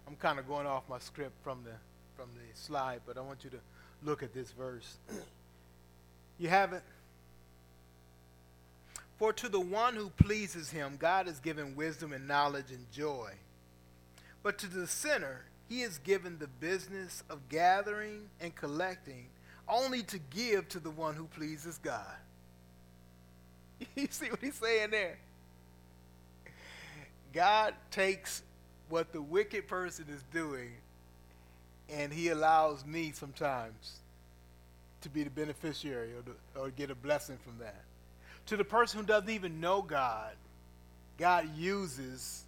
I'm 0.06 0.14
kind 0.14 0.38
of 0.38 0.46
going 0.46 0.68
off 0.68 0.88
my 0.88 1.00
script 1.00 1.32
from 1.42 1.64
the 1.64 1.72
from 2.14 2.28
the 2.36 2.56
slide, 2.56 3.00
but 3.04 3.18
I 3.18 3.22
want 3.22 3.42
you 3.42 3.50
to 3.50 3.60
look 4.04 4.22
at 4.22 4.32
this 4.32 4.52
verse. 4.52 4.98
You 6.38 6.48
have 6.48 6.72
it. 6.72 6.84
For 9.18 9.32
to 9.32 9.48
the 9.48 9.58
one 9.58 9.96
who 9.96 10.10
pleases 10.10 10.70
him, 10.70 10.96
God 10.96 11.26
has 11.26 11.40
given 11.40 11.74
wisdom 11.74 12.12
and 12.12 12.28
knowledge 12.28 12.70
and 12.70 12.88
joy. 12.92 13.32
But 14.44 14.56
to 14.58 14.68
the 14.68 14.86
sinner, 14.86 15.47
he 15.68 15.82
is 15.82 15.98
given 15.98 16.38
the 16.38 16.46
business 16.46 17.22
of 17.28 17.48
gathering 17.48 18.28
and 18.40 18.54
collecting 18.54 19.26
only 19.68 20.02
to 20.04 20.18
give 20.30 20.68
to 20.70 20.80
the 20.80 20.90
one 20.90 21.14
who 21.14 21.24
pleases 21.24 21.78
God. 21.78 22.16
You 23.94 24.08
see 24.10 24.28
what 24.28 24.40
he's 24.40 24.56
saying 24.56 24.90
there? 24.90 25.18
God 27.32 27.74
takes 27.92 28.42
what 28.88 29.12
the 29.12 29.22
wicked 29.22 29.68
person 29.68 30.06
is 30.08 30.24
doing 30.32 30.70
and 31.88 32.12
he 32.12 32.28
allows 32.28 32.84
me 32.84 33.12
sometimes 33.12 34.00
to 35.02 35.08
be 35.08 35.22
the 35.22 35.30
beneficiary 35.30 36.12
or, 36.12 36.22
to, 36.22 36.60
or 36.60 36.70
get 36.70 36.90
a 36.90 36.94
blessing 36.94 37.38
from 37.44 37.58
that. 37.60 37.84
To 38.46 38.56
the 38.56 38.64
person 38.64 39.00
who 39.00 39.06
doesn't 39.06 39.30
even 39.30 39.60
know 39.60 39.82
God, 39.82 40.32
God 41.18 41.48
uses 41.56 42.44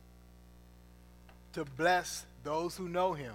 to 1.53 1.64
bless 1.64 2.24
those 2.44 2.76
who 2.76 2.88
know 2.88 3.12
him. 3.12 3.34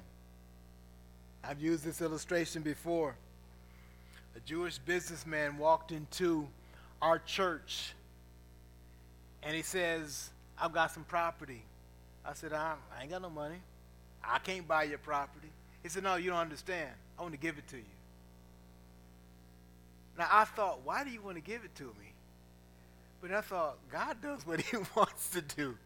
I've 1.44 1.62
used 1.62 1.84
this 1.84 2.02
illustration 2.02 2.62
before. 2.62 3.16
A 4.36 4.40
Jewish 4.40 4.78
businessman 4.80 5.58
walked 5.58 5.92
into 5.92 6.48
our 7.02 7.20
church 7.20 7.94
and 9.44 9.56
he 9.56 9.62
says, 9.62 10.30
I've 10.60 10.74
got 10.74 10.92
some 10.92 11.04
property. 11.04 11.62
I 12.26 12.34
said, 12.34 12.52
I, 12.52 12.74
I 12.98 13.04
ain't 13.04 13.12
got 13.12 13.22
no 13.22 13.30
money. 13.30 13.58
I 14.24 14.40
can't 14.40 14.68
buy 14.68 14.84
your 14.84 14.98
property. 14.98 15.50
He 15.84 15.90
said, 15.90 16.04
No, 16.04 16.16
you 16.16 16.32
don't 16.32 16.40
understand. 16.40 16.90
I 17.18 17.22
want 17.22 17.34
to 17.34 17.40
give 17.40 17.58
it 17.58 17.68
to 17.68 17.78
you. 17.78 17.84
Now 20.18 20.28
I 20.32 20.46
thought, 20.46 20.80
why 20.84 21.04
do 21.04 21.10
you 21.10 21.22
want 21.22 21.38
to 21.38 21.42
give 21.42 21.64
it 21.64 21.76
to 21.76 21.84
me? 21.84 22.14
But 23.22 23.32
I 23.32 23.42
thought, 23.42 23.78
God 23.92 24.18
does 24.22 24.46
what 24.46 24.62
he 24.62 24.78
wants 24.96 25.30
to 25.32 25.42
do. 25.42 25.78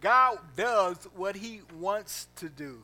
God 0.00 0.38
does 0.56 1.08
what 1.16 1.36
he 1.36 1.60
wants 1.78 2.28
to 2.36 2.48
do. 2.48 2.82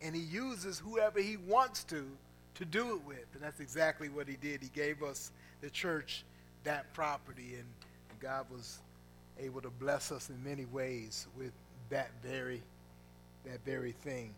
And 0.00 0.14
he 0.14 0.22
uses 0.22 0.78
whoever 0.78 1.20
he 1.20 1.36
wants 1.36 1.84
to 1.84 2.06
to 2.54 2.64
do 2.64 2.96
it 2.96 3.04
with. 3.06 3.26
And 3.34 3.42
that's 3.42 3.60
exactly 3.60 4.08
what 4.08 4.28
he 4.28 4.36
did. 4.36 4.62
He 4.62 4.68
gave 4.74 5.02
us, 5.02 5.30
the 5.60 5.70
church, 5.70 6.24
that 6.64 6.92
property. 6.92 7.54
And 7.56 7.66
God 8.20 8.46
was 8.52 8.78
able 9.40 9.60
to 9.62 9.70
bless 9.70 10.12
us 10.12 10.28
in 10.28 10.42
many 10.44 10.64
ways 10.66 11.26
with 11.36 11.52
that 11.90 12.10
very, 12.22 12.62
that 13.44 13.64
very 13.64 13.92
thing. 13.92 14.34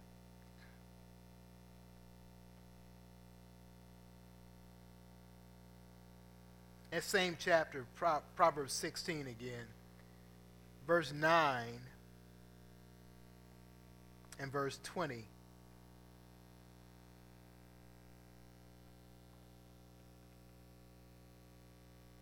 That 6.91 7.03
same 7.03 7.37
chapter, 7.41 7.85
Proverbs 8.37 8.73
16 8.73 9.27
again, 9.27 9.67
verse 10.87 11.13
9 11.13 11.65
and 14.39 14.53
verse 14.53 14.79
20. 14.85 15.25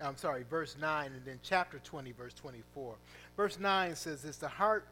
I'm 0.00 0.16
sorry, 0.16 0.44
verse 0.50 0.76
9, 0.80 1.12
and 1.12 1.24
then 1.24 1.38
chapter 1.44 1.78
20, 1.78 2.12
verse 2.12 2.34
24. 2.34 2.94
Verse 3.36 3.58
9 3.60 3.94
says 3.94 4.22
this 4.22 4.36
The 4.36 4.48
heart 4.48 4.84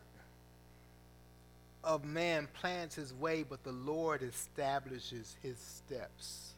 of 1.83 2.05
man 2.05 2.47
plans 2.55 2.95
his 2.95 3.13
way, 3.15 3.43
but 3.43 3.65
the 3.65 3.73
Lord 3.73 4.23
establishes 4.23 5.37
his 5.43 5.59
steps 5.59 6.51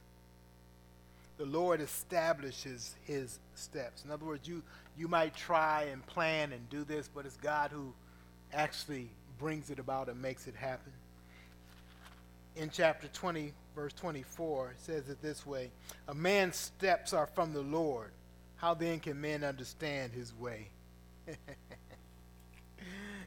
the 1.43 1.59
Lord 1.59 1.81
establishes 1.81 2.95
his 3.05 3.41
steps. 3.57 4.05
In 4.05 4.13
other 4.13 4.25
words, 4.25 4.47
you, 4.47 4.63
you 4.97 5.09
might 5.09 5.35
try 5.35 5.85
and 5.85 6.05
plan 6.07 6.53
and 6.53 6.69
do 6.69 6.85
this, 6.85 7.09
but 7.13 7.27
it's 7.27 7.37
God 7.37 7.71
who 7.71 7.93
actually 8.53 9.09
brings 9.39 9.71
it 9.71 9.79
about 9.79 10.09
and 10.09 10.21
makes 10.21 10.47
it 10.47 10.55
happen. 10.55 10.93
In 12.57 12.71
chapter 12.71 13.09
20, 13.09 13.53
verse 13.75 13.93
24, 13.95 14.71
it 14.71 14.77
says 14.79 15.09
it 15.09 15.23
this 15.23 15.47
way 15.47 15.71
A 16.09 16.15
man's 16.15 16.57
steps 16.57 17.13
are 17.13 17.27
from 17.27 17.53
the 17.53 17.63
Lord. 17.63 18.11
How 18.57 18.75
then 18.75 19.01
can 19.01 19.21
men 19.21 19.43
understand 19.43 20.13
his 20.13 20.33
way? 20.39 20.69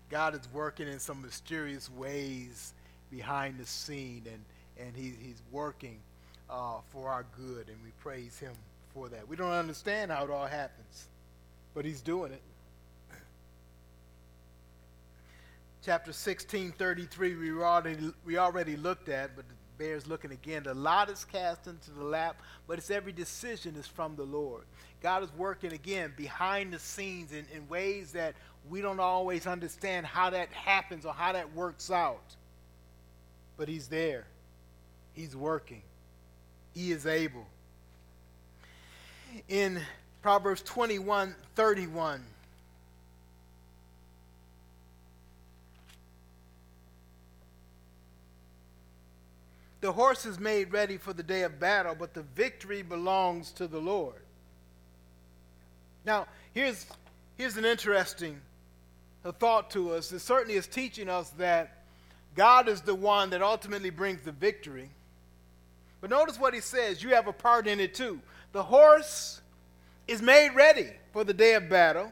God 0.10 0.36
is 0.36 0.48
working 0.54 0.88
in 0.88 1.00
some 1.00 1.22
mysterious 1.22 1.90
ways 1.90 2.74
behind 3.10 3.60
the 3.60 3.66
scene, 3.66 4.24
and, 4.26 4.46
and 4.86 4.96
he, 4.96 5.14
he's 5.22 5.42
working 5.52 6.00
uh, 6.50 6.78
for 6.92 7.10
our 7.10 7.26
good, 7.38 7.68
and 7.68 7.78
we 7.84 7.92
praise 8.02 8.38
Him 8.40 8.54
for 8.94 9.10
that. 9.10 9.28
We 9.28 9.36
don't 9.36 9.52
understand 9.52 10.12
how 10.12 10.24
it 10.26 10.32
all 10.32 10.46
happens, 10.46 11.08
but 11.76 11.86
He's 11.86 12.02
doing 12.02 12.32
it. 12.32 12.42
Chapter 15.84 16.14
16, 16.14 16.72
33, 16.72 17.36
we 17.36 17.52
already, 17.62 18.12
we 18.26 18.38
already 18.40 18.76
looked 18.76 19.08
at, 19.10 19.36
but 19.36 19.46
it 19.46 19.78
bears 19.78 20.08
looking 20.08 20.32
again. 20.32 20.64
The 20.64 20.74
lot 20.74 21.12
is 21.12 21.24
cast 21.26 21.68
into 21.68 21.92
the 21.92 22.04
lap, 22.04 22.42
but 22.66 22.80
it's 22.80 22.90
every 22.90 23.12
decision 23.12 23.76
is 23.76 23.86
from 23.86 24.16
the 24.16 24.24
Lord. 24.24 24.64
God 25.04 25.22
is 25.22 25.30
working 25.38 25.74
again 25.74 26.12
behind 26.18 26.74
the 26.74 26.80
scenes 26.80 27.34
in, 27.34 27.46
in 27.54 27.68
ways 27.68 28.14
that 28.14 28.34
we 28.68 28.82
don't 28.82 29.00
always 29.00 29.46
understand 29.46 30.08
how 30.08 30.32
that 30.32 30.50
happens 30.50 31.06
or 31.06 31.14
how 31.14 31.34
that 31.34 31.54
works 31.54 31.92
out. 31.92 32.36
But 33.58 33.68
He's 33.68 33.88
there, 33.88 34.26
He's 35.14 35.36
working. 35.36 35.84
He 36.74 36.92
is 36.92 37.06
able. 37.06 37.46
In 39.48 39.80
Proverbs 40.26 40.64
21 40.64 41.36
31, 41.54 42.20
The 49.82 49.92
horse 49.92 50.26
is 50.26 50.40
made 50.40 50.74
ready 50.74 50.98
for 50.98 51.14
the 51.14 51.22
day 51.22 51.44
of 51.44 51.60
battle, 51.60 51.94
but 51.94 52.16
the 52.16 52.24
victory 52.24 52.82
belongs 52.82 53.52
to 53.52 53.68
the 53.68 53.78
Lord. 53.78 54.24
Now, 56.06 56.26
here's, 56.56 56.88
here's 57.38 57.58
an 57.58 57.66
interesting 57.66 58.42
thought 59.38 59.70
to 59.70 59.92
us. 59.92 60.12
It 60.12 60.22
certainly 60.22 60.56
is 60.56 60.66
teaching 60.66 61.08
us 61.08 61.30
that 61.38 61.84
God 62.36 62.68
is 62.68 62.82
the 62.82 62.96
one 62.96 63.30
that 63.30 63.44
ultimately 63.44 63.92
brings 63.92 64.24
the 64.24 64.32
victory. 64.32 64.90
But 66.02 66.10
notice 66.10 66.40
what 66.40 66.56
he 66.56 66.62
says 66.62 67.04
you 67.04 67.10
have 67.10 67.28
a 67.28 67.34
part 67.34 67.68
in 67.68 67.80
it 67.80 67.94
too. 67.94 68.20
The 68.54 68.64
horse 68.64 69.42
is 70.08 70.22
made 70.22 70.50
ready 70.56 70.90
for 71.12 71.24
the 71.24 71.34
day 71.34 71.54
of 71.56 71.70
battle, 71.70 72.12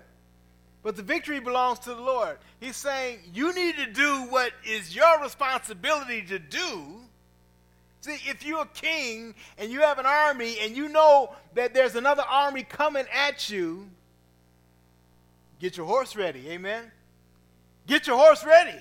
but 0.81 0.95
the 0.95 1.03
victory 1.03 1.39
belongs 1.39 1.79
to 1.79 1.93
the 1.93 2.01
Lord. 2.01 2.37
He's 2.59 2.75
saying 2.75 3.19
you 3.33 3.53
need 3.53 3.75
to 3.77 3.85
do 3.87 4.25
what 4.29 4.51
is 4.65 4.95
your 4.95 5.21
responsibility 5.21 6.21
to 6.23 6.39
do. 6.39 6.99
See, 8.01 8.17
if 8.29 8.45
you're 8.45 8.63
a 8.63 8.65
king 8.65 9.33
and 9.57 9.71
you 9.71 9.79
have 9.81 9.97
an 9.97 10.05
army 10.05 10.57
and 10.61 10.75
you 10.75 10.89
know 10.89 11.33
that 11.53 11.73
there's 11.73 11.95
another 11.95 12.23
army 12.29 12.63
coming 12.63 13.05
at 13.13 13.49
you, 13.49 13.87
get 15.59 15.77
your 15.77 15.85
horse 15.85 16.15
ready. 16.15 16.49
Amen? 16.49 16.91
Get 17.87 18.07
your 18.07 18.17
horse 18.17 18.43
ready. 18.43 18.77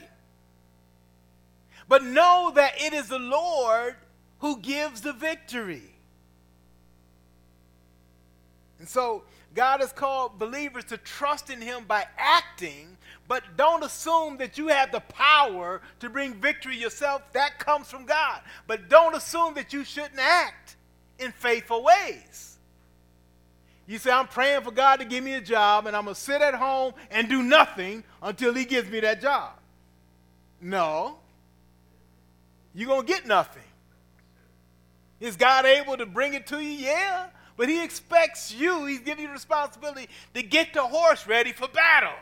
But 1.89 2.03
know 2.03 2.53
that 2.55 2.81
it 2.81 2.93
is 2.93 3.09
the 3.09 3.19
Lord 3.19 3.95
who 4.41 4.59
gives 4.59 5.03
the 5.03 5.13
victory. 5.13 5.92
And 8.83 8.89
so 8.89 9.23
God 9.55 9.79
has 9.79 9.93
called 9.93 10.41
believers 10.41 10.83
to 10.87 10.97
trust 10.97 11.51
in 11.51 11.61
Him 11.61 11.85
by 11.87 12.05
acting, 12.19 12.97
but 13.29 13.45
don't 13.57 13.85
assume 13.85 14.39
that 14.39 14.59
you 14.59 14.67
have 14.67 14.91
the 14.91 14.99
power 14.99 15.81
to 16.01 16.11
bring 16.11 16.35
victory 16.35 16.77
yourself. 16.77 17.23
That 17.33 17.61
comes 17.61 17.89
from 17.89 18.07
God. 18.07 18.41
But 18.67 18.89
don't 18.89 19.15
assume 19.15 19.55
that 19.55 19.73
you 19.73 19.85
shouldn't 19.85 20.19
act 20.19 20.75
in 21.21 21.31
faithful 21.31 21.85
ways. 21.85 22.59
You 23.87 23.99
say, 23.99 24.11
I'm 24.11 24.27
praying 24.27 24.63
for 24.63 24.73
God 24.73 24.97
to 24.99 25.05
give 25.05 25.23
me 25.23 25.35
a 25.35 25.41
job, 25.41 25.87
and 25.87 25.97
I'm 25.97 26.03
going 26.03 26.17
to 26.17 26.21
sit 26.21 26.43
at 26.43 26.55
home 26.55 26.93
and 27.13 27.29
do 27.29 27.41
nothing 27.41 28.03
until 28.21 28.53
He 28.53 28.65
gives 28.65 28.91
me 28.91 28.99
that 28.99 29.23
job. 29.23 29.53
No. 30.61 31.19
You're 32.75 32.89
going 32.89 33.07
to 33.07 33.13
get 33.13 33.29
nothing. 33.29 33.63
Is 35.21 35.37
God 35.37 35.67
able 35.67 35.97
to 35.99 36.05
bring 36.05 36.35
it 36.35 36.49
to 36.49 36.59
you? 36.59 36.85
Yeah. 36.85 37.29
But 37.63 37.69
He 37.69 37.81
expects 37.81 38.53
you, 38.53 38.87
He's 38.87 38.99
giving 38.99 39.23
you 39.23 39.29
the 39.29 39.35
responsibility 39.35 40.09
to 40.35 40.43
get 40.43 40.75
the 40.75 40.83
horse 40.83 41.29
ready 41.29 41.53
for 41.53 41.69
battle. 41.69 42.19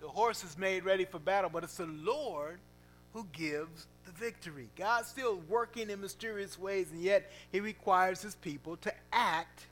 The 0.00 0.06
horse 0.06 0.44
is 0.44 0.56
made 0.56 0.84
ready 0.84 1.04
for 1.04 1.18
battle, 1.18 1.50
but 1.52 1.64
it's 1.64 1.78
the 1.78 1.86
Lord 1.86 2.60
who 3.12 3.26
gives 3.32 3.88
the 4.06 4.12
victory. 4.12 4.68
God's 4.76 5.08
still 5.08 5.42
working 5.48 5.90
in 5.90 6.00
mysterious 6.00 6.56
ways, 6.56 6.92
and 6.92 7.02
yet 7.02 7.32
He 7.50 7.58
requires 7.58 8.22
His 8.22 8.36
people 8.36 8.76
to 8.76 8.94
act 9.12 9.66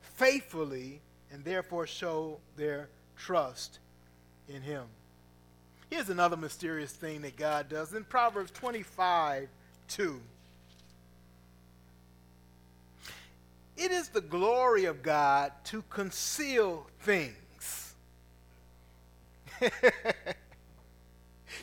faithfully 0.00 1.02
and 1.30 1.44
therefore 1.44 1.86
show 1.86 2.38
their 2.56 2.88
trust 3.14 3.78
in 4.48 4.62
Him. 4.62 4.84
Here's 5.90 6.08
another 6.08 6.38
mysterious 6.38 6.92
thing 6.92 7.20
that 7.20 7.36
God 7.36 7.68
does 7.68 7.92
in 7.92 8.04
Proverbs 8.04 8.52
25 8.52 9.50
2. 9.88 10.20
It 13.76 13.90
is 13.90 14.08
the 14.08 14.20
glory 14.20 14.84
of 14.84 15.02
God 15.02 15.52
to 15.64 15.82
conceal 15.90 16.86
things. 17.00 17.94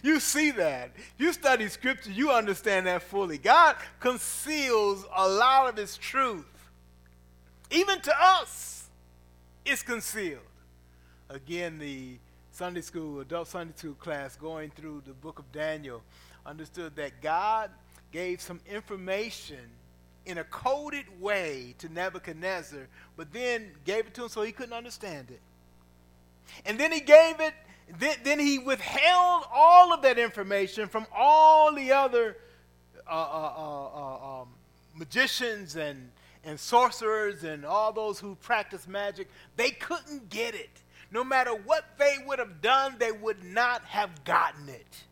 you 0.04 0.20
see 0.20 0.52
that. 0.52 0.92
You 1.18 1.32
study 1.32 1.68
scripture, 1.70 2.12
you 2.12 2.32
understand 2.32 2.88
that 2.88 3.04
fully. 3.04 3.38
God 3.38 3.78
conceals 4.00 5.06
a 5.16 5.28
lot 5.28 5.70
of 5.70 5.78
his 5.78 5.98
truth. 5.98 6.46
Even 7.70 8.02
to 8.02 8.14
us, 8.22 8.90
it's 9.66 9.84
concealed. 9.84 10.40
Again, 11.30 11.80
the 11.80 12.18
Sunday 12.52 12.82
school, 12.82 13.22
adult 13.22 13.48
Sunday 13.48 13.74
school 13.76 13.94
class 13.94 14.36
going 14.36 14.72
through 14.72 15.04
the 15.06 15.14
book 15.14 15.40
of 15.40 15.50
Daniel 15.54 16.02
understood 16.46 16.96
that 16.98 17.22
God 17.22 17.72
gave 18.12 18.42
some 18.42 18.60
information 18.70 19.60
in 20.26 20.38
a 20.38 20.44
coded 20.44 21.06
way 21.20 21.76
to 21.80 21.90
Nebuchadnezzar, 21.90 22.88
but 23.18 23.32
then 23.34 23.72
gave 23.86 24.08
it 24.08 24.14
to 24.16 24.24
him 24.24 24.30
so 24.30 24.42
he 24.44 24.52
couldn't 24.52 24.74
understand 24.74 25.32
it. 25.32 25.42
And 26.66 26.80
then 26.80 26.92
he 26.92 27.00
gave 27.00 27.40
it, 27.40 27.54
then, 28.00 28.16
then 28.24 28.40
he 28.40 28.60
withheld 28.60 29.46
all 29.52 29.94
of 29.94 30.02
that 30.04 30.20
information 30.20 30.88
from 30.88 31.08
all 31.16 31.74
the 31.74 31.92
other 31.92 32.38
uh, 33.08 33.12
uh, 33.12 33.54
uh, 33.58 33.86
uh, 33.86 34.42
um, 34.42 34.48
magicians 34.96 35.76
and, 35.76 36.10
and 36.44 36.60
sorcerers 36.60 37.44
and 37.44 37.66
all 37.66 37.92
those 37.92 38.20
who 38.20 38.36
practice 38.36 38.88
magic. 38.88 39.30
They 39.56 39.72
couldn't 39.72 40.30
get 40.30 40.56
it. 40.56 40.70
No 41.12 41.24
matter 41.24 41.52
what 41.52 41.86
they 41.98 42.16
would 42.26 42.40
have 42.40 42.62
done, 42.62 42.96
they 42.98 43.12
would 43.12 43.44
not 43.44 43.84
have 43.86 44.24
gotten 44.24 44.70
it. 44.70 45.04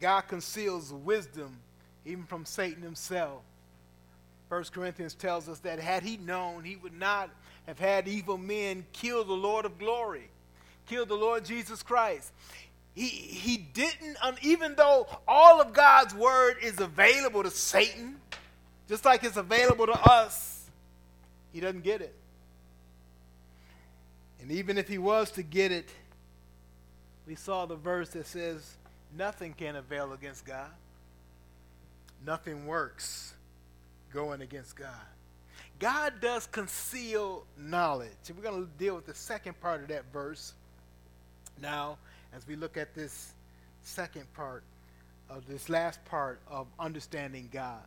God 0.00 0.22
conceals 0.22 0.92
wisdom 0.92 1.56
even 2.04 2.24
from 2.24 2.44
Satan 2.44 2.82
himself. 2.82 3.42
1 4.48 4.64
Corinthians 4.72 5.14
tells 5.14 5.48
us 5.48 5.58
that 5.60 5.78
had 5.78 6.02
he 6.02 6.16
known, 6.18 6.64
he 6.64 6.76
would 6.76 6.98
not 6.98 7.30
have 7.66 7.78
had 7.78 8.06
evil 8.06 8.38
men 8.38 8.84
kill 8.92 9.24
the 9.24 9.32
Lord 9.32 9.64
of 9.64 9.78
glory, 9.78 10.28
kill 10.86 11.06
the 11.06 11.14
Lord 11.14 11.44
Jesus 11.44 11.82
Christ. 11.82 12.30
He, 12.94 13.08
he 13.08 13.56
didn't, 13.56 14.16
even 14.42 14.76
though 14.76 15.08
all 15.26 15.60
of 15.60 15.72
God's 15.72 16.14
word 16.14 16.58
is 16.62 16.78
available 16.78 17.42
to 17.42 17.50
Satan, 17.50 18.20
just 18.88 19.04
like 19.04 19.24
it's 19.24 19.36
available 19.36 19.86
to 19.86 19.98
us, 20.08 20.68
he 21.52 21.60
doesn't 21.60 21.82
get 21.82 22.00
it. 22.00 22.14
And 24.40 24.52
even 24.52 24.76
if 24.76 24.86
he 24.88 24.98
was 24.98 25.30
to 25.32 25.42
get 25.42 25.72
it, 25.72 25.88
we 27.26 27.34
saw 27.34 27.64
the 27.64 27.76
verse 27.76 28.10
that 28.10 28.26
says, 28.26 28.76
Nothing 29.16 29.54
can 29.54 29.76
avail 29.76 30.12
against 30.12 30.44
God. 30.44 30.70
Nothing 32.26 32.66
works 32.66 33.34
going 34.12 34.40
against 34.40 34.76
God. 34.76 34.88
God 35.78 36.14
does 36.20 36.46
conceal 36.46 37.44
knowledge. 37.58 38.10
We're 38.34 38.42
going 38.42 38.64
to 38.64 38.70
deal 38.78 38.94
with 38.94 39.06
the 39.06 39.14
second 39.14 39.60
part 39.60 39.82
of 39.82 39.88
that 39.88 40.04
verse 40.12 40.54
now 41.60 41.98
as 42.34 42.46
we 42.46 42.56
look 42.56 42.76
at 42.76 42.94
this 42.94 43.32
second 43.82 44.32
part 44.34 44.62
of 45.28 45.46
this 45.46 45.68
last 45.68 46.04
part 46.04 46.40
of 46.48 46.66
understanding 46.78 47.48
God. 47.52 47.82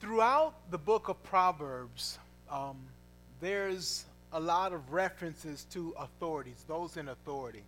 Throughout 0.00 0.54
the 0.70 0.78
book 0.78 1.08
of 1.08 1.22
Proverbs, 1.22 2.18
um, 2.50 2.76
there's 3.40 4.04
a 4.32 4.40
lot 4.40 4.72
of 4.72 4.92
references 4.92 5.66
to 5.72 5.94
authorities, 5.98 6.64
those 6.66 6.96
in 6.96 7.08
authority. 7.08 7.62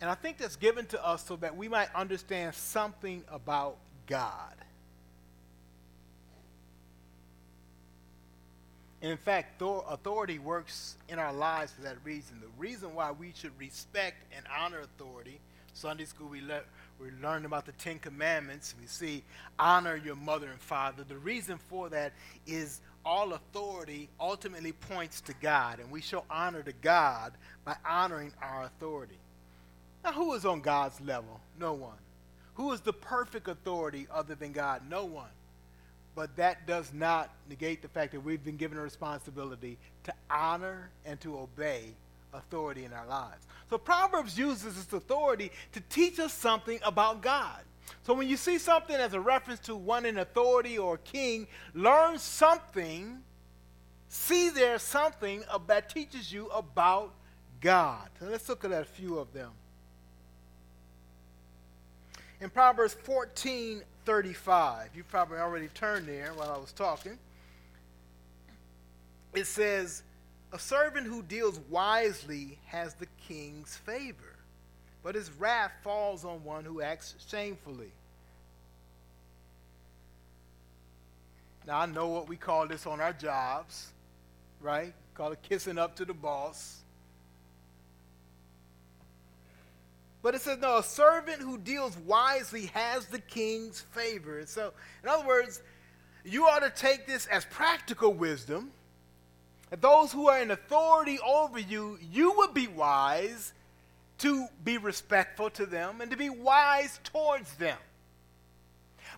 And 0.00 0.08
I 0.08 0.14
think 0.14 0.38
that's 0.38 0.56
given 0.56 0.86
to 0.86 1.04
us 1.04 1.24
so 1.26 1.36
that 1.36 1.56
we 1.56 1.68
might 1.68 1.88
understand 1.94 2.54
something 2.54 3.24
about 3.30 3.76
God. 4.08 4.54
And 9.00 9.12
in 9.12 9.16
fact, 9.16 9.62
authority 9.62 10.40
works 10.40 10.96
in 11.08 11.20
our 11.20 11.32
lives 11.32 11.70
for 11.72 11.82
that 11.82 11.96
reason. 12.02 12.40
The 12.40 12.48
reason 12.60 12.94
why 12.94 13.12
we 13.12 13.32
should 13.34 13.52
respect 13.58 14.16
and 14.36 14.44
honor 14.58 14.80
authority, 14.80 15.38
Sunday 15.72 16.04
school 16.04 16.28
we, 16.28 16.40
le- 16.40 16.62
we 17.00 17.10
learned 17.22 17.46
about 17.46 17.64
the 17.64 17.72
Ten 17.72 18.00
Commandments. 18.00 18.74
We 18.80 18.88
see 18.88 19.22
honor 19.56 19.94
your 19.94 20.16
mother 20.16 20.48
and 20.48 20.60
father. 20.60 21.04
The 21.04 21.18
reason 21.18 21.58
for 21.68 21.88
that 21.90 22.12
is 22.44 22.80
all 23.04 23.34
authority 23.34 24.08
ultimately 24.18 24.72
points 24.72 25.20
to 25.22 25.34
God, 25.40 25.78
and 25.78 25.92
we 25.92 26.00
show 26.00 26.24
honor 26.28 26.64
to 26.64 26.72
God 26.72 27.34
by 27.64 27.76
honoring 27.88 28.32
our 28.42 28.64
authority. 28.64 29.18
Now, 30.02 30.12
who 30.12 30.34
is 30.34 30.44
on 30.44 30.60
God's 30.60 31.00
level? 31.00 31.40
No 31.58 31.72
one. 31.74 31.96
Who 32.58 32.72
is 32.72 32.82
the 32.82 32.92
perfect 32.92 33.48
authority 33.48 34.06
other 34.12 34.34
than 34.34 34.52
God? 34.52 34.82
No 34.90 35.06
one 35.06 35.30
but 36.18 36.34
that 36.34 36.66
does 36.66 36.92
not 36.92 37.30
negate 37.48 37.80
the 37.80 37.86
fact 37.86 38.10
that 38.10 38.18
we've 38.18 38.42
been 38.42 38.56
given 38.56 38.76
a 38.76 38.82
responsibility 38.82 39.78
to 40.02 40.12
honor 40.28 40.90
and 41.06 41.20
to 41.20 41.38
obey 41.38 41.94
authority 42.34 42.84
in 42.84 42.92
our 42.92 43.06
lives. 43.06 43.46
So 43.70 43.78
Proverbs 43.78 44.36
uses 44.36 44.74
this 44.74 44.92
authority 44.92 45.52
to 45.70 45.80
teach 45.88 46.18
us 46.18 46.32
something 46.32 46.80
about 46.84 47.22
God. 47.22 47.60
So 48.02 48.14
when 48.14 48.26
you 48.26 48.36
see 48.36 48.58
something 48.58 48.96
as 48.96 49.14
a 49.14 49.20
reference 49.20 49.60
to 49.60 49.76
one 49.76 50.04
in 50.04 50.18
authority 50.18 50.76
or 50.76 50.98
king, 50.98 51.46
learn 51.72 52.18
something, 52.18 53.18
see 54.08 54.50
there's 54.50 54.82
something 54.82 55.44
that 55.68 55.88
teaches 55.88 56.32
you 56.32 56.48
about 56.48 57.14
God. 57.60 58.08
So 58.18 58.26
let's 58.26 58.48
look 58.48 58.64
at 58.64 58.72
a 58.72 58.84
few 58.84 59.20
of 59.20 59.32
them. 59.32 59.52
In 62.40 62.50
Proverbs 62.50 62.94
14, 62.94 63.82
35. 64.04 64.90
You 64.94 65.04
probably 65.04 65.38
already 65.38 65.68
turned 65.68 66.06
there 66.06 66.32
while 66.34 66.50
I 66.50 66.58
was 66.58 66.72
talking. 66.72 67.18
It 69.34 69.46
says, 69.46 70.02
A 70.52 70.58
servant 70.58 71.06
who 71.06 71.22
deals 71.22 71.60
wisely 71.68 72.58
has 72.66 72.94
the 72.94 73.06
king's 73.26 73.76
favor, 73.76 74.36
but 75.02 75.14
his 75.14 75.30
wrath 75.32 75.72
falls 75.82 76.24
on 76.24 76.44
one 76.44 76.64
who 76.64 76.80
acts 76.80 77.14
shamefully. 77.28 77.90
Now, 81.66 81.80
I 81.80 81.86
know 81.86 82.08
what 82.08 82.28
we 82.28 82.36
call 82.36 82.66
this 82.66 82.86
on 82.86 83.00
our 83.00 83.12
jobs, 83.12 83.88
right? 84.62 84.94
Call 85.14 85.32
it 85.32 85.42
kissing 85.42 85.76
up 85.76 85.96
to 85.96 86.06
the 86.06 86.14
boss. 86.14 86.78
But 90.28 90.34
it 90.34 90.42
says, 90.42 90.58
no, 90.58 90.76
a 90.76 90.82
servant 90.82 91.40
who 91.40 91.56
deals 91.56 91.96
wisely 92.04 92.66
has 92.74 93.06
the 93.06 93.18
king's 93.18 93.80
favor. 93.80 94.40
And 94.40 94.46
so, 94.46 94.74
in 95.02 95.08
other 95.08 95.26
words, 95.26 95.62
you 96.22 96.44
ought 96.44 96.58
to 96.58 96.68
take 96.68 97.06
this 97.06 97.24
as 97.28 97.46
practical 97.46 98.12
wisdom. 98.12 98.70
That 99.70 99.80
those 99.80 100.12
who 100.12 100.28
are 100.28 100.42
in 100.42 100.50
authority 100.50 101.18
over 101.26 101.58
you, 101.58 101.98
you 102.12 102.34
would 102.36 102.52
be 102.52 102.66
wise 102.66 103.54
to 104.18 104.48
be 104.64 104.76
respectful 104.76 105.48
to 105.48 105.64
them 105.64 106.02
and 106.02 106.10
to 106.10 106.16
be 106.18 106.28
wise 106.28 107.00
towards 107.04 107.54
them. 107.54 107.78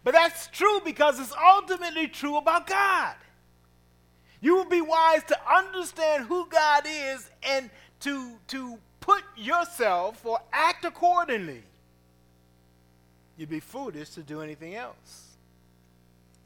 But 0.04 0.14
that's 0.14 0.46
true 0.46 0.80
because 0.84 1.18
it's 1.18 1.34
ultimately 1.44 2.06
true 2.06 2.36
about 2.36 2.68
God. 2.68 3.16
You 4.40 4.54
will 4.54 4.68
be 4.68 4.80
wise 4.80 5.24
to 5.24 5.36
understand 5.52 6.26
who 6.26 6.46
God 6.46 6.84
is 6.86 7.28
and 7.42 7.68
to, 7.98 8.36
to 8.46 8.78
put 9.10 9.24
yourself 9.36 10.24
or 10.24 10.38
act 10.52 10.84
accordingly. 10.84 11.62
You'd 13.36 13.48
be 13.48 13.60
foolish 13.60 14.10
to 14.10 14.22
do 14.22 14.40
anything 14.40 14.74
else. 14.74 15.26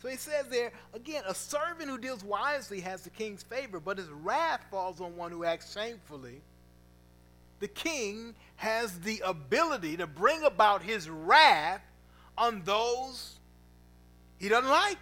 So 0.00 0.08
he 0.08 0.16
says 0.16 0.46
there, 0.48 0.70
again, 0.92 1.24
a 1.26 1.34
servant 1.34 1.88
who 1.88 1.98
deals 1.98 2.22
wisely 2.22 2.80
has 2.80 3.02
the 3.02 3.10
king's 3.10 3.42
favor, 3.42 3.80
but 3.80 3.98
his 3.98 4.08
wrath 4.08 4.64
falls 4.70 5.00
on 5.00 5.16
one 5.16 5.32
who 5.32 5.44
acts 5.44 5.72
shamefully. 5.72 6.40
The 7.60 7.68
king 7.68 8.34
has 8.56 9.00
the 9.00 9.22
ability 9.24 9.96
to 9.96 10.06
bring 10.06 10.42
about 10.44 10.82
his 10.82 11.08
wrath 11.08 11.82
on 12.36 12.62
those 12.64 13.34
he 14.38 14.48
doesn't 14.48 14.70
like. 14.70 14.98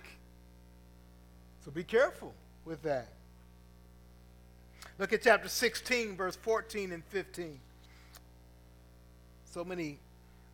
So 1.64 1.70
be 1.70 1.82
careful 1.82 2.32
with 2.64 2.82
that. 2.82 3.08
Look 4.98 5.12
at 5.12 5.22
chapter 5.22 5.48
16, 5.48 6.16
verse 6.16 6.36
14 6.36 6.92
and 6.92 7.04
15. 7.06 7.58
So 9.46 9.64
many 9.64 9.98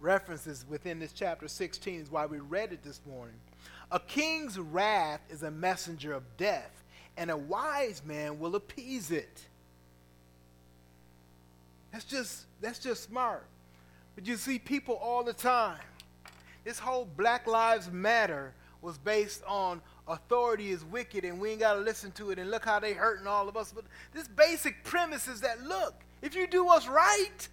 references 0.01 0.64
within 0.68 0.99
this 0.99 1.12
chapter 1.12 1.49
16 1.49 2.01
is 2.01 2.11
why 2.11 2.26
we 2.26 2.39
read 2.39 2.72
it 2.72 2.82
this 2.82 3.01
morning. 3.07 3.34
A 3.91 3.99
king's 3.99 4.59
wrath 4.59 5.20
is 5.30 5.43
a 5.43 5.51
messenger 5.51 6.12
of 6.12 6.22
death, 6.36 6.84
and 7.16 7.30
a 7.30 7.36
wise 7.36 8.03
man 8.05 8.39
will 8.39 8.55
appease 8.55 9.11
it. 9.11 9.47
That's 11.93 12.05
just 12.05 12.45
that's 12.61 12.78
just 12.78 13.05
smart. 13.05 13.47
But 14.14 14.26
you 14.26 14.36
see 14.36 14.59
people 14.59 14.95
all 14.97 15.24
the 15.24 15.32
time. 15.32 15.78
This 16.64 16.78
whole 16.78 17.09
Black 17.16 17.47
Lives 17.47 17.91
Matter 17.91 18.53
was 18.82 18.99
based 18.99 19.43
on 19.47 19.80
authority 20.09 20.70
is 20.70 20.84
wicked 20.84 21.24
and 21.24 21.40
we 21.40 21.50
ain't 21.50 21.61
got 21.61 21.74
to 21.74 21.80
listen 21.80 22.11
to 22.12 22.30
it 22.30 22.38
and 22.38 22.50
look 22.50 22.64
how 22.64 22.78
they 22.78 22.92
hurting 22.92 23.26
all 23.26 23.48
of 23.48 23.56
us. 23.56 23.72
But 23.72 23.84
this 24.12 24.28
basic 24.28 24.82
premise 24.84 25.28
is 25.28 25.40
that 25.42 25.62
look, 25.62 25.94
if 26.22 26.34
you 26.34 26.46
do 26.46 26.64
what's 26.64 26.88
right, 26.88 27.48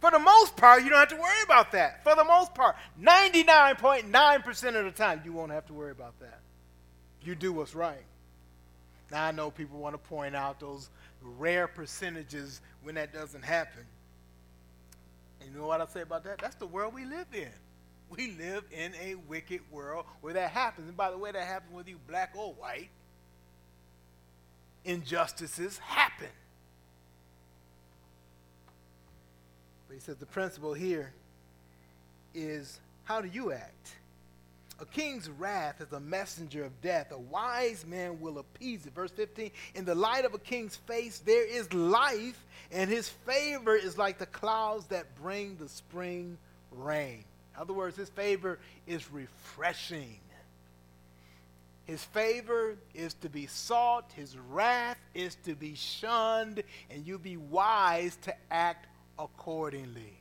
for 0.00 0.10
the 0.10 0.18
most 0.18 0.56
part, 0.56 0.82
you 0.82 0.90
don't 0.90 0.98
have 0.98 1.08
to 1.08 1.16
worry 1.16 1.42
about 1.44 1.72
that. 1.72 2.04
For 2.04 2.14
the 2.14 2.24
most 2.24 2.54
part, 2.54 2.76
99.9% 3.00 4.76
of 4.76 4.84
the 4.84 4.90
time, 4.90 5.22
you 5.24 5.32
won't 5.32 5.52
have 5.52 5.66
to 5.66 5.72
worry 5.72 5.90
about 5.90 6.18
that. 6.20 6.40
You 7.22 7.34
do 7.34 7.52
what's 7.52 7.74
right. 7.74 8.04
Now, 9.10 9.24
I 9.24 9.30
know 9.30 9.50
people 9.50 9.78
want 9.78 9.94
to 9.94 10.08
point 10.08 10.36
out 10.36 10.60
those 10.60 10.90
rare 11.22 11.66
percentages 11.66 12.60
when 12.82 12.96
that 12.96 13.12
doesn't 13.12 13.44
happen. 13.44 13.82
And 15.40 15.50
you 15.52 15.58
know 15.58 15.66
what 15.66 15.80
I 15.80 15.86
say 15.86 16.02
about 16.02 16.24
that? 16.24 16.38
That's 16.38 16.56
the 16.56 16.66
world 16.66 16.94
we 16.94 17.04
live 17.04 17.26
in. 17.32 17.48
We 18.10 18.32
live 18.38 18.64
in 18.70 18.94
a 18.94 19.14
wicked 19.14 19.60
world 19.70 20.06
where 20.20 20.34
that 20.34 20.50
happens. 20.50 20.88
And 20.88 20.96
by 20.96 21.10
the 21.10 21.18
way, 21.18 21.32
that 21.32 21.46
happens 21.46 21.72
whether 21.72 21.90
you 21.90 21.98
black 22.06 22.32
or 22.36 22.52
white. 22.54 22.88
Injustices 24.84 25.78
happen. 25.78 26.28
But 29.88 29.94
he 29.94 30.00
says 30.00 30.16
the 30.16 30.26
principle 30.26 30.74
here 30.74 31.12
is 32.34 32.80
how 33.04 33.20
do 33.20 33.28
you 33.28 33.52
act? 33.52 33.96
A 34.78 34.84
king's 34.84 35.30
wrath 35.30 35.80
is 35.80 35.92
a 35.92 36.00
messenger 36.00 36.64
of 36.64 36.80
death. 36.82 37.10
A 37.10 37.18
wise 37.18 37.86
man 37.86 38.20
will 38.20 38.38
appease 38.38 38.84
it. 38.84 38.94
Verse 38.94 39.10
15 39.10 39.50
In 39.74 39.84
the 39.84 39.94
light 39.94 40.24
of 40.24 40.34
a 40.34 40.38
king's 40.38 40.76
face, 40.76 41.20
there 41.20 41.46
is 41.46 41.72
life, 41.72 42.44
and 42.70 42.90
his 42.90 43.08
favor 43.08 43.74
is 43.74 43.96
like 43.96 44.18
the 44.18 44.26
clouds 44.26 44.86
that 44.86 45.06
bring 45.22 45.56
the 45.56 45.68
spring 45.68 46.36
rain. 46.70 47.24
In 47.56 47.62
other 47.62 47.72
words, 47.72 47.96
his 47.96 48.10
favor 48.10 48.58
is 48.86 49.10
refreshing. 49.10 50.18
His 51.86 52.04
favor 52.04 52.76
is 52.94 53.14
to 53.14 53.30
be 53.30 53.46
sought, 53.46 54.10
his 54.14 54.36
wrath 54.50 54.98
is 55.14 55.36
to 55.44 55.54
be 55.54 55.74
shunned, 55.74 56.62
and 56.90 57.06
you 57.06 57.18
be 57.18 57.36
wise 57.36 58.16
to 58.22 58.34
act 58.50 58.86
accordingly. 59.18 60.18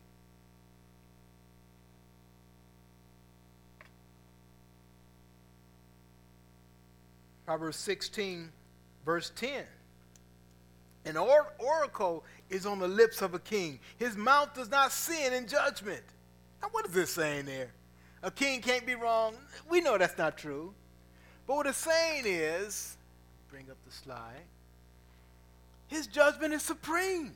Proverbs 7.45 7.77
16, 7.77 8.51
verse 9.05 9.31
10. 9.35 9.65
An 11.05 11.17
or- 11.17 11.53
oracle 11.59 12.23
is 12.49 12.65
on 12.65 12.79
the 12.79 12.87
lips 12.87 13.21
of 13.21 13.33
a 13.33 13.39
king. 13.39 13.79
His 13.97 14.15
mouth 14.15 14.53
does 14.55 14.69
not 14.69 14.91
sin 14.91 15.33
in 15.33 15.47
judgment. 15.47 16.03
Now, 16.65 16.69
what 16.71 16.87
is 16.87 16.93
this 16.93 17.11
saying 17.11 17.45
there? 17.45 17.69
A 18.23 18.31
king 18.31 18.59
can't 18.59 18.87
be 18.87 18.95
wrong. 18.95 19.35
We 19.69 19.81
know 19.81 19.99
that's 19.99 20.17
not 20.17 20.35
true. 20.35 20.73
But 21.45 21.57
what 21.57 21.67
it's 21.67 21.77
saying 21.77 22.23
is, 22.25 22.97
bring 23.51 23.69
up 23.69 23.77
the 23.85 23.91
slide, 23.91 24.41
his 25.85 26.07
judgment 26.07 26.55
is 26.55 26.63
supreme. 26.63 27.33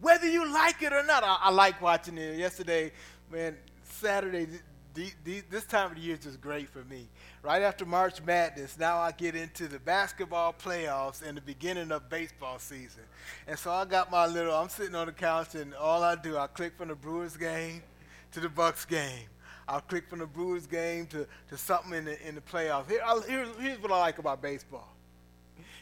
Whether 0.00 0.26
you 0.26 0.50
like 0.50 0.80
it 0.80 0.94
or 0.94 1.02
not, 1.02 1.22
I, 1.22 1.36
I 1.42 1.50
like 1.50 1.82
watching 1.82 2.16
it. 2.16 2.38
Yesterday, 2.38 2.92
man, 3.30 3.58
Saturday, 3.84 4.46
the, 4.94 5.12
the, 5.24 5.42
this 5.50 5.66
time 5.66 5.90
of 5.90 5.96
the 5.96 6.00
year 6.00 6.14
is 6.14 6.24
just 6.24 6.40
great 6.40 6.70
for 6.70 6.84
me. 6.84 7.06
Right 7.42 7.62
after 7.62 7.84
March 7.84 8.22
Madness, 8.22 8.78
now 8.78 8.98
I 8.98 9.10
get 9.10 9.34
into 9.34 9.66
the 9.66 9.80
basketball 9.80 10.52
playoffs 10.52 11.26
and 11.26 11.36
the 11.36 11.40
beginning 11.40 11.90
of 11.90 12.08
baseball 12.08 12.60
season. 12.60 13.02
And 13.48 13.58
so 13.58 13.72
I 13.72 13.84
got 13.84 14.12
my 14.12 14.26
little, 14.26 14.54
I'm 14.54 14.68
sitting 14.68 14.94
on 14.94 15.06
the 15.06 15.12
couch 15.12 15.56
and 15.56 15.74
all 15.74 16.04
I 16.04 16.14
do, 16.14 16.38
I 16.38 16.46
click 16.46 16.76
from 16.76 16.86
the 16.86 16.94
Brewers 16.94 17.36
game 17.36 17.82
to 18.30 18.38
the 18.38 18.48
Bucks 18.48 18.84
game. 18.84 19.26
I'll 19.66 19.80
click 19.80 20.08
from 20.08 20.20
the 20.20 20.26
Brewers 20.26 20.68
game 20.68 21.06
to, 21.08 21.26
to 21.48 21.58
something 21.58 21.94
in 21.94 22.04
the, 22.04 22.28
in 22.28 22.36
the 22.36 22.40
playoffs. 22.40 22.88
Here, 22.88 23.02
here, 23.28 23.46
here's 23.58 23.82
what 23.82 23.90
I 23.90 23.98
like 23.98 24.18
about 24.18 24.40
baseball. 24.40 24.94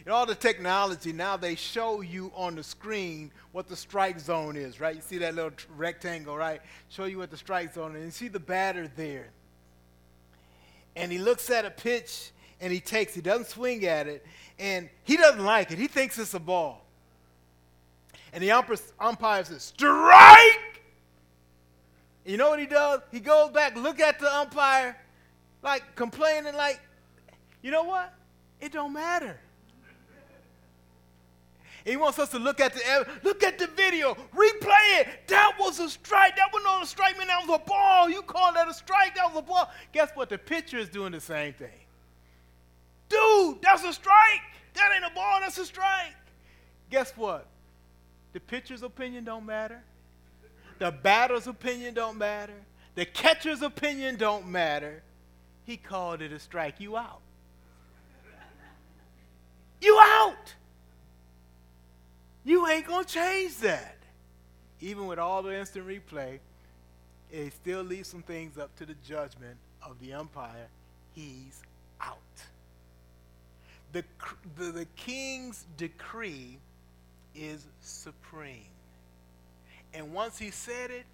In 0.06 0.12
all 0.12 0.24
the 0.24 0.34
technology, 0.34 1.12
now 1.12 1.36
they 1.36 1.56
show 1.56 2.00
you 2.00 2.32
on 2.34 2.54
the 2.54 2.62
screen 2.62 3.30
what 3.52 3.68
the 3.68 3.76
strike 3.76 4.18
zone 4.18 4.56
is, 4.56 4.80
right? 4.80 4.96
You 4.96 5.02
see 5.02 5.18
that 5.18 5.34
little 5.34 5.52
rectangle, 5.76 6.38
right? 6.38 6.62
Show 6.88 7.04
you 7.04 7.18
what 7.18 7.30
the 7.30 7.36
strike 7.36 7.74
zone 7.74 7.90
is. 7.90 7.96
And 7.96 8.04
you 8.06 8.10
see 8.12 8.28
the 8.28 8.40
batter 8.40 8.90
there. 8.96 9.28
And 10.96 11.10
he 11.10 11.18
looks 11.18 11.50
at 11.50 11.64
a 11.64 11.70
pitch 11.70 12.30
and 12.60 12.72
he 12.72 12.80
takes, 12.80 13.14
he 13.14 13.20
doesn't 13.20 13.46
swing 13.46 13.84
at 13.86 14.06
it, 14.06 14.24
and 14.58 14.88
he 15.04 15.16
doesn't 15.16 15.44
like 15.44 15.70
it. 15.70 15.78
He 15.78 15.86
thinks 15.86 16.18
it's 16.18 16.34
a 16.34 16.40
ball. 16.40 16.84
And 18.32 18.42
the 18.42 18.50
umpire 19.00 19.44
says, 19.44 19.62
strike! 19.62 20.82
You 22.24 22.36
know 22.36 22.50
what 22.50 22.60
he 22.60 22.66
does? 22.66 23.00
He 23.10 23.18
goes 23.18 23.50
back, 23.50 23.76
look 23.76 23.98
at 23.98 24.20
the 24.20 24.32
umpire, 24.32 24.96
like 25.62 25.82
complaining, 25.96 26.54
like, 26.54 26.80
you 27.62 27.70
know 27.70 27.84
what? 27.84 28.12
It 28.60 28.72
don't 28.72 28.92
matter. 28.92 29.40
He 31.84 31.96
wants 31.96 32.18
us 32.18 32.28
to 32.30 32.38
look 32.38 32.60
at 32.60 32.74
the 32.74 33.06
look 33.22 33.42
at 33.42 33.58
the 33.58 33.66
video, 33.68 34.14
replay 34.34 35.00
it. 35.00 35.28
That 35.28 35.54
was 35.58 35.80
a 35.80 35.88
strike. 35.88 36.36
That 36.36 36.52
was 36.52 36.62
not 36.64 36.82
a 36.82 36.86
strike, 36.86 37.16
man. 37.18 37.28
That 37.28 37.46
was 37.46 37.60
a 37.60 37.64
ball. 37.66 38.08
You 38.08 38.22
call 38.22 38.52
that 38.54 38.68
a 38.68 38.74
strike? 38.74 39.14
That 39.16 39.32
was 39.32 39.38
a 39.38 39.42
ball. 39.42 39.70
Guess 39.92 40.10
what? 40.14 40.28
The 40.28 40.38
pitcher 40.38 40.78
is 40.78 40.88
doing 40.88 41.12
the 41.12 41.20
same 41.20 41.52
thing. 41.54 41.68
Dude, 43.08 43.62
that's 43.62 43.84
a 43.84 43.92
strike. 43.92 44.42
That 44.74 44.90
ain't 44.94 45.04
a 45.04 45.14
ball. 45.14 45.40
That's 45.40 45.58
a 45.58 45.64
strike. 45.64 46.14
Guess 46.90 47.12
what? 47.16 47.46
The 48.32 48.40
pitcher's 48.40 48.82
opinion 48.82 49.24
don't 49.24 49.46
matter. 49.46 49.82
The 50.78 50.90
batter's 50.90 51.46
opinion 51.46 51.94
don't 51.94 52.16
matter. 52.16 52.54
The 52.94 53.04
catcher's 53.04 53.62
opinion 53.62 54.16
don't 54.16 54.48
matter. 54.48 55.02
He 55.64 55.76
called 55.76 56.22
it 56.22 56.32
a 56.32 56.38
strike. 56.38 56.76
You 56.78 56.96
out. 56.96 57.20
You 59.80 59.98
out. 60.00 60.54
You 62.44 62.66
ain't 62.66 62.86
going 62.86 63.04
to 63.04 63.10
change 63.10 63.56
that. 63.58 63.96
Even 64.80 65.06
with 65.06 65.18
all 65.18 65.42
the 65.42 65.56
instant 65.58 65.86
replay, 65.86 66.38
it 67.30 67.52
still 67.52 67.82
leaves 67.82 68.08
some 68.08 68.22
things 68.22 68.58
up 68.58 68.74
to 68.76 68.86
the 68.86 68.94
judgment 69.06 69.56
of 69.84 70.00
the 70.00 70.14
umpire. 70.14 70.68
He's 71.14 71.60
out. 72.00 72.16
The, 73.92 74.04
the, 74.56 74.72
the 74.72 74.84
king's 74.96 75.66
decree 75.76 76.58
is 77.34 77.66
supreme. 77.80 78.66
And 79.92 80.12
once 80.12 80.38
he 80.38 80.50
said 80.50 80.90
it, 80.90 81.04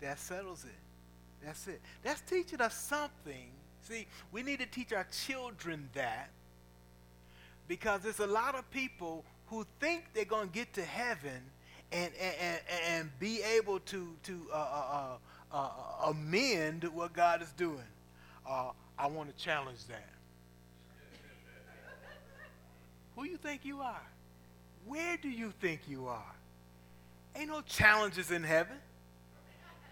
that 0.00 0.18
settles 0.18 0.64
it. 0.64 1.44
That's 1.44 1.66
it. 1.66 1.80
That's 2.02 2.20
teaching 2.22 2.60
us 2.60 2.74
something. 2.74 3.50
See, 3.82 4.06
we 4.32 4.42
need 4.42 4.60
to 4.60 4.66
teach 4.66 4.92
our 4.92 5.06
children 5.26 5.88
that 5.94 6.30
because 7.66 8.00
there's 8.02 8.20
a 8.20 8.26
lot 8.26 8.54
of 8.54 8.68
people 8.70 9.24
who 9.50 9.66
think 9.80 10.04
they're 10.14 10.24
going 10.24 10.48
to 10.48 10.54
get 10.54 10.72
to 10.74 10.84
heaven 10.84 11.42
and, 11.90 12.12
and, 12.20 12.60
and, 12.90 13.18
be 13.18 13.40
able 13.42 13.80
to, 13.80 14.08
to 14.22 14.46
uh, 14.52 14.56
uh, 14.56 15.06
uh, 15.52 15.56
uh, 15.56 16.10
amend 16.10 16.84
what 16.84 17.14
God 17.14 17.40
is 17.40 17.50
doing. 17.52 17.78
Uh, 18.46 18.70
I 18.98 19.06
want 19.06 19.34
to 19.34 19.42
challenge 19.42 19.86
that. 19.86 20.08
Who 23.16 23.24
you 23.24 23.38
think 23.38 23.64
you 23.64 23.80
are? 23.80 24.02
Where 24.86 25.16
do 25.16 25.28
you 25.28 25.52
think 25.60 25.80
you 25.88 26.06
are? 26.06 26.34
Ain't 27.34 27.48
no 27.48 27.62
challenges 27.62 28.30
in 28.30 28.42
heaven. 28.42 28.76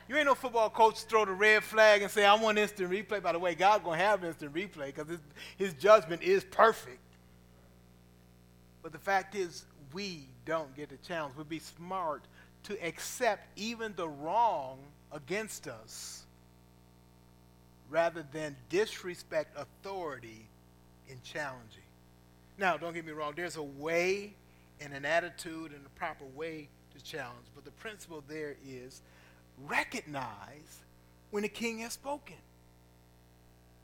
You 0.08 0.16
ain't 0.16 0.26
no 0.26 0.34
football 0.34 0.70
coach 0.70 1.02
throw 1.04 1.24
the 1.24 1.32
red 1.32 1.64
flag 1.64 2.02
and 2.02 2.10
say, 2.10 2.24
I 2.24 2.34
want 2.34 2.58
instant 2.58 2.90
replay. 2.90 3.22
By 3.22 3.32
the 3.32 3.38
way, 3.38 3.54
God's 3.54 3.84
going 3.84 3.98
to 3.98 4.04
have 4.04 4.22
instant 4.22 4.54
replay 4.54 4.94
because 4.94 5.18
his 5.56 5.74
judgment 5.74 6.22
is 6.22 6.44
perfect. 6.44 6.98
But 8.86 8.92
the 8.92 8.98
fact 9.00 9.34
is, 9.34 9.64
we 9.92 10.28
don't 10.44 10.72
get 10.76 10.90
the 10.90 10.96
challenge. 10.98 11.34
We'd 11.36 11.48
be 11.48 11.58
smart 11.58 12.22
to 12.62 12.86
accept 12.86 13.48
even 13.58 13.92
the 13.96 14.08
wrong 14.08 14.78
against 15.10 15.66
us 15.66 16.22
rather 17.90 18.24
than 18.32 18.54
disrespect 18.68 19.58
authority 19.58 20.46
in 21.08 21.16
challenging. 21.24 21.82
Now, 22.58 22.76
don't 22.76 22.94
get 22.94 23.04
me 23.04 23.10
wrong, 23.10 23.32
there's 23.34 23.56
a 23.56 23.62
way 23.64 24.34
and 24.80 24.92
an 24.94 25.04
attitude 25.04 25.72
and 25.72 25.84
a 25.84 25.98
proper 25.98 26.24
way 26.36 26.68
to 26.96 27.02
challenge, 27.02 27.46
but 27.56 27.64
the 27.64 27.72
principle 27.72 28.22
there 28.28 28.54
is 28.64 29.02
recognize 29.66 30.84
when 31.32 31.42
the 31.42 31.48
king 31.48 31.80
has 31.80 31.94
spoken 31.94 32.36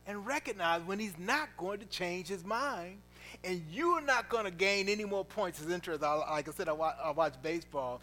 and 0.07 0.25
recognize 0.25 0.83
when 0.83 1.01
he's 1.01 1.19
not 1.19 1.49
going 1.57 1.81
to 1.81 1.87
change 1.87 2.29
his 2.29 2.45
mind 2.45 2.99
and 3.45 3.63
you're 3.71 4.01
not 4.01 4.29
going 4.29 4.45
to 4.45 4.51
gain 4.51 4.89
any 4.89 5.05
more 5.05 5.25
points 5.25 5.61
as 5.61 5.71
interest. 5.71 6.03
I, 6.03 6.15
like 6.15 6.49
I 6.49 6.53
said, 6.53 6.69
I 6.69 6.73
watch, 6.73 6.97
I 7.03 7.11
watch 7.11 7.35
baseball. 7.43 8.01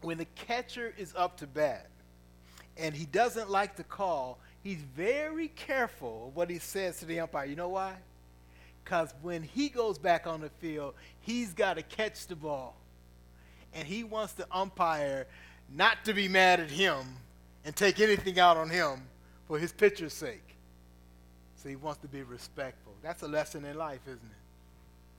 When 0.00 0.18
the 0.18 0.26
catcher 0.34 0.92
is 0.98 1.14
up 1.16 1.36
to 1.38 1.46
bat 1.46 1.86
and 2.76 2.94
he 2.94 3.06
doesn't 3.06 3.50
like 3.50 3.76
the 3.76 3.84
call, 3.84 4.38
he's 4.62 4.80
very 4.96 5.48
careful 5.48 6.28
of 6.28 6.36
what 6.36 6.50
he 6.50 6.58
says 6.58 6.98
to 7.00 7.04
the 7.04 7.20
umpire. 7.20 7.46
You 7.46 7.56
know 7.56 7.68
why? 7.68 7.94
Because 8.84 9.14
when 9.22 9.42
he 9.42 9.68
goes 9.68 9.98
back 9.98 10.26
on 10.26 10.40
the 10.40 10.50
field, 10.60 10.94
he's 11.20 11.52
got 11.52 11.74
to 11.74 11.82
catch 11.82 12.26
the 12.26 12.36
ball. 12.36 12.76
And 13.74 13.86
he 13.86 14.04
wants 14.04 14.32
the 14.32 14.46
umpire 14.50 15.26
not 15.74 16.04
to 16.04 16.12
be 16.12 16.28
mad 16.28 16.60
at 16.60 16.70
him 16.70 17.04
and 17.64 17.74
take 17.74 18.00
anything 18.00 18.38
out 18.38 18.56
on 18.56 18.68
him 18.68 19.02
for 19.46 19.58
his 19.58 19.72
pitcher's 19.72 20.12
sake. 20.12 20.51
So 21.62 21.68
he 21.68 21.76
wants 21.76 22.00
to 22.00 22.08
be 22.08 22.24
respectful. 22.24 22.92
That's 23.02 23.22
a 23.22 23.28
lesson 23.28 23.64
in 23.64 23.76
life, 23.78 24.00
isn't 24.06 24.18
it? 24.18 24.42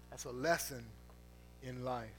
That's 0.10 0.26
a 0.26 0.32
lesson 0.32 0.84
in 1.64 1.86
life. 1.86 2.10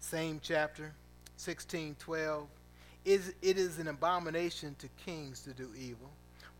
Same 0.00 0.40
chapter, 0.42 0.92
16, 1.36 1.94
12. 2.00 2.46
Is, 3.04 3.32
it 3.42 3.58
is 3.58 3.78
an 3.78 3.86
abomination 3.86 4.74
to 4.80 4.88
kings 5.06 5.40
to 5.42 5.52
do 5.52 5.68
evil, 5.78 6.10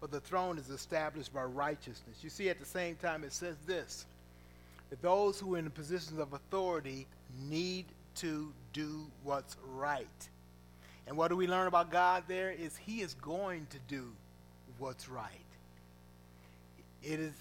but 0.01 0.13
the 0.13 0.21
throne 0.21 0.57
is 0.57 0.71
established 0.71 1.35
by 1.35 1.43
righteousness. 1.43 2.19
You 2.23 2.31
see, 2.31 2.49
at 2.49 2.61
the 2.61 2.67
same 2.67 2.95
time, 2.95 3.25
it 3.25 3.33
says 3.33 3.57
this 3.67 4.07
that 4.91 5.03
those 5.03 5.41
who 5.41 5.57
are 5.57 5.59
in 5.59 5.69
positions 5.71 6.21
of 6.21 6.33
authority 6.33 7.07
need 7.49 7.87
to 8.15 8.53
do 8.79 9.07
what's 9.25 9.57
right. 9.75 10.07
And 11.09 11.17
what 11.17 11.29
do 11.29 11.37
we 11.37 11.49
learn 11.49 11.67
about 11.67 11.91
God 11.91 12.23
there 12.29 12.53
is 12.53 12.77
he 12.77 13.01
is 13.01 13.15
going 13.15 13.67
to 13.71 13.79
do 13.89 14.05
what's 14.79 15.09
right. 15.09 15.29
It 17.03 17.19
is 17.19 17.33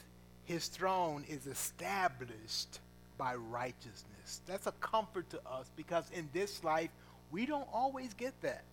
his 0.46 0.68
throne 0.68 1.26
is 1.30 1.46
established 1.46 2.80
by 3.20 3.36
righteousness. 3.36 4.42
That's 4.48 4.66
a 4.66 4.72
comfort 4.80 5.30
to 5.32 5.38
us 5.48 5.70
because 5.76 6.06
in 6.12 6.28
this 6.34 6.64
life 6.64 6.90
we 7.32 7.46
don't 7.46 7.68
always 7.72 8.16
get 8.16 8.34
that. 8.42 8.64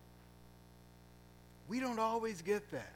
We 1.67 1.79
don't 1.79 1.99
always 1.99 2.41
get 2.41 2.71
that. 2.71 2.93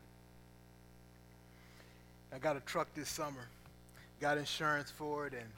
I 2.34 2.40
got 2.40 2.56
a 2.56 2.62
truck 2.62 2.88
this 2.96 3.10
summer, 3.10 3.48
got 4.20 4.38
insurance 4.38 4.90
for 4.90 5.28
it, 5.28 5.34
and 5.34 5.50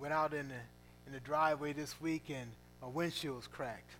went 0.00 0.12
out 0.12 0.32
in 0.32 0.48
the 0.48 0.54
in 1.06 1.12
the 1.12 1.20
driveway 1.20 1.72
this 1.72 2.00
week 2.00 2.24
and 2.30 2.48
my 2.84 2.90
windshield's 2.90 3.46
cracked. 3.46 3.96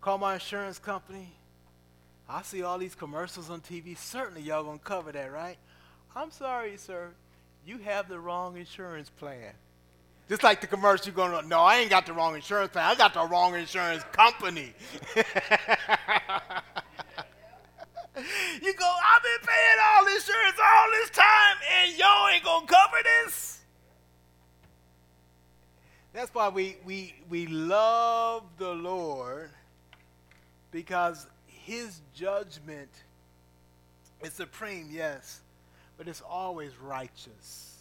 Call 0.00 0.18
my 0.18 0.34
insurance 0.34 0.80
company. 0.80 1.28
I 2.28 2.42
see 2.42 2.64
all 2.64 2.76
these 2.76 2.96
commercials 2.96 3.50
on 3.50 3.60
TV. 3.60 3.96
Certainly 3.96 4.42
y'all 4.42 4.64
gonna 4.64 4.78
cover 4.78 5.12
that, 5.12 5.32
right? 5.32 5.56
I'm 6.16 6.32
sorry, 6.32 6.76
sir. 6.76 7.10
You 7.64 7.78
have 7.78 8.08
the 8.08 8.18
wrong 8.18 8.56
insurance 8.56 9.10
plan. 9.10 9.52
Just 10.28 10.42
like 10.42 10.60
the 10.60 10.66
commercial 10.66 11.06
you're 11.06 11.14
going, 11.14 11.40
to, 11.40 11.48
no, 11.48 11.60
I 11.60 11.76
ain't 11.76 11.90
got 11.90 12.06
the 12.06 12.12
wrong 12.12 12.34
insurance 12.34 12.72
plan. 12.72 12.84
I 12.84 12.94
got 12.96 13.14
the 13.14 13.26
wrong 13.26 13.54
insurance 13.54 14.02
company. 14.10 14.72
you 15.16 15.22
go, 18.74 18.90
I've 19.04 19.22
been 19.22 19.44
paying 19.46 19.78
all 19.84 20.06
insurance 20.06 20.58
all 20.58 20.90
this 20.90 21.10
time, 21.10 21.56
and 21.78 21.98
y'all 21.98 22.28
ain't 22.28 22.42
going 22.42 22.66
to 22.66 22.72
cover 22.72 22.93
That's 26.14 26.32
why 26.32 26.48
we, 26.48 26.76
we, 26.86 27.12
we 27.28 27.48
love 27.48 28.44
the 28.56 28.72
Lord 28.72 29.50
because 30.70 31.26
his 31.48 32.00
judgment 32.14 32.88
is 34.22 34.32
supreme, 34.32 34.88
yes, 34.92 35.40
but 35.98 36.06
it's 36.06 36.22
always 36.22 36.70
righteous. 36.80 37.78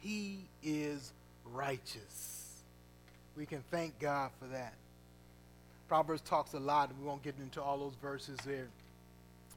He 0.00 0.40
is 0.64 1.12
righteous. 1.52 2.62
We 3.36 3.46
can 3.46 3.62
thank 3.70 3.96
God 4.00 4.32
for 4.40 4.48
that. 4.48 4.74
Proverbs 5.86 6.22
talks 6.22 6.54
a 6.54 6.58
lot, 6.58 6.90
and 6.90 6.98
we 6.98 7.06
won't 7.06 7.22
get 7.22 7.36
into 7.40 7.62
all 7.62 7.78
those 7.78 7.94
verses 8.02 8.36
there. 8.44 8.66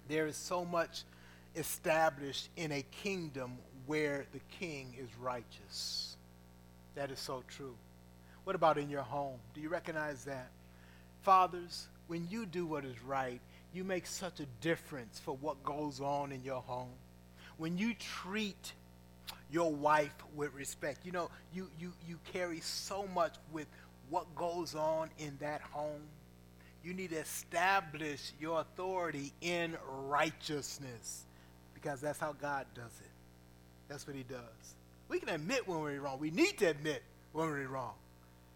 There 0.08 0.28
is 0.28 0.36
so 0.36 0.64
much 0.64 1.02
established 1.56 2.50
in 2.58 2.72
a 2.74 2.84
kingdom 3.04 3.58
where 3.88 4.28
the 4.34 4.40
king 4.60 4.94
is 5.00 5.10
righteous. 5.20 6.16
That 6.94 7.10
is 7.10 7.20
so 7.20 7.44
true. 7.48 7.74
What 8.50 8.56
about 8.56 8.80
in 8.80 8.90
your 8.90 9.04
home? 9.04 9.38
Do 9.54 9.62
you 9.62 9.70
recognize 9.70 10.24
that? 10.26 10.50
Fathers, 11.22 11.86
when 12.08 12.28
you 12.32 12.48
do 12.48 12.66
what 12.66 12.84
is 12.84 13.00
right, 13.04 13.40
you 13.76 13.84
make 13.84 14.08
such 14.08 14.40
a 14.40 14.48
difference 14.60 15.20
for 15.20 15.36
what 15.36 15.64
goes 15.64 16.02
on 16.02 16.32
in 16.32 16.44
your 16.44 16.62
home. 16.62 16.96
When 17.60 17.78
you 17.78 17.94
treat 17.94 18.74
your 19.52 19.72
wife 19.72 20.16
with 20.36 20.52
respect, 20.56 21.06
you 21.06 21.12
know, 21.12 21.30
you, 21.54 21.70
you, 21.80 21.94
you 22.08 22.18
carry 22.34 22.60
so 22.62 23.06
much 23.14 23.36
with 23.52 23.68
what 24.10 24.34
goes 24.34 24.74
on 24.74 25.12
in 25.20 25.38
that 25.42 25.62
home. 25.62 26.02
You 26.84 26.96
need 26.96 27.12
to 27.12 27.18
establish 27.18 28.32
your 28.42 28.62
authority 28.62 29.32
in 29.42 29.78
righteousness 30.08 31.26
because 31.76 32.02
that's 32.02 32.18
how 32.18 32.34
God 32.34 32.66
does 32.74 33.00
it. 33.00 33.12
That's 33.88 34.08
what 34.08 34.16
He 34.16 34.24
does. 34.24 34.74
We 35.08 35.20
can 35.20 35.30
admit 35.30 35.68
when 35.68 35.82
we're 35.82 36.02
wrong. 36.02 36.18
We 36.18 36.32
need 36.32 36.58
to 36.58 36.66
admit 36.66 37.04
when 37.32 37.48
we're 37.48 37.68
wrong. 37.68 37.94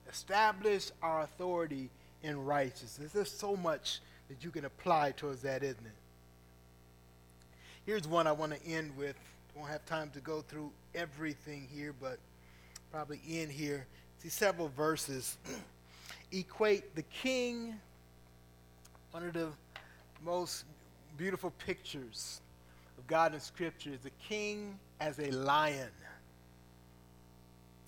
Establish 0.10 0.92
our 1.02 1.22
authority 1.22 1.90
in 2.22 2.44
righteousness. 2.44 3.12
There's 3.12 3.32
so 3.32 3.56
much 3.56 4.00
that 4.30 4.44
you 4.44 4.52
can 4.52 4.66
apply 4.66 5.12
towards 5.12 5.42
that, 5.42 5.64
isn't 5.64 5.86
it? 5.86 5.92
Here's 7.86 8.08
one 8.08 8.28
I 8.28 8.32
want 8.32 8.54
to 8.54 8.66
end 8.66 8.96
with. 8.98 9.16
Won't 9.56 9.70
have 9.70 9.86
time 9.86 10.10
to 10.14 10.20
go 10.20 10.42
through 10.42 10.72
everything 10.96 11.68
here, 11.74 11.94
but 12.00 12.18
probably 12.92 13.20
end 13.30 13.52
here. 13.52 13.86
See 14.20 14.30
several 14.30 14.70
verses. 14.70 15.38
Equate 16.32 16.96
the 16.96 17.04
king, 17.04 17.76
one 19.12 19.24
of 19.28 19.34
the 19.34 19.50
most 20.24 20.66
beautiful 21.18 21.52
pictures 21.66 22.42
of 22.98 23.06
God 23.06 23.34
in 23.34 23.40
Scripture 23.40 23.92
is 23.92 24.00
the 24.00 24.12
king 24.28 24.80
as 25.00 25.20
a 25.20 25.30
lion. 25.32 25.90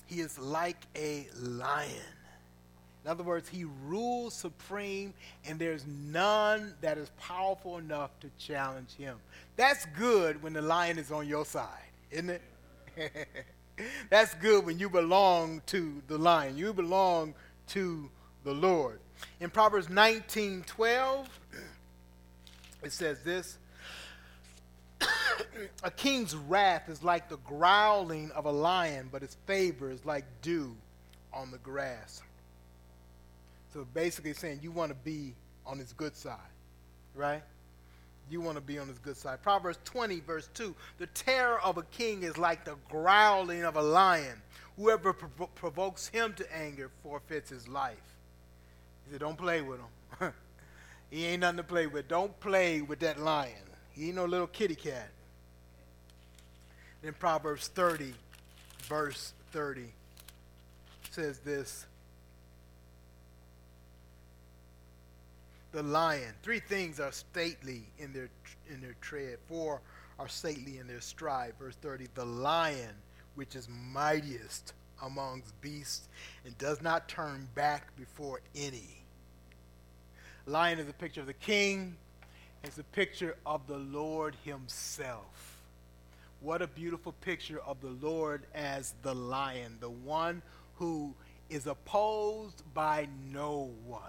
He 0.08 0.20
is 0.20 0.38
like 0.38 0.86
a 0.96 1.28
lion. 1.42 1.90
In 3.04 3.12
other 3.12 3.24
words, 3.24 3.48
he 3.48 3.66
rules 3.86 4.34
supreme, 4.34 5.14
and 5.48 5.60
there's 5.60 5.86
none 5.86 6.74
that 6.82 6.98
is 6.98 7.12
powerful 7.20 7.78
enough 7.78 8.10
to 8.22 8.30
challenge 8.40 8.96
him. 8.98 9.18
That's 9.58 9.86
good 9.98 10.42
when 10.42 10.54
the 10.54 10.62
lion 10.62 10.98
is 10.98 11.12
on 11.12 11.28
your 11.28 11.46
side, 11.46 11.70
isn't 12.10 12.32
it? 12.32 12.42
That's 14.10 14.34
good 14.36 14.66
when 14.66 14.80
you 14.80 14.90
belong 14.90 15.62
to 15.68 16.02
the 16.08 16.18
lion. 16.18 16.58
You 16.58 16.74
belong 16.74 17.36
to 17.68 18.10
the 18.44 18.54
Lord. 18.54 19.00
In 19.40 19.50
Proverbs 19.50 19.90
19 19.90 20.64
12, 20.66 21.40
it 22.84 22.92
says 22.92 23.22
this 23.24 23.58
A 25.84 25.92
king's 25.92 26.36
wrath 26.36 26.90
is 26.90 27.04
like 27.04 27.30
the 27.30 27.38
growling 27.38 28.32
of 28.32 28.46
a 28.46 28.52
lion, 28.52 29.10
but 29.12 29.22
his 29.22 29.36
favor 29.46 29.90
is 29.90 30.06
like 30.06 30.26
dew 30.42 30.76
on 31.34 31.52
the 31.52 31.58
grass. 31.60 32.22
So 33.74 33.86
basically 33.94 34.34
saying 34.34 34.60
you 34.64 34.72
want 34.72 34.90
to 34.90 34.96
be 34.96 35.34
on 35.66 35.78
his 35.78 35.94
good 35.94 36.16
side, 36.16 36.38
right? 37.14 37.44
You 38.30 38.42
want 38.42 38.56
to 38.56 38.62
be 38.62 38.80
on 38.80 38.88
his 38.88 38.98
good 39.00 39.18
side. 39.18 39.42
Proverbs 39.44 39.78
20, 39.86 40.22
verse 40.22 40.50
2 40.54 40.74
The 40.98 41.08
terror 41.08 41.62
of 41.62 41.78
a 41.78 41.84
king 41.84 42.24
is 42.24 42.38
like 42.38 42.66
the 42.66 42.76
growling 42.90 43.64
of 43.64 43.76
a 43.76 43.82
lion. 43.82 44.42
Whoever 44.78 45.14
prov- 45.14 45.54
provokes 45.56 46.08
him 46.08 46.34
to 46.34 46.56
anger 46.56 46.90
forfeits 47.04 47.50
his 47.50 47.68
life. 47.68 47.98
He 49.06 49.12
said, 49.12 49.20
Don't 49.20 49.38
play 49.38 49.62
with 49.62 49.80
him. 49.80 50.34
he 51.12 51.26
ain't 51.26 51.42
nothing 51.42 51.58
to 51.58 51.64
play 51.64 51.88
with. 51.88 52.08
Don't 52.08 52.38
play 52.40 52.82
with 52.82 53.00
that 53.00 53.20
lion. 53.20 53.54
He 53.92 54.08
ain't 54.08 54.16
no 54.16 54.26
little 54.26 54.48
kitty 54.48 54.76
cat. 54.76 55.10
Then 57.06 57.14
Proverbs 57.20 57.68
30, 57.68 58.16
verse 58.86 59.34
30 59.52 59.84
says 61.12 61.38
this 61.38 61.86
the 65.72 65.84
lion. 65.84 66.34
Three 66.42 66.60
things 66.60 67.00
are 67.00 67.12
stately 67.12 67.84
in 68.00 68.12
their 68.12 68.30
in 68.72 68.82
their 68.82 68.96
tread. 69.02 69.38
Four 69.48 69.82
are 70.18 70.28
stately 70.28 70.80
in 70.80 70.88
their 70.88 71.00
stride. 71.00 71.54
Verse 71.60 71.76
30, 71.76 72.08
the 72.16 72.26
lion, 72.26 72.96
which 73.36 73.56
is 73.56 73.70
mightiest 73.70 74.74
amongst 75.04 75.62
beasts, 75.62 76.08
and 76.44 76.58
does 76.58 76.82
not 76.82 77.08
turn 77.08 77.48
back 77.54 77.96
before 77.98 78.42
any. 78.56 79.04
Lion 80.48 80.80
is 80.80 80.90
a 80.90 80.94
picture 80.94 81.22
of 81.22 81.28
the 81.28 81.34
king. 81.34 81.98
It's 82.64 82.80
a 82.80 82.84
picture 82.84 83.38
of 83.46 83.68
the 83.68 83.78
Lord 83.78 84.36
himself. 84.44 85.45
What 86.42 86.62
a 86.62 86.68
beautiful 86.68 87.14
picture 87.22 87.60
of 87.66 87.82
the 87.82 87.96
Lord 88.06 88.44
as 88.54 88.94
the 89.02 89.16
lion, 89.16 89.78
the 89.80 89.90
one 89.90 90.42
who 90.76 91.14
is 91.50 91.68
opposed 91.68 92.62
by 92.74 93.08
no 93.32 93.72
one. 93.86 94.02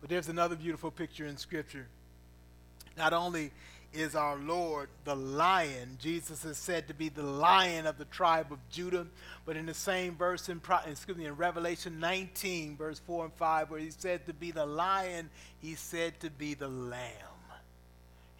But 0.00 0.10
there's 0.10 0.28
another 0.28 0.56
beautiful 0.56 0.90
picture 0.90 1.26
in 1.26 1.36
Scripture. 1.36 1.86
Not 2.96 3.12
only 3.12 3.52
is 3.92 4.14
our 4.14 4.36
Lord 4.36 4.88
the 5.04 5.14
lion, 5.14 5.98
Jesus 6.00 6.44
is 6.44 6.56
said 6.56 6.88
to 6.88 6.94
be 6.94 7.08
the 7.08 7.22
lion 7.22 7.86
of 7.86 7.98
the 7.98 8.04
tribe 8.06 8.50
of 8.50 8.58
Judah, 8.70 9.06
but 9.44 9.56
in 9.56 9.66
the 9.66 9.74
same 9.74 10.16
verse 10.16 10.48
in, 10.48 10.60
excuse 10.86 11.16
me, 11.16 11.26
in 11.26 11.36
Revelation 11.36 12.00
19, 12.00 12.76
verse 12.76 13.00
4 13.00 13.26
and 13.26 13.34
5, 13.34 13.70
where 13.70 13.80
he's 13.80 13.96
said 13.98 14.26
to 14.26 14.32
be 14.32 14.50
the 14.50 14.66
lion, 14.66 15.30
he's 15.60 15.80
said 15.80 16.18
to 16.20 16.30
be 16.30 16.54
the 16.54 16.68
lamb. 16.68 17.31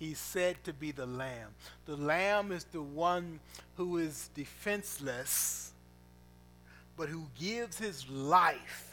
He's 0.02 0.18
said 0.18 0.56
to 0.64 0.72
be 0.72 0.90
the 0.90 1.06
lamb. 1.06 1.50
The 1.86 1.96
lamb 1.96 2.50
is 2.50 2.64
the 2.64 2.82
one 2.82 3.38
who 3.76 3.98
is 3.98 4.30
defenseless, 4.34 5.72
but 6.96 7.08
who 7.08 7.26
gives 7.38 7.78
his 7.78 8.08
life 8.08 8.92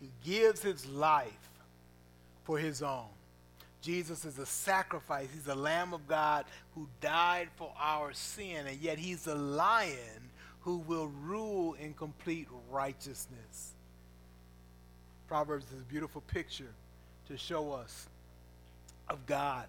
he 0.00 0.10
gives 0.24 0.62
his 0.62 0.86
life 0.86 1.50
for 2.44 2.58
his 2.58 2.82
own. 2.82 3.08
Jesus 3.80 4.24
is 4.24 4.38
a 4.38 4.46
sacrifice. 4.46 5.28
He's 5.32 5.44
the 5.44 5.54
Lamb 5.54 5.94
of 5.94 6.06
God 6.08 6.44
who 6.74 6.88
died 7.00 7.48
for 7.56 7.72
our 7.78 8.12
sin, 8.12 8.66
and 8.66 8.80
yet 8.80 8.98
he's 8.98 9.26
a 9.26 9.34
lion 9.34 10.30
who 10.60 10.78
will 10.78 11.08
rule 11.22 11.74
in 11.74 11.94
complete 11.94 12.48
righteousness. 12.70 13.72
Proverbs 15.28 15.66
is 15.72 15.80
a 15.80 15.84
beautiful 15.84 16.20
picture 16.22 16.72
to 17.28 17.36
show 17.36 17.72
us 17.72 18.08
of 19.08 19.26
God 19.26 19.66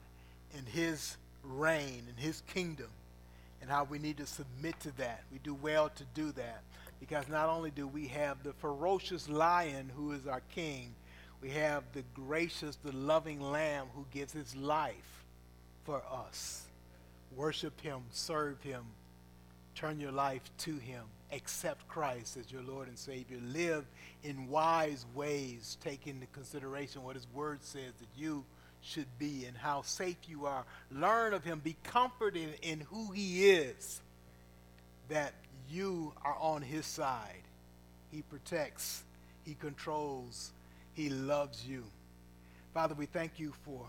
and 0.56 0.68
his 0.68 1.18
reign 1.44 2.04
and 2.08 2.18
his 2.18 2.42
kingdom 2.54 2.90
and 3.62 3.70
how 3.70 3.84
we 3.84 4.00
need 4.00 4.18
to 4.18 4.26
submit 4.26 4.80
to 4.82 4.96
that. 4.98 5.24
We 5.32 5.40
do 5.40 5.54
well 5.54 5.90
to 5.90 6.04
do 6.14 6.32
that 6.34 6.62
because 7.00 7.28
not 7.28 7.50
only 7.50 7.72
do 7.72 7.88
we 7.88 8.08
have 8.08 8.44
the 8.44 8.54
ferocious 8.54 9.30
lion 9.30 9.92
who 9.96 10.12
is 10.12 10.28
our 10.28 10.42
king, 10.54 10.94
we 11.42 11.50
have 11.52 11.84
the 11.94 12.04
gracious, 12.14 12.78
the 12.84 12.92
loving 12.92 13.40
lamb 13.40 13.88
who 13.96 14.06
gives 14.12 14.34
his 14.34 14.56
life 14.56 15.24
for 15.84 16.02
us. 16.12 16.64
Worship 17.36 17.80
him, 17.82 18.02
serve 18.12 18.62
him, 18.64 18.84
turn 19.76 20.00
your 20.00 20.12
life 20.12 20.50
to 20.60 20.78
him, 20.78 21.04
accept 21.32 21.88
Christ 21.88 22.38
as 22.38 22.52
your 22.52 22.64
Lord 22.64 22.88
and 22.88 22.98
Savior, 22.98 23.38
live 23.54 23.86
in 24.24 24.50
wise 24.50 25.06
ways, 25.14 25.78
take 25.84 26.08
into 26.08 26.26
consideration 26.28 27.04
what 27.04 27.16
his 27.16 27.28
word 27.34 27.60
says 27.62 27.94
that 28.00 28.08
you 28.18 28.44
should 28.82 29.07
be 29.19 29.45
and 29.45 29.57
how 29.57 29.82
safe 29.82 30.17
you 30.28 30.45
are. 30.45 30.65
Learn 30.91 31.34
of 31.34 31.43
him, 31.43 31.59
be 31.63 31.75
comforted 31.84 32.57
in 32.61 32.82
who 32.82 33.11
he 33.11 33.49
is, 33.49 34.01
that 35.09 35.34
you 35.69 36.13
are 36.23 36.38
on 36.39 36.61
his 36.61 36.86
side. 36.86 37.43
He 38.11 38.21
protects, 38.21 39.03
he 39.45 39.53
controls, 39.53 40.51
he 40.93 41.09
loves 41.09 41.65
you. 41.65 41.84
Father, 42.73 42.95
we 42.95 43.05
thank 43.05 43.39
you 43.39 43.53
for 43.63 43.86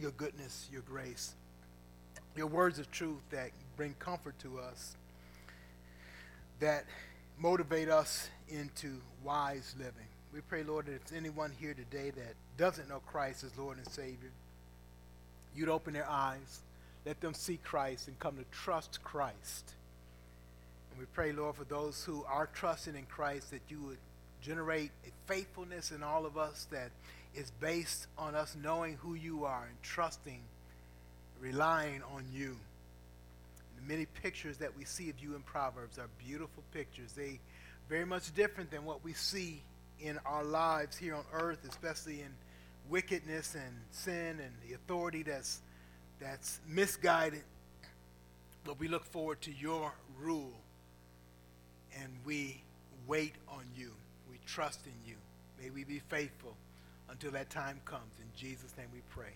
your 0.00 0.10
goodness, 0.12 0.68
your 0.72 0.82
grace, 0.82 1.34
your 2.36 2.46
words 2.46 2.78
of 2.78 2.90
truth 2.90 3.20
that 3.30 3.50
bring 3.76 3.94
comfort 3.98 4.38
to 4.40 4.58
us, 4.58 4.96
that 6.60 6.84
motivate 7.38 7.88
us 7.88 8.28
into 8.48 9.00
wise 9.22 9.74
living. 9.78 10.11
We 10.32 10.40
pray, 10.40 10.62
Lord, 10.62 10.86
that 10.86 10.94
if 10.94 11.12
anyone 11.12 11.52
here 11.60 11.74
today 11.74 12.10
that 12.10 12.34
doesn't 12.56 12.88
know 12.88 13.00
Christ 13.06 13.44
as 13.44 13.56
Lord 13.58 13.76
and 13.76 13.86
Savior, 13.88 14.30
you'd 15.54 15.68
open 15.68 15.92
their 15.92 16.08
eyes, 16.08 16.60
let 17.04 17.20
them 17.20 17.34
see 17.34 17.58
Christ 17.62 18.08
and 18.08 18.18
come 18.18 18.36
to 18.36 18.44
trust 18.50 19.02
Christ. 19.04 19.74
And 20.90 20.98
we 20.98 21.04
pray, 21.12 21.32
Lord, 21.32 21.56
for 21.56 21.64
those 21.64 22.02
who 22.04 22.24
are 22.26 22.48
trusting 22.54 22.96
in 22.96 23.04
Christ 23.04 23.50
that 23.50 23.60
you 23.68 23.78
would 23.80 23.98
generate 24.40 24.90
a 25.06 25.10
faithfulness 25.30 25.90
in 25.90 26.02
all 26.02 26.24
of 26.24 26.38
us 26.38 26.66
that 26.70 26.90
is 27.34 27.50
based 27.60 28.06
on 28.16 28.34
us 28.34 28.56
knowing 28.62 28.96
who 28.96 29.14
you 29.14 29.44
are 29.44 29.64
and 29.68 29.82
trusting, 29.82 30.40
relying 31.40 32.02
on 32.14 32.24
you. 32.32 32.56
The 33.76 33.92
many 33.92 34.06
pictures 34.06 34.56
that 34.58 34.76
we 34.78 34.84
see 34.84 35.10
of 35.10 35.18
you 35.20 35.34
in 35.34 35.42
Proverbs 35.42 35.98
are 35.98 36.08
beautiful 36.24 36.62
pictures. 36.72 37.12
They 37.12 37.38
very 37.90 38.06
much 38.06 38.34
different 38.34 38.70
than 38.70 38.84
what 38.86 39.04
we 39.04 39.12
see 39.12 39.60
in 40.02 40.18
our 40.26 40.44
lives 40.44 40.96
here 40.96 41.14
on 41.14 41.24
earth, 41.32 41.66
especially 41.68 42.20
in 42.20 42.30
wickedness 42.88 43.54
and 43.54 43.74
sin 43.90 44.38
and 44.40 44.52
the 44.68 44.74
authority 44.74 45.22
that's 45.22 45.60
that's 46.20 46.60
misguided. 46.68 47.42
But 48.64 48.78
we 48.78 48.88
look 48.88 49.04
forward 49.04 49.40
to 49.42 49.52
your 49.52 49.92
rule 50.20 50.52
and 52.00 52.12
we 52.24 52.62
wait 53.06 53.34
on 53.48 53.64
you. 53.76 53.90
We 54.30 54.38
trust 54.46 54.80
in 54.86 55.08
you. 55.08 55.16
May 55.60 55.70
we 55.70 55.84
be 55.84 56.00
faithful 56.08 56.56
until 57.10 57.32
that 57.32 57.50
time 57.50 57.80
comes. 57.84 58.12
In 58.20 58.28
Jesus' 58.36 58.72
name 58.76 58.88
we 58.92 59.00
pray. 59.10 59.32